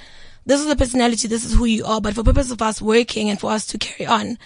this 0.45 0.60
is 0.60 0.67
the 0.67 0.75
personality, 0.75 1.27
this 1.27 1.45
is 1.45 1.53
who 1.53 1.65
you 1.65 1.86
are. 1.86 2.01
But 2.01 2.15
for 2.15 2.23
purpose 2.23 2.51
of 2.51 2.62
us 2.62 2.82
working 2.82 3.29
and 3.29 3.39
for 3.39 3.51
us 3.51 3.67
to 3.67 3.77
carry 3.77 4.08
on, 4.08 4.38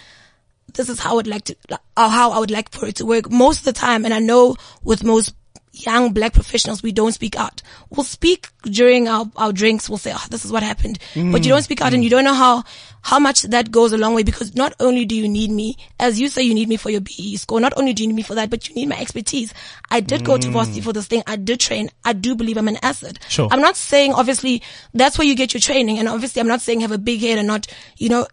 this 0.74 0.90
is 0.90 1.00
how 1.00 1.12
I 1.12 1.14
would 1.14 1.26
like 1.26 1.44
to, 1.44 1.56
or 1.70 2.08
how 2.08 2.32
I 2.32 2.38
would 2.38 2.50
like 2.50 2.70
for 2.70 2.86
it 2.86 2.96
to 2.96 3.06
work 3.06 3.30
most 3.30 3.60
of 3.60 3.64
the 3.64 3.72
time. 3.72 4.04
And 4.04 4.12
I 4.12 4.18
know 4.18 4.56
with 4.82 5.02
most 5.02 5.34
young 5.72 6.12
black 6.12 6.32
professionals, 6.32 6.82
we 6.82 6.92
don't 6.92 7.12
speak 7.12 7.36
out. 7.36 7.62
We'll 7.90 8.04
speak 8.04 8.48
during 8.62 9.08
our, 9.08 9.30
our 9.36 9.52
drinks. 9.52 9.88
We'll 9.88 9.98
say, 9.98 10.12
oh, 10.14 10.26
this 10.30 10.44
is 10.44 10.52
what 10.52 10.62
happened. 10.62 10.98
But 11.14 11.20
you 11.20 11.30
mm. 11.30 11.48
don't 11.48 11.62
speak 11.62 11.80
out 11.80 11.94
and 11.94 12.02
you 12.02 12.10
don't 12.10 12.24
know 12.24 12.34
how, 12.34 12.64
how 13.02 13.18
much 13.18 13.42
that 13.42 13.70
goes 13.70 13.92
a 13.92 13.98
long 13.98 14.14
way 14.14 14.22
because 14.22 14.54
not 14.54 14.74
only 14.80 15.04
do 15.04 15.14
you 15.14 15.28
need 15.28 15.50
me, 15.50 15.76
as 16.00 16.20
you 16.20 16.28
say, 16.28 16.42
you 16.42 16.54
need 16.54 16.68
me 16.68 16.76
for 16.76 16.90
your 16.90 17.00
BE 17.00 17.36
score. 17.36 17.60
Not 17.60 17.72
only 17.76 17.92
do 17.92 18.02
you 18.02 18.08
need 18.08 18.16
me 18.16 18.22
for 18.22 18.34
that, 18.34 18.50
but 18.50 18.68
you 18.68 18.74
need 18.74 18.88
my 18.88 18.98
expertise. 18.98 19.52
I 19.90 20.00
did 20.00 20.24
go 20.24 20.36
to 20.36 20.48
mm. 20.48 20.52
varsity 20.52 20.80
for 20.80 20.92
this 20.92 21.06
thing. 21.06 21.22
I 21.26 21.36
did 21.36 21.60
train. 21.60 21.90
I 22.04 22.12
do 22.12 22.34
believe 22.34 22.56
I'm 22.56 22.68
an 22.68 22.78
asset. 22.82 23.18
Sure. 23.28 23.48
I'm 23.50 23.60
not 23.60 23.76
saying 23.76 24.12
obviously 24.12 24.62
that's 24.94 25.18
where 25.18 25.26
you 25.26 25.34
get 25.34 25.54
your 25.54 25.60
training. 25.60 25.98
And 25.98 26.08
obviously 26.08 26.40
I'm 26.40 26.48
not 26.48 26.60
saying 26.60 26.80
have 26.80 26.92
a 26.92 26.98
big 26.98 27.20
head 27.20 27.38
and 27.38 27.46
not, 27.46 27.66
you 27.96 28.08
know, 28.08 28.26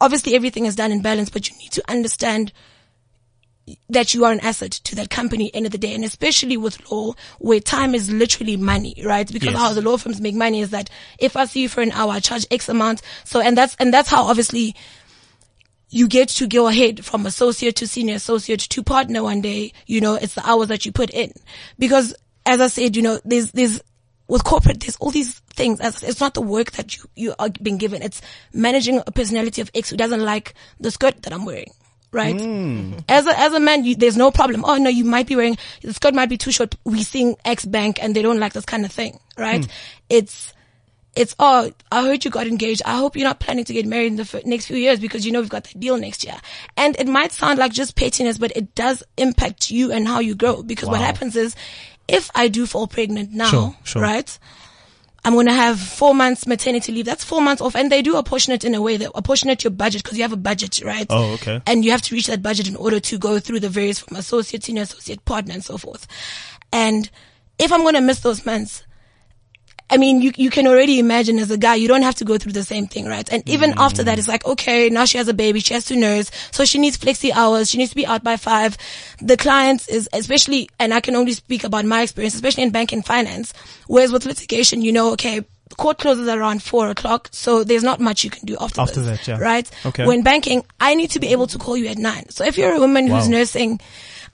obviously 0.00 0.34
everything 0.34 0.66
is 0.66 0.76
done 0.76 0.92
in 0.92 1.02
balance, 1.02 1.30
but 1.30 1.48
you 1.48 1.56
need 1.58 1.72
to 1.72 1.82
understand 1.90 2.52
that 3.88 4.14
you 4.14 4.24
are 4.24 4.32
an 4.32 4.40
asset 4.40 4.70
to 4.70 4.94
that 4.96 5.10
company 5.10 5.50
end 5.52 5.66
of 5.66 5.72
the 5.72 5.78
day. 5.78 5.94
And 5.94 6.04
especially 6.04 6.56
with 6.56 6.90
law, 6.90 7.14
where 7.38 7.60
time 7.60 7.94
is 7.94 8.10
literally 8.10 8.56
money, 8.56 8.94
right? 9.04 9.30
Because 9.30 9.50
Yes. 9.52 9.58
how 9.58 9.72
the 9.72 9.82
law 9.82 9.96
firms 9.96 10.20
make 10.20 10.34
money 10.34 10.60
is 10.60 10.70
that 10.70 10.90
if 11.18 11.36
I 11.36 11.46
see 11.46 11.62
you 11.62 11.68
for 11.68 11.80
an 11.80 11.92
hour, 11.92 12.12
I 12.12 12.20
charge 12.20 12.46
X 12.50 12.68
amount. 12.68 13.02
So, 13.24 13.40
and 13.40 13.56
that's, 13.56 13.76
and 13.78 13.92
that's 13.92 14.08
how 14.08 14.24
obviously 14.24 14.74
you 15.90 16.08
get 16.08 16.28
to 16.28 16.46
go 16.46 16.68
ahead 16.68 17.04
from 17.04 17.26
associate 17.26 17.76
to 17.76 17.88
senior 17.88 18.14
associate 18.14 18.60
to 18.60 18.82
partner 18.82 19.22
one 19.22 19.40
day. 19.40 19.72
You 19.86 20.00
know, 20.00 20.14
it's 20.14 20.34
the 20.34 20.48
hours 20.48 20.68
that 20.68 20.86
you 20.86 20.92
put 20.92 21.10
in. 21.10 21.32
Because 21.78 22.14
as 22.44 22.60
I 22.60 22.68
said, 22.68 22.96
you 22.96 23.02
know, 23.02 23.20
there's, 23.24 23.50
there's, 23.52 23.80
with 24.28 24.44
corporate, 24.44 24.80
there's 24.80 24.96
all 24.96 25.10
these 25.10 25.38
things. 25.54 25.80
As 25.80 26.02
it's 26.02 26.20
not 26.20 26.34
the 26.34 26.42
work 26.42 26.72
that 26.72 26.96
you, 26.96 27.04
you 27.14 27.34
are 27.38 27.48
being 27.48 27.78
given. 27.78 28.02
It's 28.02 28.20
managing 28.52 29.00
a 29.06 29.12
personality 29.12 29.60
of 29.60 29.70
X 29.74 29.90
who 29.90 29.96
doesn't 29.96 30.24
like 30.24 30.54
the 30.80 30.90
skirt 30.90 31.22
that 31.22 31.32
I'm 31.32 31.44
wearing 31.44 31.72
right? 32.12 32.34
Mm. 32.36 33.04
As 33.08 33.26
a, 33.26 33.38
as 33.38 33.52
a 33.52 33.60
man, 33.60 33.84
you, 33.84 33.94
there's 33.96 34.16
no 34.16 34.30
problem. 34.30 34.64
Oh 34.64 34.76
no, 34.76 34.88
you 34.90 35.04
might 35.04 35.26
be 35.26 35.36
wearing, 35.36 35.56
the 35.82 35.92
skirt 35.92 36.14
might 36.14 36.28
be 36.28 36.36
too 36.38 36.52
short. 36.52 36.74
We 36.84 37.02
sing 37.02 37.36
X 37.44 37.64
bank 37.64 38.02
and 38.02 38.14
they 38.14 38.22
don't 38.22 38.40
like 38.40 38.52
this 38.52 38.64
kind 38.64 38.84
of 38.84 38.92
thing, 38.92 39.18
right? 39.36 39.64
Hmm. 39.64 39.70
It's, 40.08 40.52
it's, 41.14 41.34
oh, 41.38 41.70
I 41.90 42.02
heard 42.02 42.24
you 42.24 42.30
got 42.30 42.46
engaged. 42.46 42.82
I 42.84 42.96
hope 42.96 43.16
you're 43.16 43.24
not 43.28 43.40
planning 43.40 43.64
to 43.64 43.72
get 43.72 43.86
married 43.86 44.08
in 44.08 44.16
the 44.16 44.22
f- 44.30 44.44
next 44.44 44.66
few 44.66 44.76
years 44.76 45.00
because 45.00 45.24
you 45.24 45.32
know 45.32 45.40
we've 45.40 45.48
got 45.48 45.64
that 45.64 45.80
deal 45.80 45.96
next 45.96 46.24
year. 46.24 46.36
And 46.76 46.94
it 46.98 47.06
might 47.08 47.32
sound 47.32 47.58
like 47.58 47.72
just 47.72 47.96
pettiness, 47.96 48.36
but 48.38 48.52
it 48.54 48.74
does 48.74 49.02
impact 49.16 49.70
you 49.70 49.92
and 49.92 50.06
how 50.06 50.20
you 50.20 50.34
grow 50.34 50.62
because 50.62 50.88
what 50.90 51.00
happens 51.00 51.34
is 51.34 51.56
if 52.06 52.30
I 52.34 52.48
do 52.48 52.66
fall 52.66 52.86
pregnant 52.86 53.32
now, 53.32 53.48
Sure, 53.50 53.76
sure. 53.82 54.02
right? 54.02 54.38
I'm 55.26 55.32
going 55.32 55.46
to 55.46 55.52
have 55.52 55.80
four 55.80 56.14
months 56.14 56.46
maternity 56.46 56.92
leave. 56.92 57.04
That's 57.04 57.24
four 57.24 57.42
months 57.42 57.60
off. 57.60 57.74
And 57.74 57.90
they 57.90 58.00
do 58.00 58.14
apportion 58.14 58.52
it 58.52 58.62
in 58.62 58.76
a 58.76 58.80
way 58.80 58.96
that 58.96 59.10
apportionate 59.12 59.64
your 59.64 59.72
budget 59.72 60.04
because 60.04 60.16
you 60.16 60.22
have 60.22 60.32
a 60.32 60.36
budget, 60.36 60.80
right? 60.84 61.04
Oh, 61.10 61.32
okay. 61.32 61.60
And 61.66 61.84
you 61.84 61.90
have 61.90 62.02
to 62.02 62.14
reach 62.14 62.28
that 62.28 62.44
budget 62.44 62.68
in 62.68 62.76
order 62.76 63.00
to 63.00 63.18
go 63.18 63.40
through 63.40 63.58
the 63.58 63.68
various 63.68 63.98
from 63.98 64.16
associate, 64.16 64.62
senior 64.62 64.82
associate, 64.82 65.24
partner 65.24 65.52
and 65.52 65.64
so 65.64 65.78
forth. 65.78 66.06
And 66.72 67.10
if 67.58 67.72
I'm 67.72 67.82
going 67.82 67.96
to 67.96 68.00
miss 68.00 68.20
those 68.20 68.46
months, 68.46 68.84
I 69.88 69.98
mean, 69.98 70.20
you, 70.20 70.32
you 70.36 70.50
can 70.50 70.66
already 70.66 70.98
imagine 70.98 71.38
as 71.38 71.50
a 71.50 71.56
guy, 71.56 71.76
you 71.76 71.86
don't 71.86 72.02
have 72.02 72.16
to 72.16 72.24
go 72.24 72.38
through 72.38 72.52
the 72.52 72.64
same 72.64 72.88
thing, 72.88 73.06
right? 73.06 73.30
And 73.32 73.48
even 73.48 73.70
mm. 73.70 73.76
after 73.78 74.02
that, 74.02 74.18
it's 74.18 74.26
like, 74.26 74.44
okay, 74.44 74.88
now 74.88 75.04
she 75.04 75.18
has 75.18 75.28
a 75.28 75.34
baby, 75.34 75.60
she 75.60 75.74
has 75.74 75.84
to 75.86 75.96
nurse, 75.96 76.30
so 76.50 76.64
she 76.64 76.78
needs 76.78 76.98
flexi 76.98 77.30
hours, 77.30 77.70
she 77.70 77.78
needs 77.78 77.90
to 77.90 77.96
be 77.96 78.06
out 78.06 78.24
by 78.24 78.36
five. 78.36 78.76
The 79.20 79.36
clients 79.36 79.88
is, 79.88 80.08
especially, 80.12 80.68
and 80.80 80.92
I 80.92 81.00
can 81.00 81.14
only 81.14 81.32
speak 81.32 81.62
about 81.62 81.84
my 81.84 82.02
experience, 82.02 82.34
especially 82.34 82.64
in 82.64 82.70
banking 82.70 83.02
finance, 83.02 83.54
whereas 83.86 84.10
with 84.10 84.26
litigation, 84.26 84.82
you 84.82 84.90
know, 84.90 85.12
okay, 85.12 85.44
court 85.76 85.98
closes 85.98 86.28
around 86.28 86.64
four 86.64 86.88
o'clock, 86.90 87.28
so 87.30 87.62
there's 87.62 87.84
not 87.84 88.00
much 88.00 88.24
you 88.24 88.30
can 88.30 88.44
do 88.44 88.56
after, 88.60 88.80
After 88.80 89.00
this, 89.02 89.26
that, 89.26 89.38
yeah. 89.38 89.38
right? 89.38 89.70
Okay. 89.86 90.06
When 90.06 90.22
banking, 90.22 90.64
I 90.80 90.94
need 90.94 91.10
to 91.10 91.20
be 91.20 91.28
able 91.28 91.46
to 91.48 91.58
call 91.58 91.76
you 91.76 91.86
at 91.86 91.98
nine. 91.98 92.28
So 92.30 92.44
if 92.44 92.58
you're 92.58 92.74
a 92.74 92.80
woman 92.80 93.06
who's 93.06 93.28
nursing, 93.28 93.80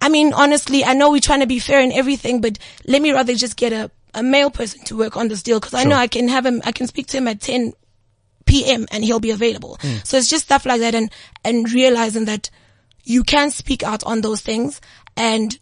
I 0.01 0.09
mean, 0.09 0.33
honestly, 0.33 0.85
I 0.85 0.95
know 0.95 1.11
we're 1.11 1.21
trying 1.21 1.41
to 1.41 1.47
be 1.47 1.59
fair 1.59 1.81
and 1.81 1.93
everything, 1.93 2.41
but 2.41 2.59
let 2.87 3.01
me 3.03 3.13
rather 3.13 3.35
just 3.35 3.57
get 3.57 3.73
a, 3.73 3.91
a 4.15 4.23
male 4.23 4.51
person 4.51 4.85
to 4.85 4.97
work 4.97 5.17
on 5.17 5.29
this 5.29 5.43
deal 5.43 5.59
because 5.59 5.75
I 5.75 5.85
know 5.85 5.97
I 5.97 6.07
can 6.07 6.29
have 6.29 6.45
him, 6.45 6.61
I 6.65 6.73
can 6.73 6.87
speak 6.87 7.07
to 7.09 7.19
him 7.19 7.29
at 7.29 7.41
10 7.41 7.73
PM 8.45 8.87
and 8.91 9.05
he'll 9.05 9.21
be 9.21 9.31
available. 9.31 9.79
Hmm. 9.81 9.97
So 10.05 10.17
it's 10.17 10.29
just 10.29 10.45
stuff 10.45 10.67
like 10.67 10.81
that 10.81 10.95
and, 10.95 11.11
and 11.45 11.71
realizing 11.73 12.27
that 12.27 12.51
you 13.05 13.25
can 13.25 13.51
speak 13.51 13.83
out 13.83 14.05
on 14.05 14.21
those 14.21 14.41
things 14.41 14.81
and 15.17 15.59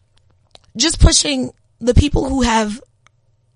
just 0.76 1.00
pushing 1.00 1.52
the 1.80 1.94
people 1.94 2.28
who 2.28 2.42
have 2.42 2.80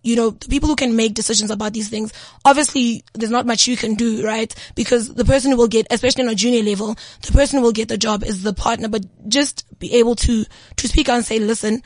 you 0.05 0.17
know, 0.17 0.31
the 0.31 0.49
people 0.49 0.69
who 0.69 0.77
can 0.77 0.95
make 0.95 1.15
decisions 1.15 1.51
about 1.51 1.73
these 1.73 1.89
things, 1.89 2.13
obviously 2.45 3.03
there's 3.15 3.31
not 3.31 3.47
much 3.47 3.67
you 3.67 3.77
can 3.77 3.95
do, 3.95 4.23
right? 4.25 4.55
Because 4.75 5.15
the 5.15 5.25
person 5.25 5.51
who 5.51 5.57
will 5.57 5.67
get, 5.67 5.87
especially 5.91 6.25
on 6.25 6.29
a 6.29 6.35
junior 6.35 6.63
level, 6.63 6.95
the 7.23 7.33
person 7.33 7.59
who 7.59 7.65
will 7.65 7.73
get 7.73 7.89
the 7.89 7.97
job 7.97 8.23
is 8.23 8.43
the 8.43 8.53
partner, 8.53 8.89
but 8.89 9.03
just 9.29 9.65
be 9.79 9.95
able 9.95 10.15
to, 10.17 10.45
to 10.77 10.89
speak 10.89 11.09
out 11.09 11.17
and 11.17 11.25
say, 11.25 11.39
listen, 11.39 11.83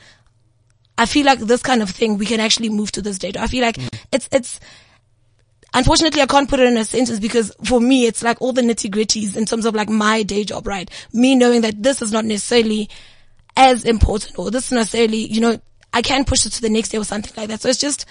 I 0.99 1.05
feel 1.05 1.25
like 1.25 1.39
this 1.39 1.63
kind 1.63 1.81
of 1.81 1.89
thing, 1.89 2.17
we 2.17 2.25
can 2.25 2.41
actually 2.41 2.67
move 2.67 2.91
to 2.91 3.01
this 3.01 3.17
date. 3.17 3.37
I 3.37 3.47
feel 3.47 3.61
like 3.61 3.77
it's, 4.11 4.27
it's, 4.33 4.59
unfortunately 5.73 6.21
I 6.21 6.25
can't 6.25 6.49
put 6.49 6.59
it 6.59 6.67
in 6.67 6.75
a 6.75 6.83
sentence 6.83 7.21
because 7.21 7.55
for 7.63 7.79
me, 7.79 8.05
it's 8.05 8.21
like 8.21 8.41
all 8.41 8.51
the 8.51 8.61
nitty 8.61 8.91
gritties 8.91 9.37
in 9.37 9.45
terms 9.45 9.65
of 9.65 9.73
like 9.73 9.87
my 9.87 10.23
day 10.23 10.43
job, 10.43 10.67
right? 10.67 10.89
Me 11.13 11.35
knowing 11.35 11.61
that 11.61 11.81
this 11.81 12.01
is 12.01 12.11
not 12.11 12.25
necessarily 12.25 12.89
as 13.55 13.85
important 13.85 14.37
or 14.37 14.51
this 14.51 14.65
is 14.65 14.71
necessarily, 14.73 15.19
you 15.19 15.39
know, 15.39 15.57
I 15.93 16.01
can 16.01 16.25
push 16.25 16.45
it 16.45 16.51
to 16.51 16.61
the 16.61 16.69
next 16.69 16.89
day 16.89 16.97
or 16.97 17.05
something 17.05 17.33
like 17.37 17.47
that. 17.47 17.61
So 17.61 17.69
it's 17.69 17.79
just, 17.79 18.05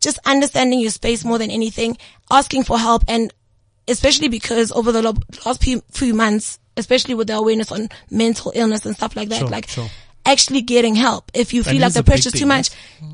just 0.00 0.18
understanding 0.26 0.80
your 0.80 0.90
space 0.90 1.24
more 1.24 1.38
than 1.38 1.52
anything, 1.52 1.96
asking 2.28 2.64
for 2.64 2.76
help 2.76 3.04
and 3.06 3.32
especially 3.86 4.26
because 4.26 4.72
over 4.72 4.90
the 4.90 5.02
last 5.02 5.62
few, 5.62 5.80
few 5.92 6.12
months, 6.12 6.58
especially 6.76 7.14
with 7.14 7.28
the 7.28 7.36
awareness 7.36 7.70
on 7.70 7.88
mental 8.10 8.50
illness 8.54 8.84
and 8.84 8.96
stuff 8.96 9.14
like 9.14 9.28
that, 9.28 9.40
Sure, 9.40 9.48
like 9.48 9.68
sure. 9.68 9.88
Actually 10.24 10.62
getting 10.62 10.94
help. 10.94 11.30
If 11.34 11.52
you 11.52 11.62
That 11.62 11.70
feel 11.70 11.80
like 11.80 11.92
the 11.94 12.02
pressure's 12.02 12.32
too 12.32 12.46
much, 12.46 12.70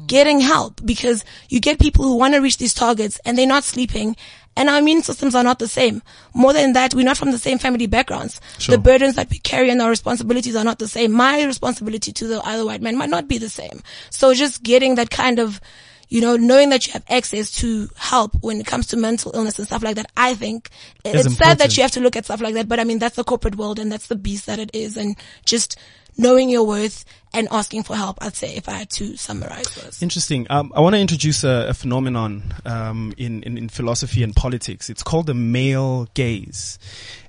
getting 0.07 0.40
help 0.40 0.81
because 0.85 1.25
you 1.49 1.61
get 1.61 1.79
people 1.79 2.05
who 2.05 2.16
want 2.16 2.35
to 2.35 2.40
reach 2.40 2.59
these 2.59 2.75
targets 2.75 3.21
and 3.25 3.37
they're 3.37 3.47
not 3.47 3.64
sleeping 3.64 4.16
and 4.59 4.68
our 4.68 4.79
immune 4.81 5.03
systems 5.03 5.37
are 5.37 5.44
not 5.44 5.61
the 5.61 5.68
same. 5.68 6.03
More 6.35 6.53
than 6.53 6.73
that, 6.73 6.92
we're 6.92 7.05
not 7.05 7.16
from 7.16 7.31
the 7.31 7.38
same 7.38 7.59
family 7.59 7.87
backgrounds. 7.87 8.40
Sure. 8.59 8.77
The 8.77 8.83
burdens 8.83 9.14
that 9.14 9.31
we 9.31 9.38
carry 9.38 9.71
and 9.71 9.81
our 9.81 9.88
responsibilities 9.88 10.57
are 10.57 10.64
not 10.64 10.81
the 10.81 10.88
same. 10.88 11.12
My 11.12 11.44
responsibility 11.44 12.12
to 12.12 12.27
the 12.27 12.42
other 12.44 12.66
white 12.66 12.83
man 12.83 12.99
might 12.99 13.09
not 13.09 13.29
be 13.29 13.38
the 13.38 13.49
same. 13.49 13.83
So 14.11 14.35
just 14.35 14.64
getting 14.64 14.97
that 14.97 15.11
kind 15.11 15.38
of, 15.38 15.61
you 16.09 16.21
know, 16.21 16.37
knowing 16.37 16.71
that 16.71 16.87
you 16.87 16.92
have 16.94 17.05
access 17.09 17.51
to 17.61 17.88
help 17.97 18.33
when 18.40 18.61
it 18.61 18.66
comes 18.66 18.87
to 18.88 18.97
mental 18.97 19.31
illness 19.35 19.59
and 19.59 19.66
stuff 19.68 19.83
like 19.83 19.97
that, 19.97 20.11
I 20.16 20.35
think 20.35 20.71
it- 21.05 21.14
Is 21.14 21.27
it's 21.27 21.37
sad 21.37 21.59
that 21.59 21.77
you 21.77 21.83
have 21.83 21.92
to 21.92 22.01
look 22.01 22.16
at 22.16 22.25
stuff 22.25 22.40
like 22.40 22.55
that, 22.55 22.68
but 22.68 22.81
I 22.81 22.85
mean, 22.85 22.99
that's 22.99 23.16
the 23.16 23.25
corporate 23.25 23.57
world 23.57 23.79
and 23.79 23.90
that's 23.92 24.07
the 24.07 24.16
beast 24.16 24.47
that 24.47 24.59
it 24.59 24.71
is. 24.73 24.97
And 24.97 25.16
just 25.44 25.77
knowing 26.16 26.49
your 26.51 26.64
worth 26.66 27.05
and 27.33 27.47
asking 27.51 27.83
for 27.85 27.94
help, 27.94 28.18
I'd 28.21 28.35
say 28.35 28.57
if 28.57 28.68
I 28.68 28.73
had 28.73 28.90
to 28.90 29.16
summarize 29.16 29.68
this. 29.75 30.03
Interesting. 30.03 30.47
Um, 30.51 30.73
I 30.75 30.81
want 30.81 30.94
to 30.94 31.01
introduce 31.01 31.44
a, 31.44 31.66
a 31.68 31.75
phenomenon 31.75 32.42
um, 32.64 33.12
in, 33.18 33.42
in 33.42 33.59
in 33.59 33.68
philosophy 33.68 34.23
and 34.23 34.35
politics. 34.35 34.88
It's 34.90 35.03
called 35.03 35.27
the 35.27 35.35
male 35.35 36.09
gaze, 36.14 36.79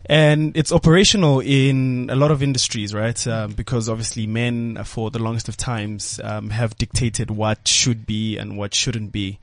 and 0.09 0.57
it's 0.57 0.71
operational 0.71 1.39
in 1.39 2.09
a 2.09 2.15
lot 2.15 2.31
of 2.31 2.41
industries, 2.41 2.95
right? 2.95 3.27
Um, 3.27 3.51
because 3.51 3.87
obviously, 3.87 4.25
men 4.25 4.75
uh, 4.75 4.83
for 4.83 5.11
the 5.11 5.19
longest 5.19 5.47
of 5.47 5.55
times 5.55 6.19
um, 6.23 6.49
have 6.49 6.75
dictated 6.79 7.29
what 7.29 7.67
should 7.67 8.07
be 8.07 8.35
and 8.35 8.57
what 8.57 8.73
shouldn't 8.73 9.11
be. 9.11 9.37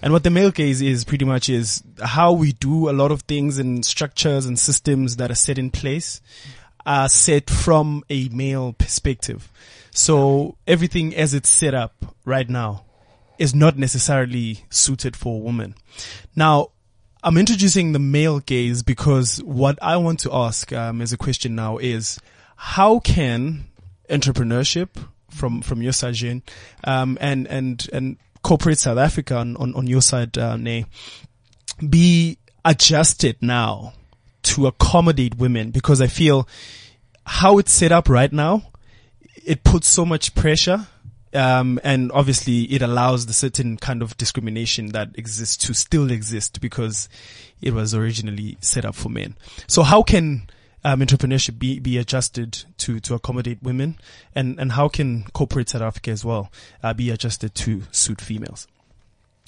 And 0.00 0.12
what 0.12 0.22
the 0.22 0.30
male 0.30 0.52
gaze 0.52 0.80
is 0.80 1.02
pretty 1.02 1.24
much 1.24 1.48
is 1.48 1.82
how 2.00 2.32
we 2.32 2.52
do 2.52 2.88
a 2.88 2.92
lot 2.92 3.10
of 3.10 3.22
things 3.22 3.58
and 3.58 3.84
structures 3.84 4.46
and 4.46 4.56
systems 4.56 5.16
that 5.16 5.32
are 5.32 5.34
set 5.34 5.58
in 5.58 5.72
place 5.72 6.20
are 6.86 7.08
set 7.08 7.50
from 7.50 8.04
a 8.08 8.28
male 8.28 8.72
perspective. 8.72 9.50
So 9.90 10.56
everything 10.64 11.12
as 11.16 11.34
it's 11.34 11.50
set 11.50 11.74
up 11.74 12.14
right 12.24 12.48
now 12.48 12.84
is 13.36 13.52
not 13.52 13.76
necessarily 13.76 14.64
suited 14.70 15.16
for 15.16 15.40
a 15.40 15.42
woman. 15.42 15.74
Now, 16.36 16.70
I'm 17.26 17.38
introducing 17.38 17.92
the 17.92 17.98
male 17.98 18.40
gaze 18.40 18.82
because 18.82 19.42
what 19.42 19.78
I 19.80 19.96
want 19.96 20.20
to 20.20 20.34
ask 20.34 20.70
um, 20.74 21.00
as 21.00 21.10
a 21.14 21.16
question 21.16 21.54
now 21.54 21.78
is 21.78 22.20
how 22.54 22.98
can 22.98 23.64
entrepreneurship 24.10 24.88
from 25.30 25.62
from 25.62 25.80
your 25.80 25.94
side, 25.94 26.12
Jane, 26.14 26.42
um, 26.84 27.16
and 27.22 27.46
and 27.48 27.88
and 27.94 28.16
corporate 28.42 28.78
South 28.78 28.98
Africa 28.98 29.36
on 29.36 29.56
on, 29.56 29.74
on 29.74 29.86
your 29.86 30.02
side, 30.02 30.36
uh, 30.36 30.58
Nay, 30.58 30.84
be 31.88 32.36
adjusted 32.62 33.38
now 33.40 33.94
to 34.42 34.66
accommodate 34.66 35.36
women? 35.36 35.70
Because 35.70 36.02
I 36.02 36.08
feel 36.08 36.46
how 37.24 37.56
it's 37.56 37.72
set 37.72 37.90
up 37.90 38.10
right 38.10 38.34
now, 38.34 38.64
it 39.46 39.64
puts 39.64 39.88
so 39.88 40.04
much 40.04 40.34
pressure. 40.34 40.88
Um, 41.34 41.80
and 41.82 42.12
obviously 42.12 42.62
it 42.64 42.80
allows 42.80 43.26
the 43.26 43.32
certain 43.32 43.76
kind 43.76 44.02
of 44.02 44.16
discrimination 44.16 44.88
that 44.88 45.08
exists 45.16 45.56
to 45.66 45.74
still 45.74 46.10
exist 46.10 46.60
because 46.60 47.08
it 47.60 47.74
was 47.74 47.94
originally 47.94 48.56
set 48.60 48.84
up 48.84 48.94
for 48.94 49.08
men. 49.08 49.36
So 49.66 49.82
how 49.82 50.02
can 50.02 50.48
um, 50.84 51.00
entrepreneurship 51.00 51.58
be, 51.58 51.80
be 51.80 51.98
adjusted 51.98 52.64
to, 52.78 53.00
to 53.00 53.14
accommodate 53.14 53.62
women 53.62 53.98
and, 54.34 54.58
and 54.60 54.72
how 54.72 54.88
can 54.88 55.24
corporate 55.32 55.70
South 55.70 55.82
Africa 55.82 56.10
as 56.10 56.24
well 56.24 56.52
uh, 56.82 56.94
be 56.94 57.10
adjusted 57.10 57.54
to 57.56 57.82
suit 57.90 58.20
females 58.20 58.68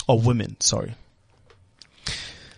or 0.09 0.19
women? 0.19 0.57
Sorry. 0.61 0.95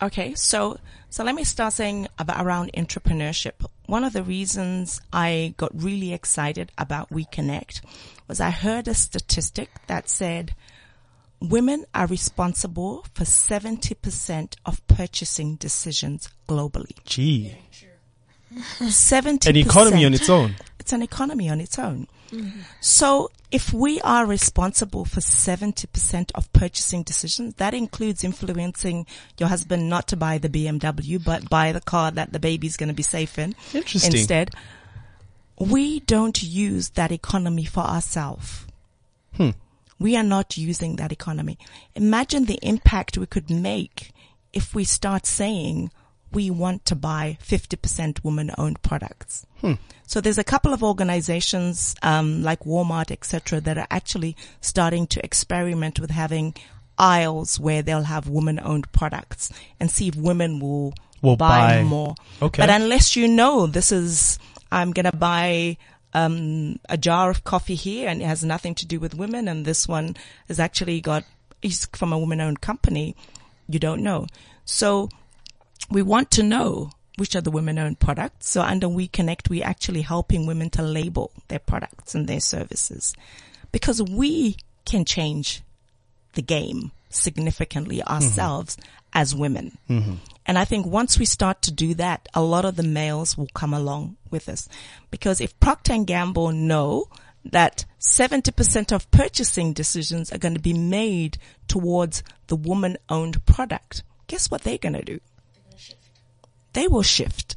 Okay, 0.01 0.35
so 0.35 0.79
so 1.11 1.25
let 1.25 1.35
me 1.35 1.45
start 1.45 1.73
saying 1.73 2.09
about 2.19 2.45
around 2.45 2.71
entrepreneurship. 2.75 3.65
One 3.87 4.05
of 4.05 4.13
the 4.13 4.23
reasons 4.23 5.01
I 5.13 5.55
got 5.57 5.71
really 5.75 6.13
excited 6.13 6.71
about 6.77 7.11
We 7.11 7.25
Connect 7.25 7.81
was 8.27 8.41
I 8.41 8.51
heard 8.51 8.89
a 8.89 8.95
statistic 8.95 9.71
that 9.87 10.11
said 10.11 10.55
women 11.41 11.87
are 11.95 12.07
responsible 12.07 13.07
for 13.15 13.25
70% 13.25 14.55
of 14.67 14.87
purchasing 14.87 15.57
decisions 15.57 16.29
globally. 16.49 16.97
Gee, 17.05 17.57
70%. 18.55 19.47
an 19.47 19.57
economy 19.57 20.05
on 20.05 20.15
its 20.15 20.29
own. 20.29 20.57
It's 20.79 20.93
an 20.93 21.03
economy 21.03 21.49
on 21.49 21.61
its 21.61 21.79
own. 21.79 22.07
Mm-hmm. 22.31 22.61
So 22.81 23.31
if 23.51 23.73
we 23.73 24.01
are 24.03 24.27
responsible 24.27 25.05
for 25.05 25.21
70% 25.21 26.31
of 26.35 26.53
purchasing 26.53 27.03
decisions, 27.03 27.55
that 27.55 27.73
includes 27.73 28.23
influencing 28.23 29.07
your 29.39 29.49
husband 29.49 29.89
not 29.89 30.07
to 30.09 30.17
buy 30.17 30.39
the 30.39 30.51
BMW, 30.51 31.23
but 31.23 31.49
buy 31.49 31.73
the 31.73 31.81
car 31.81 32.11
that 32.11 32.33
the 32.33 32.39
baby's 32.39 32.77
going 32.77 32.89
to 32.89 32.95
be 32.95 33.03
safe 33.03 33.39
in 33.39 33.55
Interesting. 33.73 34.13
instead. 34.13 34.51
We 35.59 36.01
don't 36.01 36.43
use 36.43 36.91
that 36.91 37.11
economy 37.11 37.65
for 37.65 37.81
ourselves. 37.81 38.67
Hmm. 39.35 39.51
We 39.99 40.15
are 40.17 40.23
not 40.23 40.57
using 40.57 40.97
that 40.97 41.11
economy. 41.11 41.59
Imagine 41.95 42.45
the 42.45 42.59
impact 42.63 43.19
we 43.19 43.27
could 43.27 43.51
make 43.51 44.13
if 44.53 44.75
we 44.75 44.85
start 44.85 45.27
saying 45.27 45.91
we 46.33 46.51
want 46.51 46.85
to 46.87 46.95
buy 46.95 47.39
50% 47.43 48.23
woman 48.25 48.51
owned 48.59 48.83
products. 48.83 49.47
So 50.07 50.21
there's 50.21 50.39
a 50.39 50.45
couple 50.45 50.73
of 50.73 50.83
organizations, 50.83 51.95
um, 52.03 52.43
like 52.43 52.61
Walmart, 52.61 53.11
etc., 53.11 53.61
that 53.63 53.77
are 53.77 53.87
actually 53.91 54.37
starting 54.61 55.07
to 55.09 55.25
experiment 55.25 55.99
with 56.01 56.11
having 56.11 56.55
aisles 56.97 57.59
where 57.61 57.83
they'll 57.83 58.03
have 58.05 58.29
woman 58.29 58.61
owned 58.63 58.91
products 58.93 59.53
and 59.81 59.91
see 59.91 60.09
if 60.09 60.17
women 60.17 60.61
will, 60.61 60.95
Will 61.23 61.37
buy. 61.37 61.83
more. 61.83 62.15
Okay. 62.41 62.63
But 62.63 62.71
unless 62.71 63.17
you 63.17 63.27
know 63.29 63.67
this 63.67 63.91
is 63.91 64.39
I'm 64.71 64.93
going 64.93 65.11
to 65.11 65.17
buy 65.17 65.77
um, 66.15 66.79
a 66.89 66.97
jar 66.97 67.31
of 67.31 67.45
coffee 67.45 67.75
here 67.75 68.09
and 68.09 68.23
it 68.23 68.27
has 68.27 68.45
nothing 68.45 68.75
to 68.77 68.87
do 68.87 69.01
with 69.01 69.15
women. 69.15 69.49
And 69.49 69.65
this 69.65 69.89
one 69.89 70.17
has 70.49 70.61
actually 70.61 71.01
got, 71.01 71.25
is 71.63 71.87
from 71.93 72.13
a 72.13 72.19
woman 72.19 72.41
owned 72.41 72.61
company. 72.61 73.17
You 73.69 73.79
don't 73.79 74.03
know. 74.03 74.27
So 74.65 75.09
we 75.91 76.03
want 76.03 76.31
to 76.33 76.43
know 76.43 76.91
which 77.17 77.35
are 77.35 77.41
the 77.41 77.51
women 77.51 77.79
owned 77.79 77.99
products. 77.99 78.49
So 78.51 78.63
under 78.63 78.89
We 78.89 79.09
Connect, 79.09 79.51
we're 79.51 79.67
actually 79.67 80.03
helping 80.03 80.47
women 80.47 80.71
to 80.71 80.83
label 80.83 81.33
their 81.49 81.59
products 81.59 82.15
and 82.15 82.29
their 82.29 82.41
services 82.41 83.13
because 83.73 84.01
we 84.01 84.57
can 84.85 85.05
change 85.05 85.63
the 86.35 86.43
game 86.43 86.93
significantly 87.11 87.99
mm-hmm. 87.99 88.13
ourselves 88.15 88.77
as 89.13 89.35
women. 89.35 89.77
Mm-hmm. 89.91 90.15
And 90.47 90.59
I 90.59 90.65
think 90.65 90.87
once 90.87 91.19
we 91.19 91.25
start 91.25 91.63
to 91.63 91.73
do 91.73 91.95
that, 91.95 92.29
a 92.35 92.43
lot 92.43 92.65
of 92.65 92.77
the 92.77 92.83
males 92.83 93.37
will 93.37 93.49
come 93.53 93.75
along 93.75 94.17
with 94.31 94.49
us. 94.49 94.69
Because 95.11 95.41
if 95.41 95.59
Procter 95.61 95.93
and 95.93 96.07
Gamble 96.07 96.53
know 96.53 97.09
that 97.45 97.85
70% 98.01 98.93
of 98.93 99.11
purchasing 99.11 99.73
decisions 99.73 100.33
are 100.33 100.39
going 100.39 100.55
to 100.55 100.61
be 100.61 100.75
made 100.75 101.39
towards 101.67 102.23
the 102.47 102.57
woman 102.57 102.97
owned 103.09 103.45
product, 103.45 104.03
guess 104.27 104.51
what 104.51 104.63
they're 104.63 104.79
going 104.79 104.95
to 104.95 105.03
do? 105.03 105.21
They 106.73 106.89
will 106.89 107.03
shift. 107.03 107.57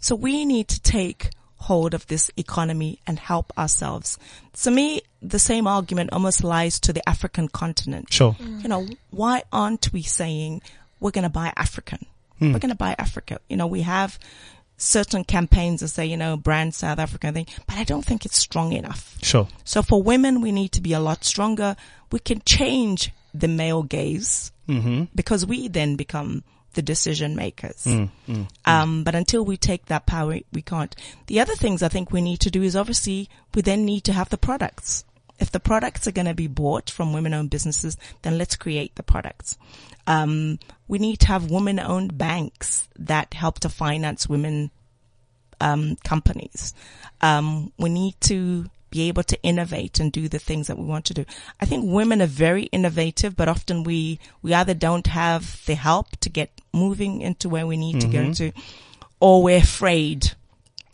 So 0.00 0.14
we 0.14 0.44
need 0.44 0.68
to 0.68 0.80
take 0.80 1.30
hold 1.56 1.92
of 1.92 2.06
this 2.06 2.30
economy 2.36 3.00
and 3.06 3.18
help 3.18 3.52
ourselves. 3.58 4.16
To 4.62 4.70
me, 4.70 5.02
the 5.20 5.38
same 5.38 5.66
argument 5.66 6.12
almost 6.12 6.44
lies 6.44 6.78
to 6.80 6.92
the 6.92 7.06
African 7.08 7.48
continent. 7.48 8.12
Sure. 8.12 8.34
Mm. 8.34 8.62
You 8.62 8.68
know, 8.68 8.86
why 9.10 9.42
aren't 9.52 9.92
we 9.92 10.02
saying 10.02 10.62
we're 11.00 11.10
going 11.10 11.24
to 11.24 11.28
buy 11.30 11.52
African? 11.56 12.06
Hmm. 12.38 12.52
We're 12.52 12.60
going 12.60 12.70
to 12.70 12.76
buy 12.76 12.94
Africa. 12.98 13.40
You 13.48 13.56
know, 13.56 13.66
we 13.66 13.82
have 13.82 14.18
certain 14.76 15.24
campaigns 15.24 15.80
that 15.80 15.88
say, 15.88 16.06
you 16.06 16.16
know, 16.16 16.36
brand 16.36 16.74
South 16.74 17.00
African 17.00 17.34
thing, 17.34 17.46
but 17.66 17.76
I 17.76 17.84
don't 17.84 18.04
think 18.04 18.24
it's 18.24 18.38
strong 18.38 18.72
enough. 18.72 19.18
Sure. 19.22 19.48
So 19.64 19.82
for 19.82 20.02
women, 20.02 20.40
we 20.40 20.52
need 20.52 20.72
to 20.72 20.80
be 20.80 20.92
a 20.92 21.00
lot 21.00 21.24
stronger. 21.24 21.76
We 22.12 22.20
can 22.20 22.40
change 22.46 23.12
the 23.34 23.48
male 23.48 23.82
gaze 23.82 24.52
mm-hmm. 24.68 25.04
because 25.14 25.44
we 25.44 25.68
then 25.68 25.96
become 25.96 26.44
the 26.78 26.82
decision 26.82 27.34
makers. 27.34 27.84
Um, 28.64 29.02
but 29.02 29.16
until 29.16 29.44
we 29.44 29.56
take 29.56 29.86
that 29.86 30.06
power, 30.06 30.38
we 30.52 30.62
can't. 30.62 30.94
The 31.26 31.40
other 31.40 31.56
things 31.56 31.82
I 31.82 31.88
think 31.88 32.12
we 32.12 32.20
need 32.20 32.38
to 32.40 32.52
do 32.52 32.62
is 32.62 32.76
obviously 32.76 33.28
we 33.52 33.62
then 33.62 33.84
need 33.84 34.04
to 34.04 34.12
have 34.12 34.28
the 34.28 34.38
products. 34.38 35.04
If 35.40 35.50
the 35.50 35.58
products 35.58 36.06
are 36.06 36.12
going 36.12 36.28
to 36.28 36.34
be 36.34 36.46
bought 36.46 36.88
from 36.88 37.12
women 37.12 37.34
owned 37.34 37.50
businesses, 37.50 37.96
then 38.22 38.38
let's 38.38 38.54
create 38.54 38.94
the 38.94 39.02
products. 39.02 39.58
Um, 40.06 40.60
we 40.86 41.00
need 41.00 41.18
to 41.20 41.26
have 41.26 41.50
women 41.50 41.80
owned 41.80 42.16
banks 42.16 42.88
that 42.96 43.34
help 43.34 43.58
to 43.60 43.68
finance 43.68 44.28
women 44.28 44.70
um, 45.60 45.96
companies. 46.04 46.74
Um, 47.20 47.72
we 47.76 47.88
need 47.88 48.14
to 48.20 48.70
be 48.90 49.08
able 49.08 49.22
to 49.24 49.42
innovate 49.42 50.00
and 50.00 50.12
do 50.12 50.28
the 50.28 50.38
things 50.38 50.66
that 50.66 50.78
we 50.78 50.84
want 50.84 51.04
to 51.06 51.14
do. 51.14 51.24
I 51.60 51.66
think 51.66 51.84
women 51.86 52.22
are 52.22 52.26
very 52.26 52.64
innovative, 52.64 53.36
but 53.36 53.48
often 53.48 53.84
we, 53.84 54.18
we 54.42 54.54
either 54.54 54.74
don't 54.74 55.06
have 55.08 55.64
the 55.66 55.74
help 55.74 56.16
to 56.18 56.28
get 56.28 56.50
moving 56.72 57.20
into 57.20 57.48
where 57.48 57.66
we 57.66 57.76
need 57.76 58.00
to 58.00 58.06
go 58.06 58.18
mm-hmm. 58.18 58.32
to, 58.32 58.52
or 59.20 59.42
we're 59.42 59.58
afraid. 59.58 60.32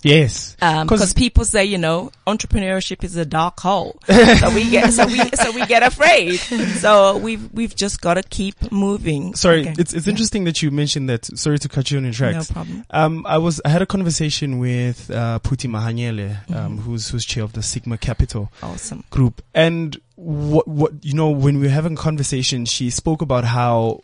Yes. 0.04 0.56
Um, 0.60 0.86
because 0.86 1.12
people 1.14 1.44
say, 1.44 1.64
you 1.64 1.78
know, 1.78 2.10
entrepreneurship 2.26 3.02
is 3.04 3.16
a 3.16 3.24
dark 3.24 3.58
hole. 3.60 3.96
so 4.06 4.54
we 4.54 4.70
get, 4.70 4.92
so 4.92 5.06
we, 5.06 5.18
so 5.18 5.52
we 5.52 5.64
get 5.66 5.82
afraid. 5.82 6.36
So 6.38 7.16
we've, 7.18 7.52
we've 7.52 7.74
just 7.74 8.00
got 8.00 8.14
to 8.14 8.22
keep 8.22 8.70
moving. 8.70 9.34
Sorry, 9.34 9.62
Okay. 9.62 9.74
it's 9.78 9.94
it's 9.94 10.06
interesting 10.06 10.44
that 10.44 10.62
you 10.62 10.70
mentioned 10.70 11.08
that. 11.08 11.24
Sorry 11.38 11.58
to 11.58 11.68
cut 11.68 11.90
you 11.90 11.98
on 11.98 12.04
your 12.04 12.12
tracks. 12.12 12.50
No 12.50 12.54
problem. 12.54 12.84
Um, 12.90 13.26
I 13.26 13.38
was 13.38 13.60
I 13.64 13.70
had 13.70 13.82
a 13.82 13.86
conversation 13.86 14.58
with 14.58 15.10
uh, 15.10 15.38
Phuti 15.42 15.68
Mahanyele, 15.68 16.14
Mm-hmm. 16.44 16.54
um, 16.54 16.78
who's 16.78 17.08
who's 17.08 17.24
chair 17.24 17.42
of 17.44 17.52
the 17.54 17.62
Sigma 17.62 17.96
Capital 17.98 18.50
Awesome. 18.62 19.04
group, 19.10 19.42
and 19.54 19.98
what 20.16 20.68
what 20.68 20.92
you 21.04 21.14
know 21.14 21.30
when 21.30 21.56
we 21.58 21.62
were 21.66 21.72
having 21.72 21.94
a 21.94 21.96
conversation, 21.96 22.64
she 22.66 22.90
spoke 22.90 23.22
about 23.22 23.44
how 23.44 24.00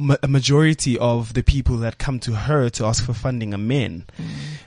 ma- 0.00 0.16
a 0.22 0.28
majority 0.28 0.98
of 0.98 1.34
the 1.34 1.42
people 1.42 1.76
that 1.78 1.98
come 1.98 2.18
to 2.20 2.32
her 2.32 2.70
to 2.70 2.84
ask 2.84 3.04
for 3.04 3.14
funding 3.14 3.54
are 3.54 3.58
men, 3.58 4.06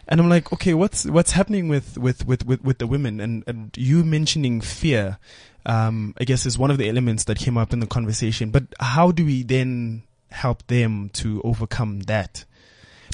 and 0.08 0.22
I'm 0.22 0.30
like, 0.30 0.54
okay, 0.54 0.74
what's 0.74 1.06
what's 1.06 1.32
happening 1.32 1.68
with 1.68 1.98
with 1.98 2.26
with 2.26 2.46
with, 2.46 2.64
with 2.64 2.78
the 2.78 2.88
women, 2.88 3.20
and 3.20 3.44
and 3.48 3.72
you 3.76 4.04
mentioning 4.04 4.62
fear. 4.62 5.18
Um, 5.66 6.14
I 6.20 6.26
guess 6.26 6.46
is 6.46 6.58
one 6.58 6.72
of 6.72 6.78
the 6.78 6.90
elements 6.90 7.24
that 7.24 7.38
came 7.38 7.58
up 7.58 7.72
in 7.72 7.80
the 7.80 7.88
conversation, 7.88 8.52
but 8.52 8.64
how 8.82 9.12
do 9.12 9.26
we 9.26 9.44
then 9.44 10.04
help 10.30 10.68
them 10.68 11.10
to 11.14 11.42
overcome 11.42 12.02
that? 12.02 12.44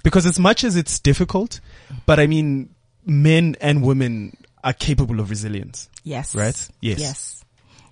Because 0.04 0.26
as 0.26 0.40
much 0.40 0.64
as 0.64 0.76
it's 0.76 0.98
difficult, 1.00 1.60
but 2.08 2.20
I 2.20 2.26
mean, 2.26 2.74
men 3.06 3.56
and 3.62 3.84
women 3.84 4.36
are 4.64 4.74
capable 4.74 5.20
of 5.20 5.30
resilience. 5.30 5.90
Yes. 6.04 6.34
Right? 6.34 6.70
Yes. 6.82 7.00
Yes. 7.00 7.46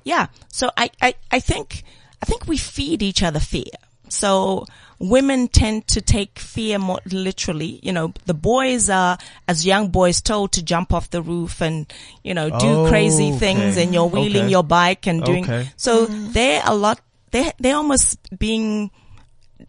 Yeah. 0.04 0.28
So 0.48 0.72
I, 0.76 0.90
I, 1.02 1.14
I 1.32 1.40
think, 1.40 1.84
I 2.22 2.26
think 2.26 2.48
we 2.48 2.58
feed 2.58 3.04
each 3.04 3.22
other 3.22 3.40
fear. 3.40 3.66
So 4.10 4.66
women 4.99 5.47
tend 5.47 5.88
to 5.88 6.01
take 6.01 6.39
fear 6.39 6.80
more 6.80 6.99
literally. 7.12 7.80
You 7.84 7.91
know, 7.91 8.14
the 8.26 8.34
boys 8.34 8.89
are, 8.89 9.18
as 9.47 9.66
young 9.66 9.89
boys, 9.89 10.22
told 10.22 10.53
to 10.53 10.64
jump 10.64 10.93
off 10.93 11.10
the 11.10 11.22
roof 11.22 11.62
and, 11.62 11.91
you 12.24 12.34
know, 12.34 12.49
do 12.49 12.55
Oh, 12.68 12.88
crazy 12.89 13.32
things 13.32 13.74
okay. 13.78 13.84
and 13.84 13.93
you're 13.93 14.05
wheeling 14.08 14.43
Okay. 14.43 14.51
your 14.51 14.64
bike 14.64 15.08
and 15.08 15.24
doing, 15.24 15.43
Okay. 15.43 15.70
so 15.76 16.08
mm. 16.08 16.34
they're 16.34 16.64
a 16.66 16.74
lot, 16.76 16.99
they're, 17.32 17.53
they're 17.60 17.76
almost 17.76 18.18
being 18.38 18.89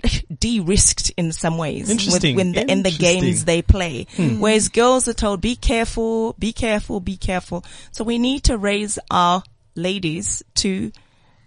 de-risked 0.39 1.12
in 1.16 1.32
some 1.32 1.59
ways 1.59 1.91
Interesting. 1.91 2.36
with, 2.36 2.47
when 2.47 2.53
the, 2.53 2.70
in 2.70 2.82
the 2.82 2.91
games 2.91 3.45
they 3.45 3.62
play. 3.62 4.07
Hmm. 4.16 4.39
Whereas 4.41 4.68
girls 4.68 5.09
are 5.09 5.14
told, 5.14 5.41
be 5.41 5.57
careful, 5.57 6.34
be 6.39 6.53
careful, 6.53 7.01
be 7.01 7.16
careful. 7.16 7.64
So 7.91 8.05
we 8.05 8.18
need 8.18 8.45
to 8.45 8.57
raise 8.59 8.99
our 9.11 9.43
ladies 9.74 10.43
to 10.57 10.93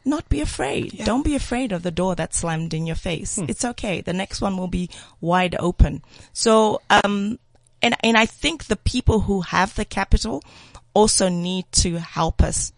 not 0.04 0.28
be 0.30 0.42
afraid. 0.42 1.02
Don't 1.06 1.24
be 1.24 1.36
afraid 1.36 1.72
of 1.72 1.84
the 1.84 1.92
door 1.92 2.16
that 2.16 2.34
slammed 2.34 2.74
in 2.74 2.88
your 2.88 2.96
face. 2.96 3.38
It's 3.38 3.64
okay. 3.64 4.02
The 4.02 4.14
next 4.14 4.42
one 4.42 4.58
will 4.58 4.68
be 4.68 4.90
wide 5.20 5.56
open. 5.60 6.04
So, 6.34 6.82
um, 6.90 7.40
and, 7.82 7.96
and 8.04 8.18
I 8.18 8.26
think 8.26 8.66
the 8.66 8.76
people 8.76 9.22
who 9.22 9.42
have 9.42 9.76
the 9.76 9.86
capital 9.86 10.44
also 10.94 11.30
need 11.30 11.66
to 11.72 11.98
help 11.98 12.42
us 12.42 12.74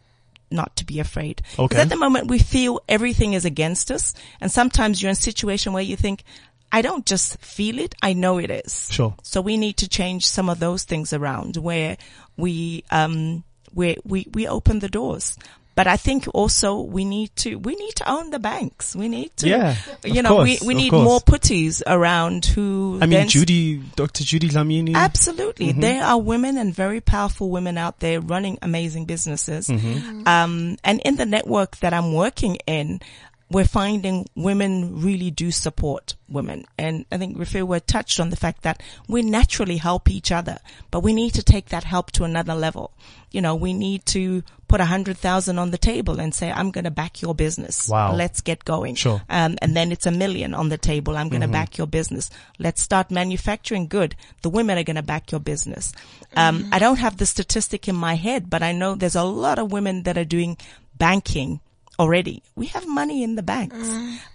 not 0.52 0.76
to 0.76 0.86
be 0.86 1.00
afraid. 1.00 1.42
Okay. 1.58 1.78
At 1.78 1.90
the 1.90 1.98
moment, 1.98 2.28
we 2.28 2.40
feel 2.40 2.82
everything 2.88 3.34
is 3.34 3.46
against 3.46 3.90
us. 3.90 4.14
And 4.40 4.52
sometimes 4.52 5.02
you're 5.02 5.10
in 5.10 5.14
a 5.14 5.16
situation 5.16 5.74
where 5.74 5.84
you 5.84 5.96
think, 5.96 6.24
I 6.72 6.82
don't 6.82 7.06
just 7.06 7.40
feel 7.40 7.80
it, 7.80 7.96
I 8.02 8.14
know 8.14 8.38
it 8.38 8.50
is. 8.50 8.88
Sure. 8.92 9.16
So 9.24 9.42
we 9.42 9.58
need 9.58 9.78
to 9.78 9.88
change 9.88 10.28
some 10.28 10.50
of 10.50 10.60
those 10.60 10.84
things 10.84 11.14
around 11.14 11.58
where 11.58 11.98
we, 12.38 12.84
um, 12.92 13.44
where 13.74 13.96
we, 14.04 14.28
we 14.32 14.48
open 14.48 14.80
the 14.80 14.90
doors. 14.90 15.38
But 15.76 15.88
I 15.88 15.98
think 15.98 16.28
also 16.34 16.82
we 16.82 17.04
need 17.04 17.36
to, 17.38 17.56
we 17.56 17.76
need 17.76 17.96
to 17.96 18.10
own 18.10 18.30
the 18.30 18.40
banks. 18.40 18.96
We 18.96 19.08
need 19.10 19.36
to, 19.38 19.50
Yeah, 19.50 19.76
you 20.04 20.22
know, 20.22 20.30
course, 20.38 20.62
we, 20.62 20.68
we 20.68 20.74
need 20.76 20.92
course. 20.92 21.04
more 21.04 21.20
Phutis 21.20 21.82
around 21.88 22.46
who 22.46 23.00
I 23.02 23.08
mean, 23.08 23.28
Judy, 23.28 23.78
Dr. 23.96 24.24
Judy 24.24 24.50
Dlamini. 24.50 24.94
Absolutely. 24.94 25.70
Mm-hmm. 25.70 25.80
There 25.82 26.04
are 26.04 26.20
women 26.20 26.58
and 26.58 26.74
very 26.74 27.02
powerful 27.02 27.50
women 27.50 27.78
out 27.78 28.00
there 28.00 28.22
running 28.22 28.60
amazing 28.62 29.06
businesses. 29.06 29.68
Mm-hmm. 29.68 30.28
Um, 30.28 30.78
and 30.84 31.02
in 31.04 31.16
the 31.16 31.26
network 31.26 31.78
that 31.78 31.94
I'm 31.94 32.14
working 32.14 32.58
in, 32.68 33.02
we're 33.50 33.66
finding 33.66 34.28
women 34.36 35.02
really 35.02 35.30
do 35.30 35.52
support 35.52 36.16
women. 36.28 36.66
And 36.78 37.06
I 37.12 37.18
think 37.18 37.38
Rafael 37.38 37.80
touched 37.82 38.20
on 38.20 38.30
the 38.30 38.36
fact 38.36 38.64
that 38.64 38.82
we 39.08 39.22
naturally 39.22 39.78
help 39.78 40.10
each 40.10 40.32
other, 40.32 40.58
but 40.90 41.02
we 41.02 41.14
need 41.14 41.36
to 41.36 41.44
take 41.44 41.70
that 41.70 41.84
help 41.84 42.12
to 42.14 42.24
another 42.24 42.56
level. 42.56 42.92
You 43.32 43.42
know, 43.42 43.56
we 43.56 43.74
need 43.74 44.06
to 44.08 44.44
put 44.68 44.82
a 44.82 44.86
hundred 44.86 45.18
thousand 45.18 45.60
on 45.60 45.70
the 45.70 45.78
table 45.78 46.20
and 46.20 46.34
say, 46.34 46.52
I'm 46.52 46.72
going 46.72 46.86
to 46.86 46.92
back 46.92 47.22
your 47.22 47.36
business. 47.36 47.90
Wow. 47.90 48.16
Let's 48.16 48.42
get 48.42 48.66
going. 48.66 48.96
Sure. 48.96 49.22
Um, 49.30 49.56
and 49.62 49.76
then 49.76 49.92
it's 49.92 50.08
a 50.08 50.12
million 50.12 50.56
on 50.56 50.70
the 50.70 50.78
table. 50.78 51.16
I'm 51.16 51.30
going 51.30 51.42
to 51.42 51.48
back 51.48 51.78
your 51.78 51.88
business. 51.88 52.32
Let's 52.58 52.82
start 52.82 53.12
manufacturing 53.12 53.88
good. 53.88 54.16
The 54.42 54.50
women 54.50 54.78
are 54.78 54.84
going 54.84 54.96
to 54.96 55.04
back 55.04 55.32
your 55.32 55.42
business. 55.42 55.94
Um, 56.36 56.70
I 56.72 56.80
don't 56.80 56.98
have 56.98 57.18
the 57.18 57.28
statistic 57.28 57.88
in 57.88 57.96
my 57.96 58.16
head, 58.16 58.50
but 58.50 58.64
I 58.64 58.72
know 58.72 58.96
there's 58.96 59.16
a 59.16 59.24
lot 59.24 59.60
of 59.60 59.72
women 59.72 60.04
that 60.04 60.18
are 60.18 60.26
doing 60.26 60.58
banking 60.98 61.60
already. 62.00 62.42
We 62.56 62.66
have 62.68 62.88
money 62.88 63.24
in 63.24 63.36
the 63.36 63.44
banks. 63.44 63.78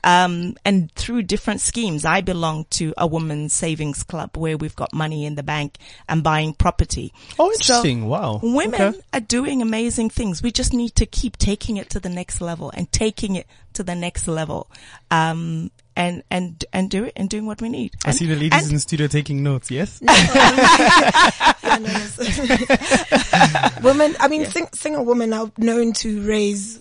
Um, 0.04 0.56
and 0.64 0.92
through 0.92 1.22
different 1.22 1.60
schemes, 1.60 2.04
I 2.04 2.20
belong 2.20 2.66
to 2.70 2.94
a 2.96 3.06
women's 3.06 3.52
savings 3.52 4.02
club 4.02 4.36
where 4.36 4.56
we've 4.56 4.76
got 4.76 4.92
money 4.94 5.24
in 5.26 5.34
the 5.34 5.42
bank 5.42 5.76
and 6.08 6.22
buying 6.22 6.54
property. 6.54 7.12
Oh, 7.38 7.50
So 7.52 7.74
interesting. 7.74 8.06
wow. 8.08 8.40
Women 8.42 8.80
Okay. 8.80 8.98
are 9.12 9.20
doing 9.20 9.60
amazing 9.62 10.10
things. 10.10 10.42
We 10.42 10.52
just 10.52 10.72
need 10.72 10.94
to 10.96 11.06
keep 11.06 11.36
taking 11.36 11.76
it 11.76 11.90
to 11.90 12.00
the 12.00 12.08
next 12.08 12.40
level 12.40 12.70
and 12.74 12.90
taking 12.92 13.34
it 13.36 13.46
to 13.74 13.82
the 13.82 13.94
next 13.94 14.28
level. 14.28 14.70
Um, 15.10 15.70
and, 15.96 16.22
and, 16.30 16.64
and 16.72 16.88
do 16.88 17.04
it 17.04 17.12
and 17.16 17.28
doing 17.28 17.44
what 17.46 17.60
we 17.60 17.68
need. 17.68 17.92
I 18.04 18.10
And- 18.10 18.16
see 18.16 18.26
the 18.26 18.36
ladies 18.36 18.52
and- 18.62 18.68
in 18.68 18.74
the 18.74 18.80
studio 18.80 19.08
taking 19.08 19.42
notes. 19.42 19.68
Yes. 19.68 19.98
Yeah, 20.00 21.78
no, 21.80 21.88
it's- 21.90 23.78
women, 23.82 24.14
I 24.20 24.28
mean, 24.28 24.44
sing, 24.46 24.68
single 24.72 25.04
women 25.04 25.32
are 25.32 25.50
known 25.58 25.92
to 25.94 26.22
raise 26.22 26.80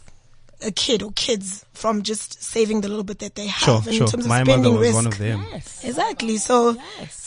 a 0.66 0.72
kid 0.72 1.04
or 1.04 1.12
kids 1.12 1.64
from 1.74 2.02
just 2.02 2.42
saving 2.42 2.82
the 2.82 2.88
little 2.88 3.04
bit 3.04 3.20
that 3.20 3.36
they 3.36 3.46
have 3.48 3.64
Sure, 3.84 3.92
in 3.92 3.98
sure. 3.98 4.08
terms 4.08 4.26
of 4.26 4.30
My 4.30 4.40
mother 4.40 4.54
spending 4.54 4.74
was 4.74 4.82
risk. 4.82 4.96
one 4.96 5.08
of 5.08 5.18
them. 5.20 5.46
Exactly. 5.84 6.38
So, 6.38 6.76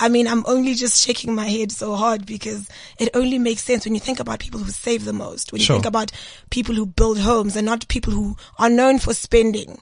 I 0.00 0.08
mean, 0.08 0.26
I'm 0.26 0.44
only 0.46 0.74
just 0.74 1.00
shaking 1.06 1.34
my 1.34 1.46
head 1.48 1.70
so 1.70 1.94
hard 1.94 2.26
because 2.26 2.68
it 2.98 3.08
only 3.14 3.38
makes 3.38 3.62
sense 3.62 3.84
when 3.84 3.94
you 3.94 4.00
think 4.00 4.18
about 4.18 4.40
people 4.40 4.58
who 4.60 4.70
save 4.72 5.04
the 5.04 5.12
most, 5.12 5.52
when 5.52 5.60
you 5.60 5.66
think 5.66 5.86
about 5.86 6.10
people 6.50 6.74
who 6.74 6.86
build 6.86 7.18
homes 7.20 7.54
and 7.56 7.64
not 7.66 7.86
people 7.88 8.12
who 8.12 8.36
are 8.58 8.70
known 8.70 8.98
for 8.98 9.14
spending. 9.14 9.78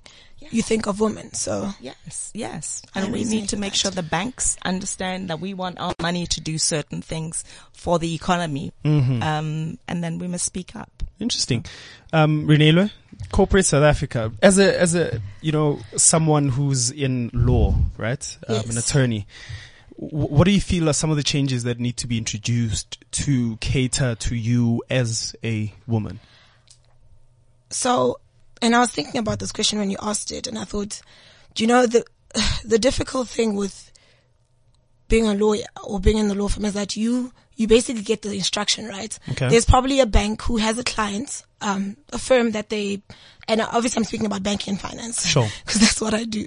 You 0.51 0.63
think 0.63 0.87
of 0.87 0.99
women. 1.01 1.35
So, 1.35 1.75
Yes, 1.81 2.31
yes. 2.33 2.81
I 2.95 3.01
And 3.01 3.13
we 3.13 3.25
need 3.25 3.49
to 3.51 3.57
make 3.59 3.73
that. 3.73 3.79
sure 3.79 3.91
the 3.91 4.03
banks 4.05 4.57
understand 4.65 5.29
that 5.29 5.41
we 5.41 5.53
want 5.53 5.79
our 5.81 5.95
money 6.01 6.27
to 6.27 6.41
do 6.41 6.57
certain 6.59 7.03
things 7.03 7.45
for 7.73 7.99
the 7.99 8.15
economy. 8.15 8.73
Mm-hmm. 8.85 9.23
Um, 9.23 9.79
and 9.89 10.03
then 10.03 10.19
we 10.19 10.27
must 10.29 10.45
speak 10.47 10.75
up. 10.77 11.03
Interesting. 11.21 11.67
Um, 12.15 12.47
Reneilwe, 12.47 12.91
corporate 13.33 13.67
South 13.67 13.83
Africa, 13.83 14.33
as 14.43 14.59
a, 14.59 14.81
as 14.81 14.95
a, 14.95 15.21
you 15.41 15.53
know, 15.53 15.81
someone 15.97 16.49
who's 16.49 16.91
in 16.91 17.31
law, 17.33 17.75
right? 17.97 18.39
Um, 18.49 18.71
an 18.71 18.79
attorney. 18.79 19.27
W- 20.01 20.29
what 20.29 20.45
do 20.45 20.51
you 20.51 20.61
feel 20.61 20.89
are 20.89 20.93
some 20.93 21.11
of 21.11 21.17
the 21.17 21.23
changes 21.23 21.65
that 21.65 21.79
need 21.79 21.97
to 21.99 22.07
be 22.07 22.19
introduced 22.19 22.99
to 23.13 23.57
cater 23.57 24.15
to 24.15 24.35
you 24.35 24.83
as 24.91 25.35
a 25.45 25.73
woman? 25.87 26.21
so, 27.71 28.19
and 28.63 28.75
I 28.75 28.81
was 28.81 28.91
thinking 28.91 29.19
about 29.19 29.39
this 29.39 29.53
question 29.53 29.79
when 29.79 29.91
you 29.91 29.99
asked 30.01 30.33
it 30.33 30.47
and 30.47 30.59
I 30.59 30.65
thought, 30.65 31.01
do 31.55 31.65
you 31.65 31.69
know, 31.69 31.87
the, 31.87 32.05
the 32.65 32.79
difficult 32.79 33.29
thing 33.29 33.55
with 33.57 33.88
being 35.09 35.27
a 35.27 35.35
lawyer 35.35 35.65
or 35.85 36.01
being 36.01 36.19
in 36.19 36.29
the 36.29 36.35
law 36.35 36.49
firm 36.49 36.65
is 36.65 36.75
that 36.75 36.97
you, 36.97 37.33
you 37.57 37.67
basically 37.67 38.03
get 38.03 38.23
the 38.23 38.33
instruction, 38.33 38.87
right? 38.87 39.19
Okay. 39.31 39.49
There's 39.49 39.65
probably 39.65 40.01
a 40.01 40.07
bank 40.07 40.43
who 40.43 40.59
has 40.59 40.79
a 40.79 40.85
client, 40.85 41.45
um, 41.61 41.97
a 42.13 42.19
firm 42.19 42.53
that 42.53 42.69
they, 42.69 43.03
and 43.49 43.61
obviously 43.61 44.01
I'm 44.01 44.05
speaking 44.05 44.27
about 44.27 44.43
banking 44.43 44.73
and 44.73 44.81
finance. 44.81 45.27
Sure. 45.27 45.49
Cause 45.67 45.81
that's 45.81 46.01
what 46.01 46.15
I 46.15 46.25
do. 46.25 46.47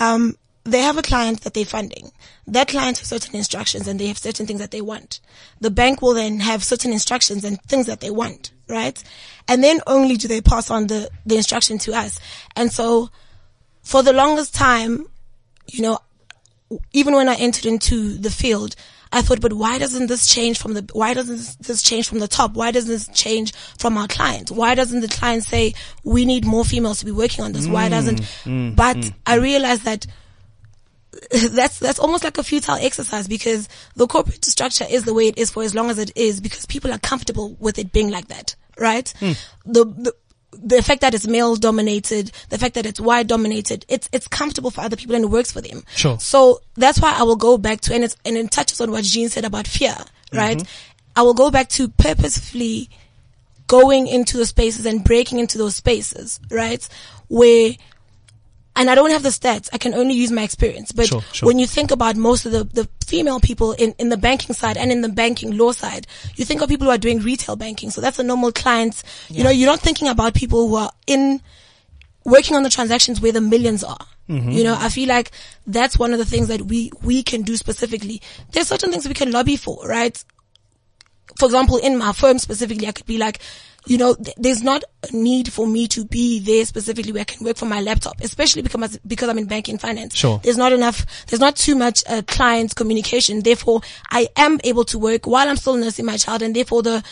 Um, 0.00 0.36
they 0.64 0.80
have 0.80 0.98
a 0.98 1.02
client 1.02 1.42
that 1.42 1.54
they're 1.54 1.64
funding. 1.64 2.10
That 2.48 2.68
client 2.68 2.98
has 2.98 3.08
certain 3.08 3.36
instructions 3.36 3.86
and 3.86 4.00
they 4.00 4.08
have 4.08 4.18
certain 4.18 4.46
things 4.46 4.60
that 4.60 4.72
they 4.72 4.80
want. 4.80 5.20
The 5.60 5.70
bank 5.70 6.02
will 6.02 6.14
then 6.14 6.40
have 6.40 6.64
certain 6.64 6.92
instructions 6.92 7.44
and 7.44 7.62
things 7.62 7.86
that 7.86 8.00
they 8.00 8.10
want, 8.10 8.50
right? 8.68 9.02
And 9.46 9.62
then 9.62 9.80
only 9.86 10.16
do 10.16 10.26
they 10.26 10.40
pass 10.40 10.70
on 10.70 10.88
the, 10.88 11.08
the 11.24 11.36
instruction 11.36 11.78
to 11.78 11.94
us. 11.94 12.18
And 12.56 12.72
so 12.72 13.10
for 13.82 14.02
the 14.02 14.12
longest 14.12 14.54
time, 14.54 15.06
you 15.68 15.82
know, 15.82 16.00
even 16.92 17.14
when 17.14 17.28
I 17.28 17.34
entered 17.36 17.66
into 17.66 18.16
the 18.18 18.30
field, 18.30 18.74
I 19.12 19.22
thought, 19.22 19.40
but 19.40 19.52
why 19.52 19.78
doesn't 19.78 20.08
this 20.08 20.26
change 20.26 20.58
from 20.58 20.74
the, 20.74 20.88
why 20.92 21.14
doesn't 21.14 21.58
this 21.60 21.82
change 21.82 22.08
from 22.08 22.18
the 22.18 22.28
top? 22.28 22.54
Why 22.54 22.70
doesn't 22.70 22.90
this 22.90 23.08
change 23.08 23.54
from 23.78 23.96
our 23.96 24.08
clients? 24.08 24.50
Why 24.50 24.74
doesn't 24.74 25.00
the 25.00 25.08
client 25.08 25.44
say, 25.44 25.74
we 26.02 26.24
need 26.24 26.44
more 26.44 26.64
females 26.64 26.98
to 27.00 27.04
be 27.04 27.12
working 27.12 27.44
on 27.44 27.52
this? 27.52 27.68
Why 27.68 27.86
mm, 27.86 27.90
doesn't, 27.90 28.20
mm, 28.20 28.72
mm, 28.72 28.76
but 28.76 29.12
I 29.24 29.36
realized 29.36 29.84
that 29.84 30.06
that's, 31.30 31.78
that's 31.78 31.98
almost 31.98 32.24
like 32.24 32.36
a 32.38 32.42
futile 32.42 32.76
exercise 32.80 33.28
because 33.28 33.68
the 33.94 34.06
corporate 34.06 34.44
structure 34.44 34.86
is 34.88 35.04
the 35.04 35.14
way 35.14 35.28
it 35.28 35.38
is 35.38 35.50
for 35.50 35.62
as 35.62 35.74
long 35.74 35.88
as 35.88 35.98
it 35.98 36.10
is 36.16 36.40
because 36.40 36.66
people 36.66 36.92
are 36.92 36.98
comfortable 36.98 37.56
with 37.60 37.78
it 37.78 37.92
being 37.92 38.10
like 38.10 38.28
that, 38.28 38.56
right? 38.76 39.12
Hmm. 39.20 39.32
The, 39.64 39.84
the, 39.84 40.14
the 40.62 40.82
fact 40.82 41.00
that 41.00 41.14
it's 41.14 41.26
male 41.26 41.56
dominated, 41.56 42.32
the 42.48 42.58
fact 42.58 42.74
that 42.74 42.86
it's 42.86 43.00
white 43.00 43.26
dominated, 43.26 43.84
it's, 43.88 44.08
it's 44.12 44.28
comfortable 44.28 44.70
for 44.70 44.80
other 44.80 44.96
people 44.96 45.14
and 45.14 45.24
it 45.24 45.28
works 45.28 45.52
for 45.52 45.60
them. 45.60 45.84
Sure. 45.94 46.18
So 46.18 46.60
that's 46.74 47.00
why 47.00 47.14
I 47.16 47.22
will 47.22 47.36
go 47.36 47.58
back 47.58 47.80
to, 47.82 47.94
and 47.94 48.04
it's, 48.04 48.16
and 48.24 48.36
it 48.36 48.50
touches 48.50 48.80
on 48.80 48.90
what 48.90 49.04
Jean 49.04 49.28
said 49.28 49.44
about 49.44 49.66
fear, 49.66 49.90
mm-hmm. 49.90 50.36
right? 50.36 50.62
I 51.14 51.22
will 51.22 51.34
go 51.34 51.50
back 51.50 51.68
to 51.70 51.88
purposefully 51.88 52.90
going 53.66 54.06
into 54.06 54.36
the 54.36 54.46
spaces 54.46 54.86
and 54.86 55.02
breaking 55.02 55.38
into 55.38 55.58
those 55.58 55.76
spaces, 55.76 56.38
right? 56.50 56.86
Where, 57.28 57.72
and 58.76 58.88
I 58.88 58.94
don't 58.94 59.10
have 59.10 59.22
the 59.22 59.30
stats. 59.30 59.68
I 59.72 59.78
can 59.78 59.94
only 59.94 60.14
use 60.14 60.30
my 60.30 60.42
experience. 60.42 60.92
But 60.92 61.08
Sure, 61.08 61.22
sure. 61.32 61.46
when 61.46 61.58
you 61.58 61.66
think 61.66 61.90
about 61.90 62.16
most 62.16 62.46
of 62.46 62.52
the, 62.52 62.64
the 62.64 62.88
female 63.04 63.40
people 63.40 63.72
in, 63.72 63.94
in 63.98 64.10
the 64.10 64.16
banking 64.16 64.54
side 64.54 64.76
and 64.76 64.92
in 64.92 65.00
the 65.00 65.08
banking 65.08 65.56
law 65.56 65.72
side, 65.72 66.06
you 66.36 66.44
think 66.44 66.62
of 66.62 66.68
people 66.68 66.86
who 66.86 66.92
are 66.92 66.98
doing 66.98 67.18
retail 67.20 67.56
banking. 67.56 67.90
So 67.90 68.00
that's 68.00 68.18
the 68.18 68.24
normal 68.24 68.52
clients. 68.52 69.02
You 69.28 69.42
know, 69.42 69.50
you're 69.50 69.70
not 69.70 69.80
thinking 69.80 70.08
about 70.08 70.34
people 70.34 70.68
who 70.68 70.76
are 70.76 70.92
in, 71.06 71.40
working 72.24 72.54
on 72.54 72.62
the 72.62 72.70
transactions 72.70 73.20
where 73.20 73.32
the 73.32 73.40
millions 73.40 73.82
are. 73.82 74.06
Mm-hmm. 74.28 74.50
You 74.50 74.64
know, 74.64 74.76
I 74.78 74.88
feel 74.88 75.08
like 75.08 75.30
that's 75.66 75.98
one 75.98 76.12
of 76.12 76.18
the 76.18 76.24
things 76.24 76.48
that 76.48 76.62
we, 76.62 76.90
we 77.02 77.22
can 77.22 77.42
do 77.42 77.56
specifically. 77.56 78.20
There's 78.52 78.68
certain 78.68 78.90
things 78.90 79.08
we 79.08 79.14
can 79.14 79.30
lobby 79.30 79.56
for, 79.56 79.86
right? 79.86 80.22
for 81.38 81.46
example, 81.46 81.76
in 81.78 81.98
my 81.98 82.12
firm 82.12 82.38
specifically, 82.38 82.86
I 82.86 82.92
could 82.92 83.06
be 83.06 83.18
like, 83.18 83.40
you 83.86 83.98
know, 83.98 84.14
th- 84.14 84.36
there's 84.36 84.62
not 84.62 84.82
a 85.08 85.14
need 85.16 85.52
for 85.52 85.66
me 85.66 85.86
to 85.88 86.04
be 86.04 86.40
there 86.40 86.64
specifically 86.64 87.12
where 87.12 87.20
I 87.20 87.24
can 87.24 87.44
work 87.46 87.56
from 87.56 87.68
my 87.68 87.80
laptop, 87.80 88.20
especially 88.20 88.62
because, 88.62 88.98
because 89.06 89.28
I'm 89.28 89.38
in 89.38 89.46
banking 89.46 89.78
finance. 89.78 90.14
Sure. 90.16 90.40
There's 90.42 90.56
not 90.56 90.72
enough, 90.72 91.06
there's 91.26 91.40
not 91.40 91.56
too 91.56 91.76
much 91.76 92.02
uh, 92.08 92.22
client 92.26 92.74
communication. 92.74 93.42
Therefore, 93.42 93.80
I 94.10 94.28
am 94.36 94.58
able 94.64 94.84
to 94.86 94.98
work 94.98 95.26
while 95.26 95.48
I'm 95.48 95.56
still 95.56 95.76
nursing 95.76 96.04
my 96.04 96.16
child 96.16 96.42
and 96.42 96.54
therefore 96.54 96.82
the, 96.82 97.04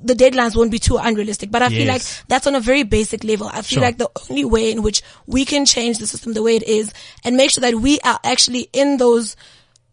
the 0.00 0.14
deadlines 0.14 0.54
won't 0.54 0.70
be 0.70 0.78
too 0.78 0.96
unrealistic. 0.96 1.50
But 1.50 1.62
I 1.62 1.68
feel 1.70 1.88
like 1.88 2.02
that's 2.28 2.46
on 2.46 2.54
a 2.54 2.60
very 2.60 2.84
basic 2.84 3.24
level. 3.24 3.48
I 3.48 3.62
feel 3.62 3.78
Sure. 3.78 3.82
like 3.82 3.98
the 3.98 4.08
only 4.30 4.44
way 4.44 4.70
in 4.70 4.82
which 4.82 5.02
we 5.26 5.44
can 5.44 5.66
change 5.66 5.98
the 5.98 6.06
system 6.06 6.32
the 6.34 6.42
way 6.44 6.54
it 6.54 6.62
is 6.62 6.92
and 7.24 7.36
make 7.36 7.50
sure 7.50 7.62
that 7.62 7.74
we 7.74 7.98
are 8.00 8.20
actually 8.22 8.68
in 8.72 8.98
those 8.98 9.34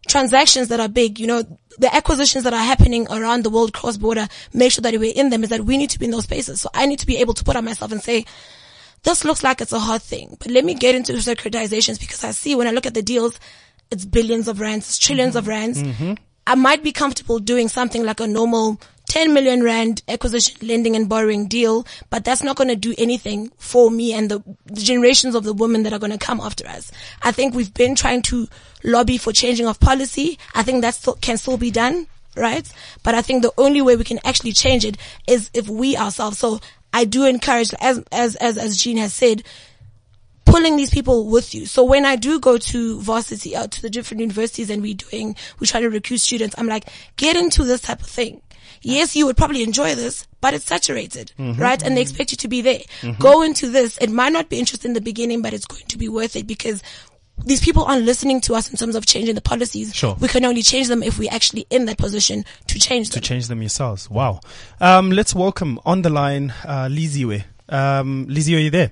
transactions 0.07 0.67
that 0.69 0.79
are 0.79 0.87
big, 0.87 1.19
you 1.19 1.27
know, 1.27 1.43
the 1.77 1.93
acquisitions 1.93 2.43
that 2.43 2.53
are 2.53 2.63
happening 2.63 3.07
around 3.09 3.43
the 3.43 3.49
world 3.49 3.73
cross 3.73 3.97
border, 3.97 4.27
make 4.53 4.71
sure 4.71 4.81
that 4.81 4.97
we're 4.97 5.13
in 5.15 5.29
them 5.29 5.43
is 5.43 5.49
that 5.49 5.61
we 5.61 5.77
need 5.77 5.89
to 5.89 5.99
be 5.99 6.05
in 6.05 6.11
those 6.11 6.23
spaces. 6.23 6.61
So 6.61 6.69
I 6.73 6.85
need 6.85 6.99
to 6.99 7.05
be 7.05 7.17
able 7.17 7.33
to 7.33 7.43
put 7.43 7.55
on 7.55 7.65
myself 7.65 7.91
and 7.91 8.01
say, 8.01 8.25
this 9.03 9.23
looks 9.23 9.43
like 9.43 9.61
it's 9.61 9.73
a 9.73 9.79
hard 9.79 10.01
thing, 10.01 10.35
but 10.39 10.49
let 10.49 10.65
me 10.65 10.73
get 10.73 10.95
into 10.95 11.13
securitizations 11.13 11.99
because 11.99 12.23
I 12.23 12.31
see 12.31 12.55
when 12.55 12.67
I 12.67 12.71
look 12.71 12.85
at 12.85 12.93
the 12.93 13.03
deals, 13.03 13.39
it's 13.91 14.05
billions 14.05 14.47
of 14.47 14.59
rands, 14.59 14.87
it's 14.87 14.99
10000000000s 14.99 15.35
of 15.35 15.47
rands. 15.47 15.83
Mm-hmm. 15.83 16.13
I 16.47 16.55
might 16.55 16.83
be 16.83 16.91
comfortable 16.91 17.39
doing 17.39 17.67
something 17.67 18.03
like 18.03 18.19
a 18.19 18.27
normal 18.27 18.79
10 19.15 19.33
million 19.33 19.63
rand 19.63 20.03
acquisition, 20.09 20.57
lending 20.67 20.93
and 20.93 21.07
borrowing 21.07 21.47
deal, 21.47 21.87
but 22.09 22.25
that's 22.25 22.43
not 22.43 22.57
going 22.57 22.67
to 22.67 22.75
do 22.75 22.93
anything 22.97 23.49
for 23.57 23.89
me 23.89 24.11
and 24.11 24.29
the, 24.29 24.43
the 24.65 24.81
generations 24.81 25.35
of 25.35 25.45
the 25.45 25.53
women 25.53 25.83
that 25.83 25.93
are 25.93 25.99
going 25.99 26.11
to 26.11 26.17
come 26.17 26.41
after 26.41 26.67
us. 26.67 26.91
I 27.21 27.31
think 27.31 27.55
we've 27.55 27.73
been 27.73 27.95
trying 27.95 28.23
to 28.23 28.49
lobby 28.83 29.17
for 29.17 29.31
changing 29.31 29.67
of 29.67 29.79
policy. 29.79 30.37
I 30.53 30.63
think 30.63 30.81
that 30.81 30.95
still, 30.95 31.13
can 31.13 31.37
still 31.37 31.55
be 31.55 31.71
done, 31.71 32.07
right? 32.35 32.69
But 33.03 33.15
I 33.15 33.21
think 33.21 33.41
the 33.41 33.53
only 33.57 33.81
way 33.81 33.95
we 33.95 34.03
can 34.03 34.19
actually 34.25 34.51
change 34.51 34.83
it 34.83 34.97
is 35.27 35.49
if 35.53 35.69
we 35.69 35.95
ourselves. 35.95 36.37
So 36.37 36.59
I 36.91 37.05
do 37.05 37.23
encourage, 37.23 37.73
as, 37.79 38.03
as, 38.11 38.35
as, 38.35 38.57
as 38.57 38.83
Jean 38.83 38.97
has 38.97 39.13
said, 39.13 39.43
pulling 40.43 40.75
these 40.75 40.89
people 40.89 41.29
with 41.29 41.55
you. 41.55 41.67
So 41.67 41.85
when 41.85 42.05
I 42.05 42.17
do 42.17 42.37
go 42.37 42.57
to 42.57 42.99
varsity, 42.99 43.55
uh, 43.55 43.67
to 43.67 43.81
the 43.81 43.89
different 43.89 44.19
universities 44.19 44.69
and 44.69 44.81
we're 44.81 44.95
doing, 44.95 45.37
we 45.59 45.67
try 45.67 45.79
to 45.79 45.89
recruit 45.89 46.17
students, 46.17 46.53
I'm 46.57 46.67
like, 46.67 46.89
get 47.15 47.37
into 47.37 47.63
this 47.63 47.79
type 47.79 48.01
of 48.01 48.07
thing. 48.07 48.41
Yes, 48.81 49.15
you 49.15 49.25
would 49.25 49.37
probably 49.37 49.63
enjoy 49.63 49.95
this, 49.95 50.27
but 50.41 50.53
it's 50.53 50.65
saturated, 50.65 51.31
right? 51.37 51.81
And 51.81 51.95
they 51.95 52.01
expect 52.01 52.31
you 52.31 52.37
to 52.37 52.47
be 52.47 52.61
there. 52.61 52.79
Go 53.19 53.41
into 53.41 53.69
this. 53.69 53.97
It 53.99 54.09
might 54.11 54.31
not 54.33 54.49
be 54.49 54.59
interesting 54.59 54.89
in 54.89 54.93
the 54.93 55.01
beginning, 55.01 55.41
but 55.41 55.53
it's 55.53 55.65
going 55.65 55.85
to 55.87 55.97
be 55.97 56.09
worth 56.09 56.35
it 56.35 56.47
because 56.47 56.81
these 57.43 57.59
people 57.61 57.83
aren't 57.83 58.05
listening 58.05 58.39
to 58.41 58.55
us 58.55 58.69
in 58.69 58.77
terms 58.77 58.95
of 58.95 59.05
changing 59.05 59.35
the 59.35 59.41
policies. 59.41 59.93
Sure. 59.93 60.15
We 60.19 60.27
can 60.27 60.45
only 60.45 60.61
change 60.61 60.87
them 60.87 61.03
if 61.03 61.19
we're 61.19 61.31
actually 61.33 61.67
in 61.69 61.85
that 61.85 61.97
position 61.97 62.45
to 62.67 62.79
change 62.79 63.09
to 63.09 63.15
them. 63.15 63.23
change 63.23 63.47
them 63.47 63.61
yourselves. 63.61 64.09
Wow. 64.09 64.39
Um, 64.79 65.11
let's 65.11 65.35
welcome 65.35 65.79
on 65.85 66.01
the 66.01 66.09
line, 66.09 66.53
uh, 66.63 66.87
Liziwe. 66.89 67.43
Um, 67.67 68.27
Liziwe, 68.27 68.55
are 68.55 68.59
you 68.59 68.69
there? 68.69 68.91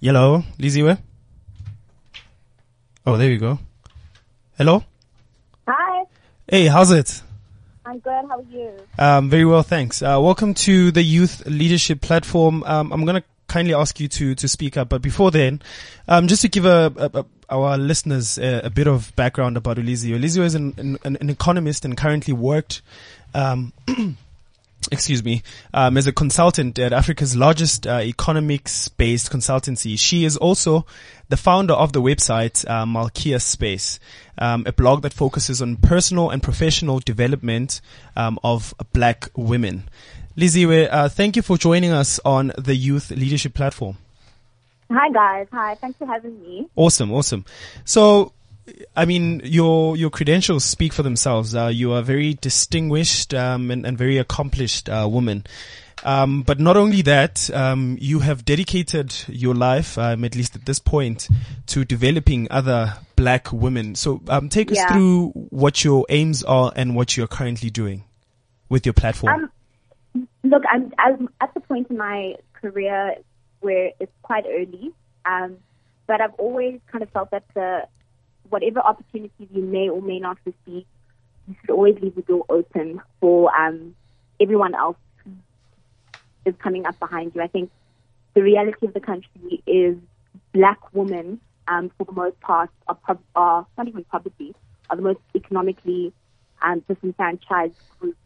Hello, 0.00 0.42
Liziwe? 0.58 0.98
Oh, 3.06 3.16
there 3.16 3.30
you 3.30 3.38
go. 3.38 3.58
Hello? 4.60 4.84
Hi, 5.66 6.04
Hey, 6.46 6.66
how's 6.66 6.90
it? 6.90 7.22
I'm 7.86 7.98
good. 7.98 8.26
How 8.28 8.40
are 8.40 8.44
you? 8.52 8.72
Um, 8.98 9.30
very 9.30 9.46
well, 9.46 9.62
thanks. 9.62 10.02
Uh, 10.02 10.18
welcome 10.20 10.52
to 10.52 10.90
the 10.90 11.02
Youth 11.02 11.46
Leadership 11.46 12.02
Platform. 12.02 12.62
Um, 12.64 12.92
I'm 12.92 13.06
going 13.06 13.22
to 13.22 13.26
kindly 13.48 13.72
ask 13.72 13.98
you 13.98 14.06
to, 14.08 14.34
to 14.34 14.48
speak 14.48 14.76
up, 14.76 14.90
but 14.90 15.00
before 15.00 15.30
then, 15.30 15.62
um, 16.08 16.28
just 16.28 16.42
to 16.42 16.48
give 16.50 16.66
a, 16.66 16.92
a, 16.94 17.20
a 17.20 17.26
our 17.48 17.78
listeners 17.78 18.36
a, 18.36 18.60
a 18.64 18.68
bit 18.68 18.86
of 18.86 19.16
background 19.16 19.56
about 19.56 19.78
Liziwe. 19.78 20.20
Liziwe 20.20 20.44
is 20.44 20.54
an, 20.54 20.98
an, 21.04 21.16
an 21.18 21.30
economist 21.30 21.86
and 21.86 21.96
currently 21.96 22.34
worked, 22.34 22.82
um, 23.32 23.72
excuse 24.90 25.22
me, 25.22 25.42
um, 25.74 25.96
as 25.96 26.06
a 26.06 26.12
consultant 26.12 26.78
at 26.78 26.92
Africa's 26.92 27.36
largest 27.36 27.86
uh, 27.86 28.00
economics-based 28.02 29.30
consultancy. 29.30 29.98
She 29.98 30.24
is 30.24 30.36
also 30.36 30.86
the 31.28 31.36
founder 31.36 31.74
of 31.74 31.92
the 31.92 32.00
website 32.00 32.68
uh, 32.68 32.84
Malkia 32.84 33.40
Space, 33.40 34.00
um, 34.38 34.64
a 34.66 34.72
blog 34.72 35.02
that 35.02 35.12
focuses 35.12 35.60
on 35.62 35.76
personal 35.76 36.30
and 36.30 36.42
professional 36.42 36.98
development 36.98 37.80
um, 38.16 38.38
of 38.42 38.74
black 38.92 39.28
women. 39.36 39.84
Liziwe, 40.36 40.88
uh, 40.90 41.08
thank 41.08 41.36
you 41.36 41.42
for 41.42 41.58
joining 41.58 41.92
us 41.92 42.20
on 42.24 42.52
the 42.56 42.74
Youth 42.74 43.10
Leadership 43.10 43.54
Platform. 43.54 43.98
Hi, 44.90 45.10
guys. 45.10 45.46
Hi. 45.52 45.76
Thanks 45.76 45.98
for 45.98 46.06
having 46.06 46.40
me. 46.42 46.68
Awesome, 46.74 47.12
awesome. 47.12 47.44
So, 47.84 48.32
I 48.96 49.04
mean, 49.04 49.40
your 49.44 49.96
your 49.96 50.10
credentials 50.10 50.64
speak 50.64 50.92
for 50.92 51.02
themselves. 51.02 51.54
Uh, 51.54 51.66
you 51.66 51.92
are 51.92 52.00
a 52.00 52.02
very 52.02 52.34
distinguished 52.34 53.34
um, 53.34 53.70
and, 53.70 53.86
and 53.86 53.96
very 53.96 54.18
accomplished 54.18 54.88
uh, 54.88 55.08
woman. 55.10 55.44
Um, 56.02 56.42
but 56.42 56.58
not 56.58 56.76
only 56.76 57.02
that, 57.02 57.50
um, 57.50 57.98
you 58.00 58.20
have 58.20 58.44
dedicated 58.44 59.14
your 59.28 59.54
life, 59.54 59.98
um, 59.98 60.24
at 60.24 60.34
least 60.34 60.56
at 60.56 60.64
this 60.64 60.78
point, 60.78 61.28
to 61.66 61.84
developing 61.84 62.48
other 62.50 62.94
black 63.16 63.52
women. 63.52 63.94
So, 63.94 64.22
um, 64.28 64.48
take 64.48 64.72
us 64.72 64.82
through 64.90 65.28
what 65.50 65.84
your 65.84 66.06
aims 66.08 66.42
are 66.42 66.72
and 66.74 66.96
what 66.96 67.16
you're 67.16 67.26
currently 67.26 67.68
doing 67.68 68.04
with 68.70 68.86
your 68.86 68.94
platform. 68.94 69.50
Um, 70.14 70.28
look, 70.42 70.62
I'm, 70.72 70.92
I'm 70.98 71.28
at 71.40 71.52
the 71.52 71.60
point 71.60 71.90
in 71.90 71.98
my 71.98 72.36
career 72.54 73.16
where 73.60 73.90
it's 74.00 74.12
quite 74.22 74.46
early, 74.46 74.92
um, 75.26 75.58
but 76.06 76.22
I've 76.22 76.34
always 76.34 76.80
kind 76.90 77.02
of 77.02 77.10
felt 77.10 77.30
that 77.32 77.44
the 77.54 77.86
whatever 78.50 78.80
opportunities 78.80 79.48
you 79.52 79.62
may 79.62 79.88
or 79.88 80.02
may 80.02 80.18
not 80.18 80.36
receive, 80.44 80.84
you 81.48 81.54
should 81.60 81.70
always 81.70 81.96
leave 82.00 82.14
the 82.14 82.22
door 82.22 82.44
open 82.48 83.00
for 83.20 83.54
um, 83.56 83.94
everyone 84.38 84.74
else 84.74 84.96
who 85.24 85.30
is 86.44 86.54
coming 86.62 86.86
up 86.86 86.98
behind 86.98 87.32
you. 87.34 87.42
I 87.42 87.46
think 87.46 87.70
the 88.34 88.42
reality 88.42 88.86
of 88.86 88.94
the 88.94 89.00
country 89.00 89.62
is 89.66 89.96
black 90.52 90.78
women, 90.94 91.40
um, 91.68 91.90
for 91.96 92.04
the 92.04 92.12
most 92.12 92.38
part, 92.40 92.70
are, 92.88 92.94
prob- 92.94 93.22
are 93.34 93.66
not 93.78 93.88
even 93.88 94.04
probably 94.04 94.54
are 94.88 94.96
the 94.96 95.02
most 95.02 95.20
economically 95.34 96.12
um, 96.62 96.82
disenfranchised 96.88 97.74
group 97.98 98.16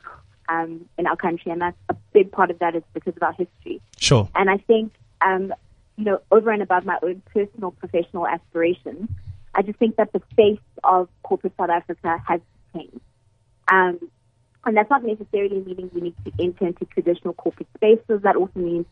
um, 0.48 0.88
in 0.98 1.06
our 1.06 1.16
country, 1.16 1.52
and 1.52 1.60
that's 1.60 1.76
a 1.88 1.94
big 2.12 2.32
part 2.32 2.50
of 2.50 2.58
that 2.58 2.74
is 2.74 2.82
because 2.92 3.14
of 3.16 3.22
our 3.22 3.32
history. 3.32 3.80
Sure. 3.98 4.28
And 4.34 4.50
I 4.50 4.58
think, 4.58 4.92
um, 5.20 5.52
you 5.96 6.04
know, 6.04 6.20
over 6.30 6.50
and 6.50 6.62
above 6.62 6.84
my 6.84 6.98
own 7.02 7.22
personal 7.32 7.70
professional 7.70 8.26
aspirations, 8.26 9.08
I 9.54 9.62
just 9.62 9.78
think 9.78 9.96
that 9.96 10.12
the 10.12 10.20
face 10.36 10.58
of 10.82 11.08
corporate 11.22 11.54
South 11.56 11.70
Africa 11.70 12.22
has 12.26 12.40
changed. 12.74 13.00
Um, 13.68 13.98
and 14.66 14.76
that's 14.76 14.90
not 14.90 15.04
necessarily 15.04 15.60
meaning 15.60 15.90
we 15.94 16.00
need 16.00 16.14
to 16.24 16.32
enter 16.40 16.66
into 16.66 16.84
traditional 16.86 17.34
corporate 17.34 17.68
spaces. 17.76 18.22
That 18.22 18.36
also 18.36 18.58
means 18.58 18.86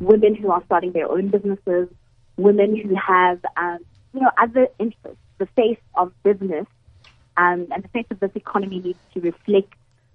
women 0.00 0.34
who 0.34 0.50
are 0.50 0.62
starting 0.66 0.92
their 0.92 1.10
own 1.10 1.28
businesses, 1.28 1.88
women 2.36 2.76
who 2.76 2.94
have, 2.94 3.40
um, 3.56 3.78
you 4.12 4.20
know, 4.20 4.30
other 4.38 4.68
interests. 4.78 5.20
The 5.38 5.46
face 5.46 5.78
of 5.96 6.12
business 6.22 6.66
um, 7.36 7.66
and 7.72 7.82
the 7.82 7.88
face 7.88 8.06
of 8.10 8.20
this 8.20 8.30
economy 8.34 8.78
needs 8.78 8.98
to 9.14 9.20
reflect 9.20 9.72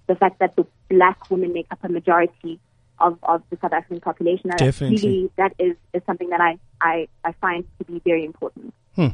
the 0.07 0.15
fact 0.15 0.39
that 0.39 0.55
the 0.55 0.65
black 0.89 1.29
women 1.29 1.53
make 1.53 1.67
up 1.71 1.79
a 1.83 1.89
majority 1.89 2.59
of, 2.99 3.17
of 3.23 3.43
the 3.49 3.57
South 3.61 3.73
African 3.73 3.99
population. 3.99 4.49
And 4.49 4.59
Definitely. 4.59 4.97
Really, 4.97 5.31
that 5.37 5.53
is, 5.59 5.75
is 5.93 6.01
something 6.05 6.29
that 6.29 6.41
I, 6.41 6.57
I, 6.81 7.07
I 7.23 7.33
find 7.33 7.65
to 7.79 7.85
be 7.85 8.01
very 8.05 8.23
important. 8.25 8.73
Hmm. 8.95 9.07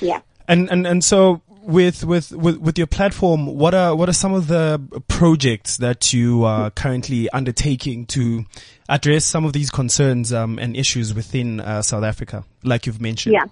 Yeah. 0.00 0.20
And 0.48 0.70
and 0.70 0.86
and 0.86 1.04
so 1.04 1.42
with 1.62 2.04
with 2.04 2.30
with 2.32 2.58
with 2.58 2.78
your 2.78 2.86
platform, 2.86 3.46
what 3.46 3.74
are 3.74 3.94
what 3.94 4.08
are 4.08 4.14
some 4.14 4.32
of 4.32 4.46
the 4.46 4.80
projects 5.08 5.78
that 5.78 6.12
you 6.12 6.44
are 6.44 6.70
currently 6.70 7.28
undertaking 7.30 8.06
to 8.06 8.44
address 8.88 9.24
some 9.24 9.44
of 9.44 9.52
these 9.52 9.70
concerns 9.70 10.32
um, 10.32 10.58
and 10.58 10.76
issues 10.76 11.12
within 11.12 11.60
uh, 11.60 11.82
South 11.82 12.04
Africa, 12.04 12.44
like 12.62 12.86
you've 12.86 13.00
mentioned? 13.00 13.34
Yeah. 13.34 13.44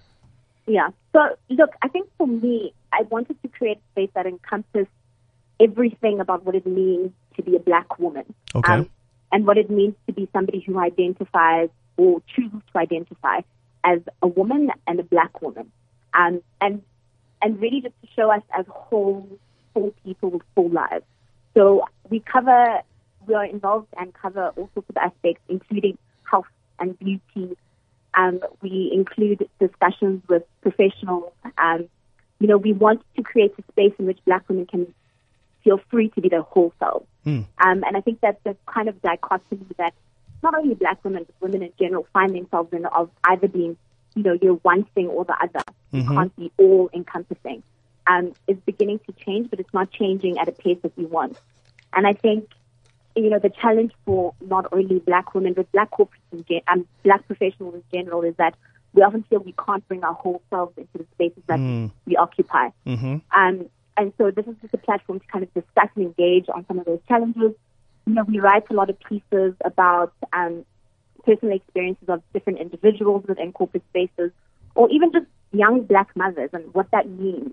Yeah. 0.66 0.88
So, 1.12 1.20
look, 1.50 1.70
I 1.82 1.88
think 1.88 2.08
for 2.16 2.26
me, 2.26 2.72
I 2.92 3.02
wanted 3.10 3.40
to 3.42 3.48
create 3.48 3.78
a 3.78 3.92
space 3.92 4.10
that 4.14 4.26
encompassed 4.26 4.88
everything 5.60 6.20
about 6.20 6.44
what 6.44 6.54
it 6.54 6.66
means 6.66 7.10
to 7.36 7.42
be 7.42 7.56
a 7.56 7.58
black 7.58 7.98
woman. 7.98 8.32
Okay. 8.54 8.72
Um, 8.72 8.90
and 9.32 9.46
what 9.46 9.58
it 9.58 9.68
means 9.68 9.94
to 10.06 10.12
be 10.12 10.28
somebody 10.32 10.60
who 10.60 10.78
identifies 10.78 11.68
or 11.96 12.22
chooses 12.34 12.60
to 12.72 12.78
identify 12.78 13.40
as 13.82 14.00
a 14.22 14.28
woman 14.28 14.70
and 14.86 15.00
a 15.00 15.02
black 15.02 15.42
woman. 15.42 15.70
Um, 16.14 16.42
and, 16.60 16.82
and 17.42 17.60
really 17.60 17.80
just 17.80 17.94
to 18.02 18.08
show 18.14 18.30
us 18.30 18.42
as 18.56 18.66
whole, 18.68 19.28
whole 19.74 19.92
people 20.04 20.30
with 20.30 20.42
full 20.54 20.70
lives. 20.70 21.04
So 21.54 21.84
we 22.08 22.20
cover, 22.20 22.80
we 23.26 23.34
are 23.34 23.44
involved 23.44 23.88
and 23.98 24.12
cover 24.14 24.48
all 24.56 24.70
sorts 24.74 24.88
of 24.88 24.96
aspects, 24.96 25.42
including 25.48 25.98
health 26.30 26.46
and 26.78 26.98
beauty, 26.98 27.56
um, 28.16 28.40
we 28.62 28.90
include 28.92 29.48
discussions 29.58 30.22
with 30.28 30.44
professionals. 30.62 31.32
Um, 31.58 31.88
you 32.38 32.46
know, 32.46 32.58
we 32.58 32.72
want 32.72 33.02
to 33.16 33.22
create 33.22 33.54
a 33.58 33.72
space 33.72 33.92
in 33.98 34.06
which 34.06 34.18
black 34.24 34.48
women 34.48 34.66
can 34.66 34.92
feel 35.62 35.80
free 35.90 36.10
to 36.10 36.20
be 36.20 36.28
their 36.28 36.42
whole 36.42 36.72
selves. 36.78 37.06
Um, 37.58 37.84
and 37.84 37.96
I 37.96 38.00
think 38.00 38.20
that 38.20 38.42
the 38.44 38.56
kind 38.66 38.88
of 38.88 39.00
dichotomy 39.02 39.66
that 39.78 39.94
not 40.42 40.54
only 40.54 40.74
black 40.74 41.02
women, 41.04 41.24
but 41.26 41.34
women 41.40 41.62
in 41.62 41.72
general 41.78 42.06
find 42.12 42.34
themselves 42.34 42.72
in 42.72 42.84
of 42.86 43.10
either 43.24 43.48
being, 43.48 43.76
you 44.14 44.22
know, 44.22 44.38
you're 44.40 44.54
one 44.54 44.84
thing 44.94 45.08
or 45.08 45.24
the 45.24 45.36
other. 45.42 45.64
You 45.92 46.02
Mhm. 46.02 46.14
can't 46.14 46.36
be 46.36 46.52
all 46.58 46.90
encompassing. 46.92 47.62
Um, 48.06 48.32
is 48.46 48.58
beginning 48.66 49.00
to 49.06 49.12
change, 49.12 49.48
but 49.48 49.60
it's 49.60 49.72
not 49.72 49.90
changing 49.90 50.38
at 50.38 50.46
a 50.48 50.52
pace 50.52 50.78
that 50.82 50.96
we 50.96 51.06
want. 51.06 51.40
And 51.94 52.06
I 52.06 52.12
think 52.12 52.48
you 53.16 53.30
know, 53.30 53.38
the 53.38 53.48
challenge 53.48 53.92
for 54.04 54.34
not 54.40 54.66
only 54.72 54.98
black 54.98 55.34
women, 55.34 55.52
but 55.52 55.70
black 55.70 55.88
corporates 55.92 56.32
and 56.32 56.44
gen- 56.48 56.62
um, 56.66 56.84
black 57.04 57.24
professionals 57.28 57.74
in 57.76 57.82
general 57.92 58.22
is 58.22 58.34
that 58.38 58.56
we 58.92 59.02
often 59.02 59.22
feel 59.30 59.38
we 59.38 59.54
can't 59.64 59.86
bring 59.86 60.02
our 60.02 60.14
whole 60.14 60.42
selves 60.50 60.76
into 60.76 60.98
the 60.98 61.06
spaces 61.14 61.42
that 61.46 61.60
Mm. 61.60 61.92
we 62.06 62.16
occupy. 62.16 62.70
Mm-hmm. 62.84 63.18
Um, 63.30 63.66
and 63.96 64.12
so 64.18 64.32
this 64.32 64.44
is 64.48 64.56
just 64.62 64.74
a 64.74 64.78
platform 64.78 65.20
to 65.20 65.26
kind 65.28 65.44
of 65.44 65.54
discuss 65.54 65.88
and 65.94 66.06
engage 66.06 66.48
on 66.52 66.66
some 66.66 66.80
of 66.80 66.86
those 66.86 66.98
challenges. 67.06 67.52
You 68.06 68.14
know, 68.14 68.24
we 68.24 68.40
write 68.40 68.64
a 68.68 68.74
lot 68.74 68.90
of 68.90 68.98
pieces 68.98 69.54
about 69.64 70.12
um, 70.32 70.64
personal 71.24 71.56
experiences 71.56 72.08
of 72.08 72.22
different 72.32 72.58
individuals 72.60 73.24
within 73.28 73.52
corporate 73.52 73.82
spaces, 73.90 74.30
or 74.74 74.90
even 74.90 75.12
just 75.12 75.26
young 75.52 75.82
black 75.82 76.08
mothers 76.16 76.50
and 76.52 76.72
what 76.74 76.90
that 76.90 77.08
means, 77.08 77.52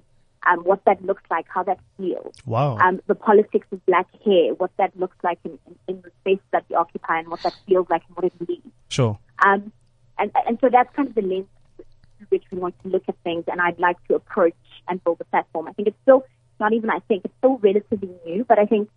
um, 0.50 0.60
what 0.60 0.84
that 0.86 1.04
looks 1.06 1.24
like, 1.30 1.46
how 1.48 1.64
that 1.64 1.80
feels 1.98 2.34
Wow. 2.46 2.78
um, 2.78 3.00
the 3.08 3.16
politics 3.16 3.68
of 3.72 3.86
black 3.86 4.08
hair, 4.26 4.54
what 4.56 4.72
that 4.78 4.98
looks 4.98 5.18
like 5.24 5.40
in, 5.44 5.58
in, 5.68 5.76
in 5.88 6.02
the 6.02 6.12
space 6.22 6.40
that 6.52 6.66
we 6.70 6.76
occupy 6.76 7.20
and 7.20 7.28
what 7.28 7.42
that 7.44 7.56
feels 7.68 7.88
like 7.90 8.02
and 8.08 8.16
what 8.16 8.26
it 8.26 8.50
means. 8.50 8.72
Sure. 8.90 9.20
Um, 9.46 9.72
and, 10.18 10.32
and 10.48 10.58
so 10.60 10.70
that's 10.70 10.94
kind 10.96 11.08
of 11.08 11.16
the 11.16 11.22
lens 11.22 11.46
through 11.78 12.28
which 12.30 12.44
we 12.52 12.58
want 12.58 12.76
to 12.84 12.90
look 12.90 13.04
at 13.08 13.16
things 13.24 13.44
and 13.48 13.62
I'd 13.62 13.80
like 13.80 13.98
to 14.08 14.16
approach 14.16 14.56
and 14.88 15.04
build 15.04 15.18
a 15.22 15.26
platform. 15.26 15.68
I 15.68 15.74
think 15.74 15.88
it's 15.88 15.98
still, 16.02 16.26
not 16.60 16.74
even 16.74 16.90
I 16.90 17.00
think, 17.08 17.26
it's 17.26 17.34
still 17.38 17.58
relatively 17.58 18.10
new, 18.26 18.44
but 18.44 18.58
I 18.58 18.66
think 18.66 18.90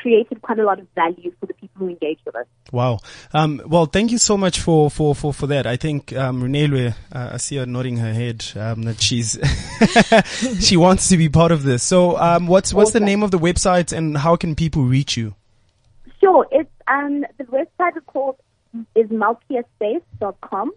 created 0.00 0.40
quite 0.42 0.58
a 0.58 0.64
lot 0.64 0.78
of 0.78 0.86
value 0.94 1.32
for 1.40 1.46
the 1.46 1.54
people 1.54 1.86
who 1.86 1.88
engage 1.88 2.18
with 2.24 2.36
us. 2.36 2.46
Wow. 2.72 3.00
Um, 3.32 3.60
well, 3.66 3.86
thank 3.86 4.12
you 4.12 4.18
so 4.18 4.36
much 4.36 4.60
for, 4.60 4.90
for, 4.90 5.14
for, 5.14 5.32
for 5.34 5.46
that. 5.48 5.66
I 5.66 5.76
think, 5.76 6.14
um, 6.16 6.42
Reneilwe, 6.42 6.94
uh, 7.12 7.30
I 7.32 7.36
see 7.36 7.56
her 7.56 7.66
nodding 7.66 7.98
her 7.98 8.12
head, 8.12 8.44
um, 8.56 8.82
that 8.82 9.00
she's, 9.00 9.38
she 10.60 10.76
wants 10.76 11.08
to 11.08 11.16
be 11.16 11.28
part 11.28 11.52
of 11.52 11.62
this. 11.62 11.82
So, 11.82 12.16
um, 12.18 12.46
what's, 12.46 12.72
what's 12.72 12.92
the 12.92 13.00
name 13.00 13.22
of 13.22 13.30
the 13.30 13.38
website 13.38 13.96
and 13.96 14.16
how 14.16 14.36
can 14.36 14.54
people 14.54 14.84
reach 14.84 15.16
you? 15.16 15.34
Sure, 16.20 16.46
it's, 16.50 16.70
um, 16.86 17.24
the 17.38 17.44
website 17.44 17.96
is 17.96 18.02
called, 18.06 18.36
is 18.94 19.08
malkiaspace.com. 19.08 20.72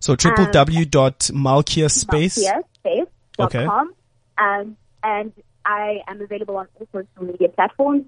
So 0.00 0.14
triple 0.16 0.44
w 0.50 0.84
dot 0.84 1.18
malkiaspace. 1.32 2.32
Space. 2.74 3.06
Okay. 3.38 3.64
Com. 3.64 3.94
Um, 4.36 4.76
and 5.02 5.32
I 5.64 6.00
am 6.06 6.20
available 6.20 6.56
on 6.58 6.68
all 6.78 6.86
social 6.92 7.24
media 7.24 7.48
platforms. 7.48 8.04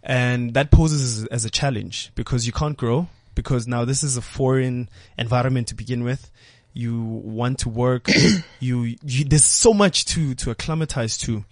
And 0.03 0.53
that 0.55 0.71
poses 0.71 1.23
as, 1.23 1.27
as 1.27 1.45
a 1.45 1.49
challenge 1.49 2.11
because 2.15 2.47
you 2.47 2.53
can't 2.53 2.77
grow 2.77 3.07
because 3.35 3.67
now 3.67 3.85
this 3.85 4.03
is 4.03 4.17
a 4.17 4.21
foreign 4.21 4.89
environment 5.17 5.67
to 5.67 5.75
begin 5.75 6.03
with. 6.03 6.31
You 6.73 7.01
want 7.03 7.59
to 7.59 7.69
work. 7.69 8.07
you, 8.59 8.95
you, 9.03 9.25
there's 9.25 9.43
so 9.43 9.73
much 9.73 10.05
to, 10.05 10.33
to 10.35 10.51
acclimatize 10.51 11.17
to, 11.19 11.43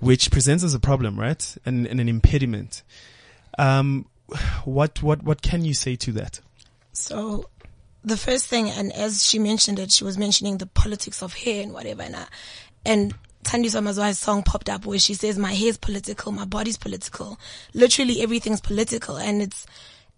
which 0.00 0.30
presents 0.30 0.62
as 0.62 0.74
a 0.74 0.80
problem, 0.80 1.18
right? 1.18 1.56
And, 1.64 1.86
and 1.86 2.00
an 2.00 2.08
impediment. 2.08 2.82
Um, 3.58 4.06
what, 4.64 5.02
what, 5.02 5.22
what 5.22 5.42
can 5.42 5.64
you 5.64 5.74
say 5.74 5.96
to 5.96 6.12
that? 6.12 6.40
So 6.92 7.48
the 8.04 8.16
first 8.16 8.46
thing, 8.46 8.70
and 8.70 8.92
as 8.92 9.26
she 9.26 9.38
mentioned 9.38 9.78
it, 9.78 9.90
she 9.90 10.04
was 10.04 10.18
mentioning 10.18 10.58
the 10.58 10.66
politics 10.66 11.22
of 11.22 11.34
hair 11.34 11.62
and 11.62 11.72
whatever. 11.72 12.02
And, 12.02 12.16
I, 12.16 12.26
and 12.84 13.14
Thandiswa 13.44 13.82
Mazwai's 13.82 14.18
song 14.18 14.42
popped 14.42 14.68
up 14.68 14.84
where 14.84 14.98
she 14.98 15.14
says, 15.14 15.38
my 15.38 15.52
hair's 15.54 15.76
political, 15.76 16.32
my 16.32 16.44
body's 16.44 16.76
political. 16.76 17.38
Literally 17.74 18.22
everything's 18.22 18.60
political. 18.60 19.16
And 19.16 19.42
it's, 19.42 19.66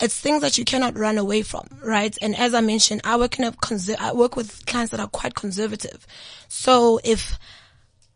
it's 0.00 0.18
things 0.18 0.40
that 0.40 0.56
you 0.56 0.64
cannot 0.64 0.96
run 0.96 1.18
away 1.18 1.42
from, 1.42 1.68
right? 1.82 2.16
And 2.22 2.34
as 2.36 2.54
I 2.54 2.60
mentioned, 2.60 3.02
I 3.04 3.16
work 3.16 3.38
in 3.38 3.44
a 3.44 3.52
conser- 3.52 4.00
I 4.00 4.12
work 4.12 4.34
with 4.34 4.64
clients 4.66 4.90
that 4.92 5.00
are 5.00 5.08
quite 5.08 5.34
conservative. 5.34 6.06
So 6.48 7.00
if 7.04 7.38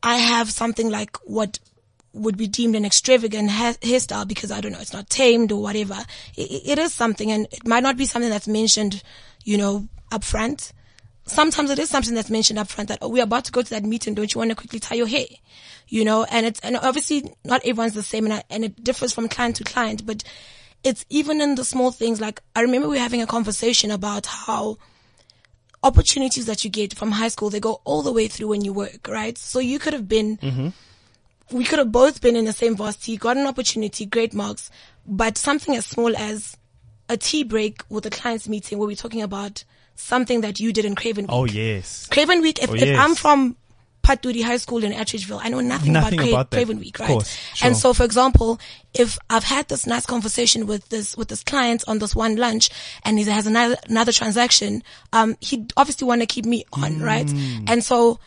I 0.03 0.17
have 0.17 0.51
something 0.51 0.91
like 0.91 1.17
what 1.25 1.59
would 2.15 2.37
be 2.37 2.47
deemed 2.47 2.77
an 2.77 2.85
extravagant 2.85 3.51
ha- 3.51 3.77
hairstyle 3.81 4.27
because 4.27 4.51
I 4.51 4.61
don't 4.61 4.73
know, 4.73 4.81
it's 4.81 4.93
not 4.93 5.11
tamed 5.11 5.53
or 5.53 5.61
whatever. 5.61 5.99
It, 6.37 6.63
it 6.65 6.79
is 6.79 6.95
something 6.95 7.31
and 7.31 7.47
it 7.51 7.67
might 7.67 7.83
not 7.83 7.97
be 7.97 8.07
something 8.07 8.31
that's 8.31 8.49
mentioned, 8.49 9.03
you 9.45 9.59
know, 9.59 9.89
up 10.13 10.25
front. 10.25 10.73
Sometimes 11.27 11.71
it 11.71 11.79
is 11.79 11.89
something 11.89 12.15
that's 12.15 12.31
mentioned 12.31 12.59
up 12.59 12.69
front 12.69 12.89
that, 12.89 12.99
oh, 13.03 13.09
we're 13.09 13.25
about 13.25 13.45
to 13.47 13.53
go 13.53 13.63
to 13.63 13.71
that 13.71 13.83
meeting. 13.83 14.15
Don't 14.15 14.33
you 14.35 14.39
want 14.39 14.51
to 14.51 14.57
quickly 14.57 14.79
tie 14.79 14.95
your 14.95 15.07
hair? 15.07 15.27
You 15.89 16.05
know, 16.05 16.25
and 16.25 16.47
it's, 16.47 16.61
and 16.61 16.77
obviously 16.77 17.35
not 17.45 17.65
everyone's 17.65 17.95
the 17.95 18.03
same 18.03 18.25
and, 18.25 18.35
I, 18.35 18.45
and 18.51 18.65
it 18.65 18.83
differs 18.83 19.13
from 19.13 19.29
client 19.29 19.57
to 19.57 19.65
client, 19.65 20.07
but 20.07 20.23
it's 20.85 21.05
even 21.09 21.41
in 21.41 21.55
the 21.55 21.65
small 21.65 21.91
things. 21.91 22.21
Like 22.21 22.43
I 22.55 22.61
remember 22.61 22.89
we 22.89 22.97
were 22.97 23.03
having 23.03 23.23
a 23.23 23.27
conversation 23.27 23.91
about 23.91 24.27
how 24.27 24.77
opportunities 25.83 26.47
that 26.47 26.65
you 26.65 26.71
get 26.71 26.95
from 26.95 27.11
high 27.13 27.29
school, 27.29 27.51
they 27.51 27.61
go 27.61 27.81
all 27.85 28.03
the 28.03 28.13
way 28.13 28.29
through 28.29 28.49
when 28.49 28.65
you 28.65 28.73
work, 28.73 29.07
right? 29.09 29.37
So 29.37 29.59
you 29.59 29.79
could 29.79 29.93
have 29.93 30.09
been, 30.09 30.39
mm-hmm. 30.39 30.69
We 31.51 31.65
could 31.65 31.79
have 31.79 31.93
both 31.93 32.21
been 32.21 32.37
in 32.37 32.45
the 32.45 32.53
same 32.53 32.77
varsity, 32.77 33.17
got 33.17 33.37
an 33.37 33.47
opportunity, 33.47 34.07
great 34.07 34.35
marks, 34.35 34.71
but 35.07 35.37
something 35.37 35.77
as 35.77 35.87
small 35.87 36.17
as 36.17 36.57
a 37.09 37.17
tea 37.17 37.45
break 37.45 37.83
with 37.89 38.07
a 38.07 38.11
client's 38.11 38.49
meeting 38.49 38.79
where 38.79 38.87
we're 38.87 38.97
talking 38.97 39.23
about 39.23 39.65
something 39.95 40.41
that 40.41 40.59
you 40.59 40.73
did 40.73 40.85
in 40.85 40.95
Craven 40.95 41.25
Week. 41.25 41.33
Oh, 41.33 41.45
yes. 41.45 42.07
Craven 42.11 42.41
Week, 42.41 42.63
if, 42.63 42.71
Oh, 42.71 42.75
if. 42.75 42.99
I'm 42.99 43.15
from 43.15 43.57
Paturi 44.03 44.43
High 44.43 44.57
School 44.59 44.85
in 44.85 44.93
Atteridgeville, 44.93 45.41
I 45.43 45.49
know 45.49 45.61
nothing, 45.61 45.93
Nothing 45.93 46.19
about, 46.19 46.25
Cra- 46.25 46.33
about. 46.33 46.51
Craven 46.51 46.79
Week, 46.79 46.99
right? 46.99 47.09
course, 47.09 47.39
And 47.63 47.77
so, 47.77 47.95
for 47.95 48.05
example, 48.05 48.59
if 48.93 49.19
I've 49.31 49.45
had 49.45 49.69
this 49.69 49.87
nice 49.87 50.05
conversation 50.07 50.67
with 50.67 50.89
this, 50.89 51.17
with 51.17 51.29
this 51.29 51.43
client 51.43 51.85
on 51.87 51.99
this 51.99 52.15
one 52.15 52.37
lunch 52.37 52.71
and 53.05 53.19
he 53.19 53.25
has 53.25 53.47
another, 53.47 53.77
another 53.89 54.13
transaction, 54.13 54.83
um, 55.13 55.37
he'd 55.41 55.73
obviously 55.77 56.07
want 56.07 56.21
to 56.21 56.27
keep 56.27 56.45
me 56.45 56.65
on, 56.73 57.01
right? 57.01 57.27
Mm. 57.27 57.65
And 57.69 57.85
so 57.85 58.19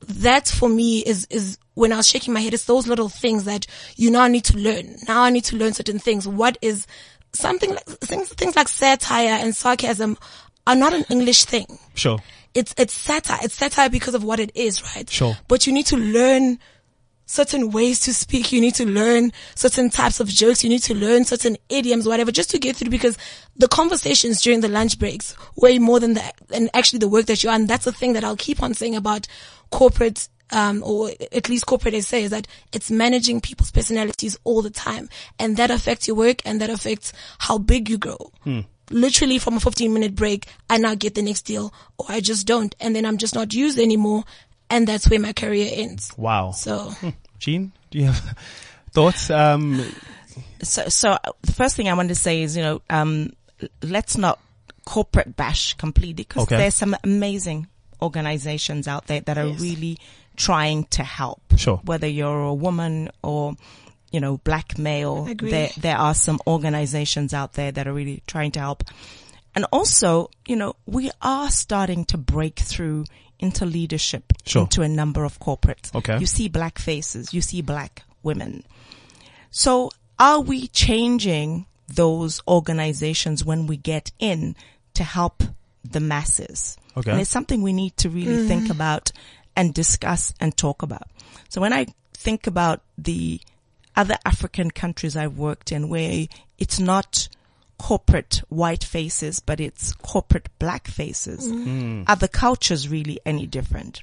that 0.00 0.48
for 0.48 0.68
me 0.68 1.00
is, 1.00 1.26
is 1.30 1.58
when 1.76 1.92
I 1.92 1.96
was 1.98 2.08
shaking 2.08 2.34
my 2.34 2.40
head, 2.40 2.52
it's 2.54 2.64
those 2.64 2.86
little 2.88 3.08
things 3.08 3.44
that 3.44 3.66
you 3.96 4.10
now 4.10 4.26
need 4.26 4.44
to 4.46 4.56
learn. 4.58 4.96
Now 5.06 5.22
I 5.22 5.30
need 5.30 5.44
to 5.44 5.56
learn 5.56 5.72
certain 5.72 5.98
things. 6.00 6.26
What 6.26 6.58
is 6.60 6.86
something 7.32 7.70
like, 7.70 7.84
things, 7.84 8.28
things 8.30 8.56
like 8.56 8.66
satire 8.68 9.38
and 9.40 9.54
sarcasm 9.54 10.16
are 10.66 10.74
not 10.74 10.92
an 10.94 11.04
English 11.10 11.44
thing 11.44 11.66
Sure. 11.94 12.18
it's 12.54 12.74
it's 12.76 12.92
satire. 12.94 13.38
It's 13.42 13.54
satire 13.54 13.88
because 13.90 14.14
of 14.14 14.24
what 14.24 14.40
it 14.40 14.50
is, 14.56 14.82
right? 14.96 15.08
Sure. 15.08 15.36
But 15.46 15.66
you 15.66 15.72
need 15.72 15.86
to 15.86 15.96
learn 15.96 16.58
certain 17.26 17.70
ways 17.72 18.00
to 18.00 18.14
speak. 18.14 18.52
You 18.52 18.60
need 18.60 18.74
to 18.76 18.86
learn 18.86 19.32
certain 19.54 19.90
types 19.90 20.20
of 20.20 20.28
jokes. 20.28 20.62
You 20.64 20.70
need 20.70 20.82
to 20.84 20.94
learn 20.94 21.24
certain 21.24 21.56
idioms, 21.68 22.06
whatever, 22.06 22.30
just 22.32 22.50
to 22.50 22.58
get 22.58 22.76
through 22.76 22.90
because 22.90 23.18
the 23.56 23.68
conversations 23.68 24.40
during 24.40 24.60
the 24.60 24.68
lunch 24.68 24.98
breaks 24.98 25.36
way 25.56 25.78
more 25.78 25.98
than 26.00 26.14
the, 26.14 26.32
and 26.54 26.70
actually 26.72 27.00
the 27.00 27.08
work 27.08 27.26
that 27.26 27.42
you're 27.42 27.52
on. 27.52 27.66
That's 27.66 27.84
the 27.84 27.92
thing 27.92 28.12
that 28.14 28.24
I'll 28.24 28.36
keep 28.36 28.62
on 28.62 28.74
saying 28.74 28.94
about 28.96 29.26
corporate, 29.70 30.28
um, 30.50 30.82
or 30.84 31.10
at 31.32 31.48
least 31.48 31.66
corporate 31.66 32.02
SA 32.04 32.16
is 32.18 32.30
that 32.30 32.46
it's 32.72 32.90
managing 32.90 33.40
people's 33.40 33.70
personalities 33.70 34.38
all 34.44 34.62
the 34.62 34.70
time. 34.70 35.08
And 35.38 35.56
that 35.56 35.70
affects 35.70 36.06
your 36.06 36.16
work 36.16 36.40
and 36.44 36.60
that 36.60 36.70
affects 36.70 37.12
how 37.38 37.58
big 37.58 37.88
you 37.88 37.98
grow 37.98 38.32
literally 38.90 39.38
from 39.38 39.56
a 39.56 39.60
15 39.60 39.92
minute 39.92 40.14
break, 40.14 40.46
I 40.70 40.78
now 40.78 40.94
get 40.94 41.14
the 41.14 41.22
next 41.22 41.42
deal 41.42 41.72
or 41.98 42.06
I 42.08 42.20
just 42.20 42.46
don't. 42.46 42.74
And 42.80 42.94
then 42.94 43.04
I'm 43.04 43.18
just 43.18 43.34
not 43.34 43.52
used 43.54 43.78
anymore. 43.78 44.24
And 44.70 44.86
that's 44.86 45.08
where 45.08 45.20
my 45.20 45.32
career 45.32 45.70
ends. 45.72 46.12
Wow. 46.16 46.50
So 46.52 46.92
Jean, 47.38 47.72
do 47.90 47.98
you 47.98 48.06
have 48.06 48.38
thoughts? 48.92 49.30
Um, 49.30 49.84
So, 50.62 50.88
so 50.88 51.10
uh, 51.10 51.32
the 51.42 51.52
first 51.52 51.76
thing 51.76 51.88
I 51.88 51.94
want 51.94 52.08
to 52.08 52.14
say 52.14 52.42
is, 52.42 52.56
you 52.56 52.62
know, 52.62 52.82
um, 52.90 53.32
let's 53.82 54.16
not 54.16 54.38
corporate 54.84 55.36
bash 55.36 55.74
completely 55.74 56.24
because 56.24 56.44
Okay. 56.44 56.56
there's 56.56 56.74
some 56.74 56.96
amazing 57.04 57.68
organizations 58.02 58.86
out 58.86 59.06
there 59.06 59.20
that 59.20 59.38
are 59.38 59.46
Yes. 59.48 59.60
really 59.60 59.98
trying 60.36 60.84
to 60.84 61.02
help. 61.02 61.42
Sure. 61.56 61.80
Whether 61.84 62.06
you're 62.06 62.44
a 62.44 62.54
woman 62.54 63.10
or, 63.22 63.54
you 64.10 64.20
know, 64.20 64.38
black 64.38 64.78
male, 64.78 65.26
Agree. 65.26 65.50
there, 65.50 65.70
there 65.78 65.96
are 65.96 66.14
some 66.14 66.40
organizations 66.46 67.34
out 67.34 67.54
there 67.54 67.72
that 67.72 67.86
are 67.86 67.92
really 67.92 68.22
trying 68.26 68.52
to 68.52 68.60
help. 68.60 68.84
And 69.54 69.64
also, 69.72 70.30
you 70.46 70.56
know, 70.56 70.76
we 70.86 71.10
are 71.22 71.50
starting 71.50 72.04
to 72.06 72.18
break 72.18 72.58
through 72.58 73.04
into 73.38 73.66
leadership 73.66 74.32
Sure. 74.44 74.62
into 74.62 74.82
a 74.82 74.88
number 74.88 75.24
of 75.24 75.38
corporates. 75.40 75.94
Okay. 75.94 76.18
You 76.18 76.26
see 76.26 76.48
black 76.48 76.78
faces, 76.78 77.32
you 77.34 77.40
see 77.40 77.62
black 77.62 78.02
women. 78.22 78.64
So 79.50 79.90
are 80.18 80.40
we 80.40 80.68
changing 80.68 81.66
those 81.88 82.40
organizations 82.48 83.44
when 83.44 83.66
we 83.66 83.76
get 83.76 84.10
in 84.18 84.56
to 84.94 85.04
help 85.04 85.42
the 85.84 86.00
masses? 86.00 86.76
Okay. 86.96 87.10
And 87.10 87.20
it's 87.20 87.30
something 87.30 87.62
we 87.62 87.72
need 87.72 87.96
to 87.98 88.08
really 88.08 88.46
think 88.46 88.64
mm-hmm. 88.64 88.72
about 88.72 89.12
and 89.56 89.74
discuss 89.74 90.34
and 90.38 90.56
talk 90.56 90.82
about. 90.82 91.08
So 91.48 91.60
when 91.60 91.72
I 91.72 91.86
think 92.12 92.46
about 92.46 92.82
the 92.98 93.40
other 93.96 94.16
African 94.24 94.70
countries 94.70 95.16
I've 95.16 95.38
worked 95.38 95.72
in 95.72 95.88
where 95.88 96.26
it's 96.58 96.78
not 96.78 97.28
corporate 97.78 98.42
white 98.48 98.84
faces, 98.84 99.40
but 99.40 99.60
it's 99.60 99.92
corporate 99.94 100.48
black 100.58 100.86
faces, 100.86 101.50
mm. 101.50 102.04
are 102.08 102.16
the 102.16 102.28
cultures 102.28 102.88
really 102.88 103.18
any 103.24 103.46
different? 103.46 104.02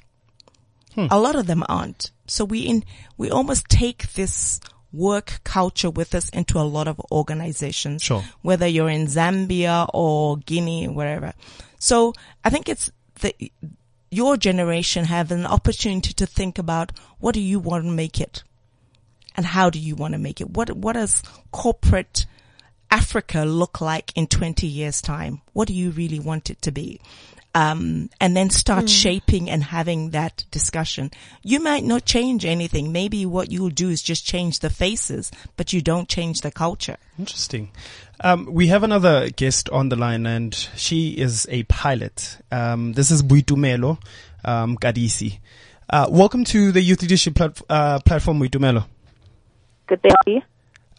Hmm. 0.94 1.06
A 1.10 1.18
lot 1.18 1.34
of 1.34 1.46
them 1.46 1.64
aren't. 1.68 2.10
So 2.26 2.44
we 2.44 2.60
in, 2.60 2.84
we 3.16 3.30
almost 3.30 3.68
take 3.68 4.12
this 4.12 4.60
work 4.92 5.40
culture 5.42 5.90
with 5.90 6.14
us 6.14 6.28
into 6.28 6.58
a 6.58 6.62
lot 6.62 6.86
of 6.86 7.00
organizations. 7.10 8.02
Sure. 8.02 8.22
Whether 8.42 8.66
you're 8.66 8.88
in 8.88 9.06
Zambia 9.06 9.88
or 9.92 10.36
Guinea, 10.38 10.86
or 10.86 10.92
wherever. 10.92 11.34
So 11.78 12.14
I 12.44 12.50
think 12.50 12.68
it's 12.68 12.92
the, 13.20 13.34
your 14.14 14.36
generation 14.36 15.06
have 15.06 15.32
an 15.32 15.44
opportunity 15.44 16.12
to 16.12 16.26
think 16.26 16.58
about 16.58 16.92
what 17.18 17.34
do 17.34 17.40
you 17.40 17.58
want 17.58 17.84
to 17.84 17.90
make 17.90 18.20
it? 18.20 18.44
And 19.36 19.44
how 19.44 19.70
do 19.70 19.80
you 19.80 19.96
want 19.96 20.12
to 20.12 20.18
make 20.18 20.40
it? 20.40 20.50
What, 20.50 20.70
what 20.70 20.92
does 20.92 21.22
corporate 21.50 22.26
Africa 22.90 23.44
look 23.44 23.80
like 23.80 24.12
in 24.14 24.28
20 24.28 24.68
years 24.68 25.02
time? 25.02 25.42
What 25.52 25.66
do 25.66 25.74
you 25.74 25.90
really 25.90 26.20
want 26.20 26.48
it 26.48 26.62
to 26.62 26.70
be? 26.70 27.00
Um, 27.56 28.10
and 28.20 28.36
then 28.36 28.50
start 28.50 28.88
shaping 28.88 29.48
and 29.50 29.62
having 29.62 30.10
that 30.10 30.44
discussion. 30.50 31.10
You 31.42 31.60
might 31.60 31.84
not 31.84 32.04
change 32.04 32.44
anything. 32.44 32.92
Maybe 32.92 33.26
what 33.26 33.50
you'll 33.50 33.70
do 33.70 33.90
is 33.90 34.02
just 34.02 34.24
change 34.26 34.60
the 34.60 34.70
faces, 34.70 35.30
but 35.56 35.72
you 35.72 35.80
don't 35.80 36.08
change 36.08 36.40
the 36.40 36.50
culture. 36.50 36.96
Interesting. 37.18 37.70
Um, 38.20 38.46
we 38.46 38.68
have 38.68 38.84
another 38.84 39.28
guest 39.30 39.68
on 39.70 39.88
the 39.88 39.96
line, 39.96 40.26
and 40.26 40.54
she 40.76 41.10
is 41.10 41.46
a 41.50 41.64
pilot. 41.64 42.38
Um, 42.52 42.92
this 42.92 43.10
is 43.10 43.22
Boitumelo 43.22 43.98
um, 44.44 44.76
Katisi. 44.76 45.40
Uh, 45.90 46.06
welcome 46.10 46.44
to 46.44 46.70
the 46.70 46.80
Youth 46.80 47.02
Leadership 47.02 47.34
plat- 47.34 47.60
uh, 47.68 47.98
Platform, 48.00 48.38
Boitumelo. 48.40 48.86
Good 49.86 50.00
day. 50.02 50.42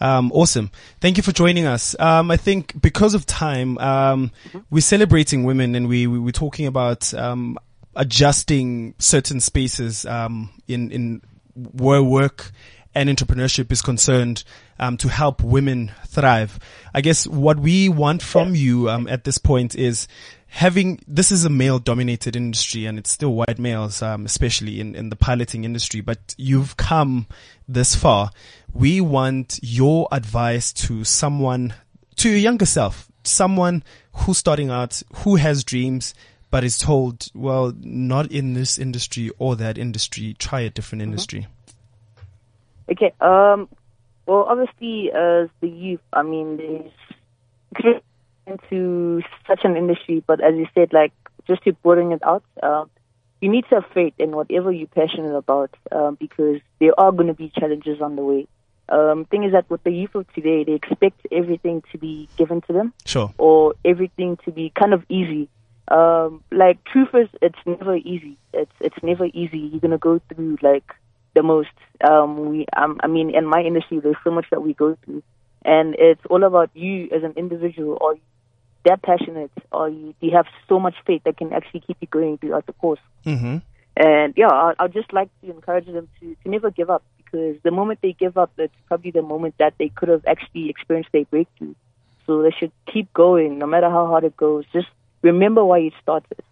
Um, 0.01 0.31
awesome. 0.33 0.71
Thank 0.99 1.15
you 1.15 1.23
for 1.23 1.31
joining 1.31 1.65
us. 1.65 1.95
Um, 1.99 2.29
I 2.29 2.37
think 2.37 2.79
because 2.81 3.13
of 3.13 3.25
time, 3.25 3.77
um, 3.77 4.31
we're 4.69 4.81
celebrating 4.81 5.45
women 5.45 5.73
and 5.73 5.87
we, 5.87 6.07
we, 6.07 6.19
we're 6.19 6.31
talking 6.31 6.67
about, 6.67 7.13
um, 7.13 7.57
adjusting 7.95 8.93
certain 8.99 9.39
spaces, 9.39 10.05
um, 10.05 10.49
in, 10.67 10.91
in 10.91 11.21
where 11.55 12.03
work 12.03 12.51
and 12.95 13.09
entrepreneurship 13.09 13.71
is 13.71 13.81
concerned, 13.81 14.43
um, 14.79 14.97
to 14.97 15.09
help 15.09 15.43
women 15.43 15.91
thrive. 16.07 16.57
I 16.93 17.01
guess 17.01 17.27
what 17.27 17.59
we 17.59 17.89
want 17.89 18.21
from 18.21 18.55
you, 18.55 18.89
um, 18.89 19.07
at 19.07 19.25
this 19.25 19.37
point 19.37 19.75
is 19.75 20.07
having, 20.47 20.99
this 21.07 21.31
is 21.31 21.43
a 21.43 21.49
male 21.49 21.79
dominated 21.79 22.35
industry 22.35 22.85
and 22.85 22.97
it's 22.97 23.11
still 23.11 23.33
white 23.33 23.59
males, 23.59 24.01
um, 24.01 24.25
especially 24.25 24.79
in, 24.79 24.95
in 24.95 25.09
the 25.09 25.15
piloting 25.15 25.65
industry, 25.65 26.01
but 26.01 26.33
you've 26.37 26.77
come 26.77 27.27
this 27.67 27.95
far. 27.95 28.31
We 28.73 29.01
want 29.01 29.59
your 29.61 30.07
advice 30.11 30.71
to 30.73 31.03
someone, 31.03 31.73
to 32.17 32.29
your 32.29 32.39
younger 32.39 32.65
self, 32.65 33.11
someone 33.23 33.83
who's 34.13 34.37
starting 34.37 34.69
out, 34.69 35.03
who 35.17 35.35
has 35.35 35.63
dreams, 35.63 36.13
but 36.51 36.63
is 36.63 36.77
told, 36.77 37.27
well, 37.33 37.73
not 37.77 38.31
in 38.31 38.53
this 38.53 38.77
industry 38.77 39.29
or 39.37 39.57
that 39.57 39.77
industry, 39.77 40.35
try 40.39 40.61
a 40.61 40.69
different 40.69 41.01
industry. 41.01 41.47
Okay. 42.91 43.13
Um. 43.21 43.67
Well, 44.27 44.45
obviously, 44.49 45.11
as 45.11 45.49
the 45.61 45.69
youth, 45.69 46.01
I 46.11 46.23
mean, 46.23 46.57
there's 46.57 48.01
into 48.47 49.21
such 49.47 49.61
an 49.63 49.75
industry, 49.75 50.23
but 50.25 50.41
as 50.43 50.55
you 50.55 50.67
said, 50.73 50.93
like 50.93 51.11
just 51.47 51.63
to 51.63 51.73
broaden 51.73 52.11
it 52.11 52.23
out, 52.23 52.43
um, 52.63 52.89
you 53.41 53.49
need 53.49 53.65
to 53.69 53.75
have 53.75 53.85
faith 53.93 54.13
in 54.17 54.31
whatever 54.31 54.71
you're 54.71 54.87
passionate 54.87 55.35
about, 55.35 55.71
um, 55.91 56.15
because 56.19 56.59
there 56.79 56.97
are 56.99 57.11
going 57.11 57.27
to 57.27 57.33
be 57.33 57.51
challenges 57.57 58.01
on 58.01 58.15
the 58.15 58.23
way. 58.23 58.47
Um, 58.87 59.25
thing 59.25 59.43
is 59.43 59.51
that 59.51 59.69
with 59.69 59.83
the 59.83 59.91
youth 59.91 60.13
of 60.13 60.31
today, 60.33 60.63
they 60.63 60.73
expect 60.73 61.25
everything 61.31 61.83
to 61.91 61.97
be 61.97 62.29
given 62.37 62.61
to 62.61 62.73
them, 62.73 62.93
Sure. 63.05 63.33
or 63.37 63.73
everything 63.83 64.37
to 64.45 64.51
be 64.51 64.71
kind 64.75 64.93
of 64.93 65.03
easy. 65.09 65.49
Um, 65.87 66.43
like 66.51 66.83
truth 66.85 67.09
is, 67.13 67.29
it's 67.41 67.59
never 67.65 67.95
easy. 67.95 68.37
It's 68.53 68.71
it's 68.79 68.97
never 69.03 69.25
easy. 69.25 69.57
You're 69.59 69.81
gonna 69.81 69.97
go 69.97 70.19
through 70.33 70.57
like 70.61 70.93
the 71.35 71.43
most. 71.43 71.69
Um, 72.07 72.49
we, 72.49 72.65
um, 72.75 72.99
I 73.01 73.07
mean, 73.07 73.35
in 73.35 73.45
my 73.45 73.61
industry, 73.61 73.99
there's 73.99 74.15
so 74.23 74.31
much 74.31 74.45
that 74.51 74.61
we 74.61 74.73
go 74.73 74.97
through, 75.05 75.21
and 75.63 75.95
it's 75.97 76.21
all 76.29 76.43
about 76.43 76.71
you 76.73 77.09
as 77.15 77.23
an 77.23 77.33
individual. 77.37 77.97
Are 78.01 78.15
you 78.15 78.21
that 78.85 79.01
passionate, 79.01 79.51
or 79.71 79.89
you, 79.89 80.13
do 80.19 80.27
you 80.27 80.35
have 80.35 80.45
so 80.69 80.79
much 80.79 80.95
faith 81.05 81.23
that 81.25 81.37
can 81.37 81.53
actually 81.53 81.81
keep 81.81 81.97
you 81.99 82.07
going 82.07 82.37
throughout 82.37 82.65
the 82.65 82.73
course? 82.73 82.99
Mm-hmm. 83.25 83.57
And 83.97 84.33
yeah, 84.35 84.49
I, 84.49 84.73
I'd 84.79 84.93
just 84.93 85.13
like 85.13 85.29
to 85.41 85.51
encourage 85.51 85.85
them 85.85 86.07
to, 86.19 86.35
to 86.43 86.49
never 86.49 86.69
give 86.69 86.89
up 86.89 87.03
because 87.17 87.57
the 87.63 87.71
moment 87.71 87.99
they 88.01 88.13
give 88.13 88.37
up, 88.37 88.51
it's 88.57 88.73
probably 88.87 89.11
the 89.11 89.21
moment 89.21 89.55
that 89.57 89.73
they 89.79 89.89
could 89.89 90.09
have 90.09 90.23
actually 90.27 90.69
experienced 90.69 91.11
their 91.11 91.25
breakthrough. 91.25 91.75
So 92.25 92.41
they 92.41 92.51
should 92.51 92.71
keep 92.91 93.13
going, 93.13 93.59
no 93.59 93.67
matter 93.67 93.89
how 93.89 94.07
hard 94.07 94.23
it 94.23 94.35
goes. 94.35 94.65
Just 94.73 94.87
remember 95.21 95.63
why 95.63 95.79
you 95.79 95.91
started. 96.01 96.43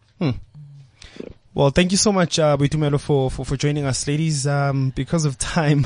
Well, 1.55 1.69
thank 1.69 1.91
you 1.91 1.97
so 1.97 2.11
much, 2.11 2.39
uh, 2.39 2.57
Boitumelo, 2.57 2.99
for, 2.99 3.29
for, 3.29 3.45
for 3.45 3.55
joining 3.55 3.85
us, 3.85 4.07
ladies. 4.07 4.47
Um, 4.47 4.89
because 4.95 5.23
of 5.25 5.37
time, 5.37 5.85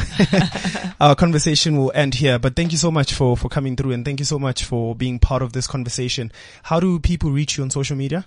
our 1.02 1.14
conversation 1.14 1.76
will 1.78 1.92
end 1.94 2.16
here, 2.16 2.40
but 2.40 2.56
thank 2.56 2.72
you 2.72 2.78
so 2.78 2.90
much 2.90 3.14
for, 3.14 3.36
for 3.36 3.50
coming 3.50 3.76
through 3.76 3.92
and 3.92 4.06
thank 4.06 4.20
you 4.20 4.26
so 4.26 4.40
much 4.40 4.64
for 4.64 4.96
being 4.96 5.20
part 5.20 5.42
of 5.42 5.52
this 5.52 5.68
conversation. 5.68 6.32
How 6.64 6.80
do 6.80 7.00
people 7.00 7.32
reach 7.32 7.58
you 7.58 7.66
on 7.66 7.70
social 7.70 7.98
media? 7.98 8.26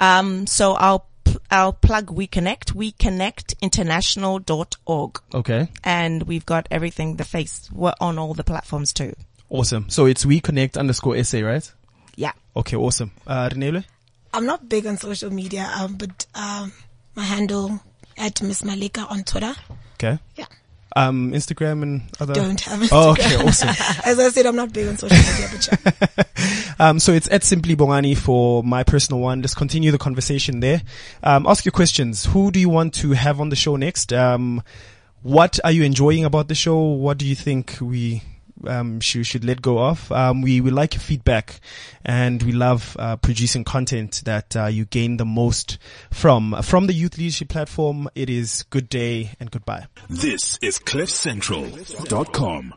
Um, 0.00 0.46
so 0.46 0.72
I'll, 0.72 1.04
p- 1.24 1.36
I'll 1.50 1.74
plug 1.74 2.10
We 2.10 2.26
Connect, 2.26 2.74
WeConnectInternational.org. 2.74 5.20
Okay. 5.34 5.68
And 5.84 6.22
we've 6.22 6.46
got 6.46 6.66
everything, 6.70 7.16
the 7.16 7.24
face, 7.24 7.68
we're 7.70 7.92
on 8.00 8.18
all 8.18 8.32
the 8.32 8.44
platforms 8.44 8.94
too. 8.94 9.14
Awesome. 9.50 9.90
So 9.90 10.06
it's 10.06 10.24
we 10.24 10.40
connect 10.40 10.78
underscore 10.78 11.22
SA, 11.22 11.40
right? 11.40 11.70
Yeah. 12.16 12.32
Okay. 12.56 12.76
Awesome. 12.76 13.10
Uh, 13.26 13.50
Reneilwe? 13.50 13.84
I'm 14.36 14.44
not 14.44 14.68
big 14.68 14.86
on 14.86 14.98
social 14.98 15.30
media, 15.32 15.70
um, 15.74 15.94
but 15.94 16.26
um, 16.34 16.70
my 17.14 17.22
handle 17.22 17.80
at 18.18 18.42
Miss 18.42 18.62
Malika 18.62 19.06
on 19.08 19.24
Twitter. 19.24 19.54
Okay. 19.94 20.18
Yeah. 20.36 20.44
Um, 20.94 21.32
Instagram 21.32 21.82
and 21.82 22.02
other. 22.20 22.34
Don't 22.34 22.60
have 22.60 22.80
Instagram. 22.80 22.88
Oh, 22.92 23.10
okay. 23.12 23.36
Awesome. 23.36 23.68
As 24.04 24.18
I 24.18 24.28
said, 24.28 24.44
I'm 24.44 24.56
not 24.56 24.74
big 24.74 24.88
on 24.88 24.98
social 24.98 25.16
media, 25.16 25.48
but 25.50 26.16
yeah. 26.16 26.22
Um, 26.78 26.98
so 26.98 27.12
it's 27.12 27.26
at 27.30 27.42
Simply 27.42 27.74
Bongani 27.74 28.14
for 28.14 28.62
my 28.62 28.84
personal 28.84 29.22
one. 29.22 29.40
Just 29.40 29.56
continue 29.56 29.90
the 29.90 29.96
conversation 29.96 30.60
there. 30.60 30.82
Um, 31.22 31.46
ask 31.46 31.64
your 31.64 31.72
questions. 31.72 32.26
Who 32.26 32.50
do 32.50 32.60
you 32.60 32.68
want 32.68 32.92
to 32.96 33.12
have 33.12 33.40
on 33.40 33.48
the 33.48 33.56
show 33.56 33.76
next? 33.76 34.12
Um, 34.12 34.62
what 35.22 35.58
are 35.64 35.70
you 35.70 35.84
enjoying 35.84 36.26
about 36.26 36.48
the 36.48 36.54
show? 36.54 36.78
What 36.78 37.16
do 37.16 37.26
you 37.26 37.34
think 37.34 37.78
we 37.80 38.22
um, 38.66 39.00
should, 39.00 39.26
should 39.26 39.44
let 39.44 39.62
go 39.62 39.78
of? 39.78 40.10
Um, 40.12 40.42
we, 40.42 40.60
we 40.60 40.70
like 40.70 40.94
your 40.94 41.00
feedback 41.00 41.60
and 42.04 42.42
we 42.42 42.52
love 42.52 42.96
uh, 42.98 43.16
producing 43.16 43.64
content 43.64 44.22
that 44.24 44.56
uh, 44.56 44.66
you 44.66 44.84
gain 44.84 45.16
the 45.16 45.24
most 45.24 45.78
from. 46.10 46.56
From 46.62 46.86
the 46.86 46.92
Youth 46.92 47.18
Leadership 47.18 47.48
Platform, 47.48 48.08
it 48.14 48.30
is 48.30 48.64
good 48.70 48.88
day 48.88 49.32
and 49.40 49.50
goodbye. 49.50 49.86
This 50.08 50.58
is 50.62 50.78
CliffCentral.com. 50.78 52.74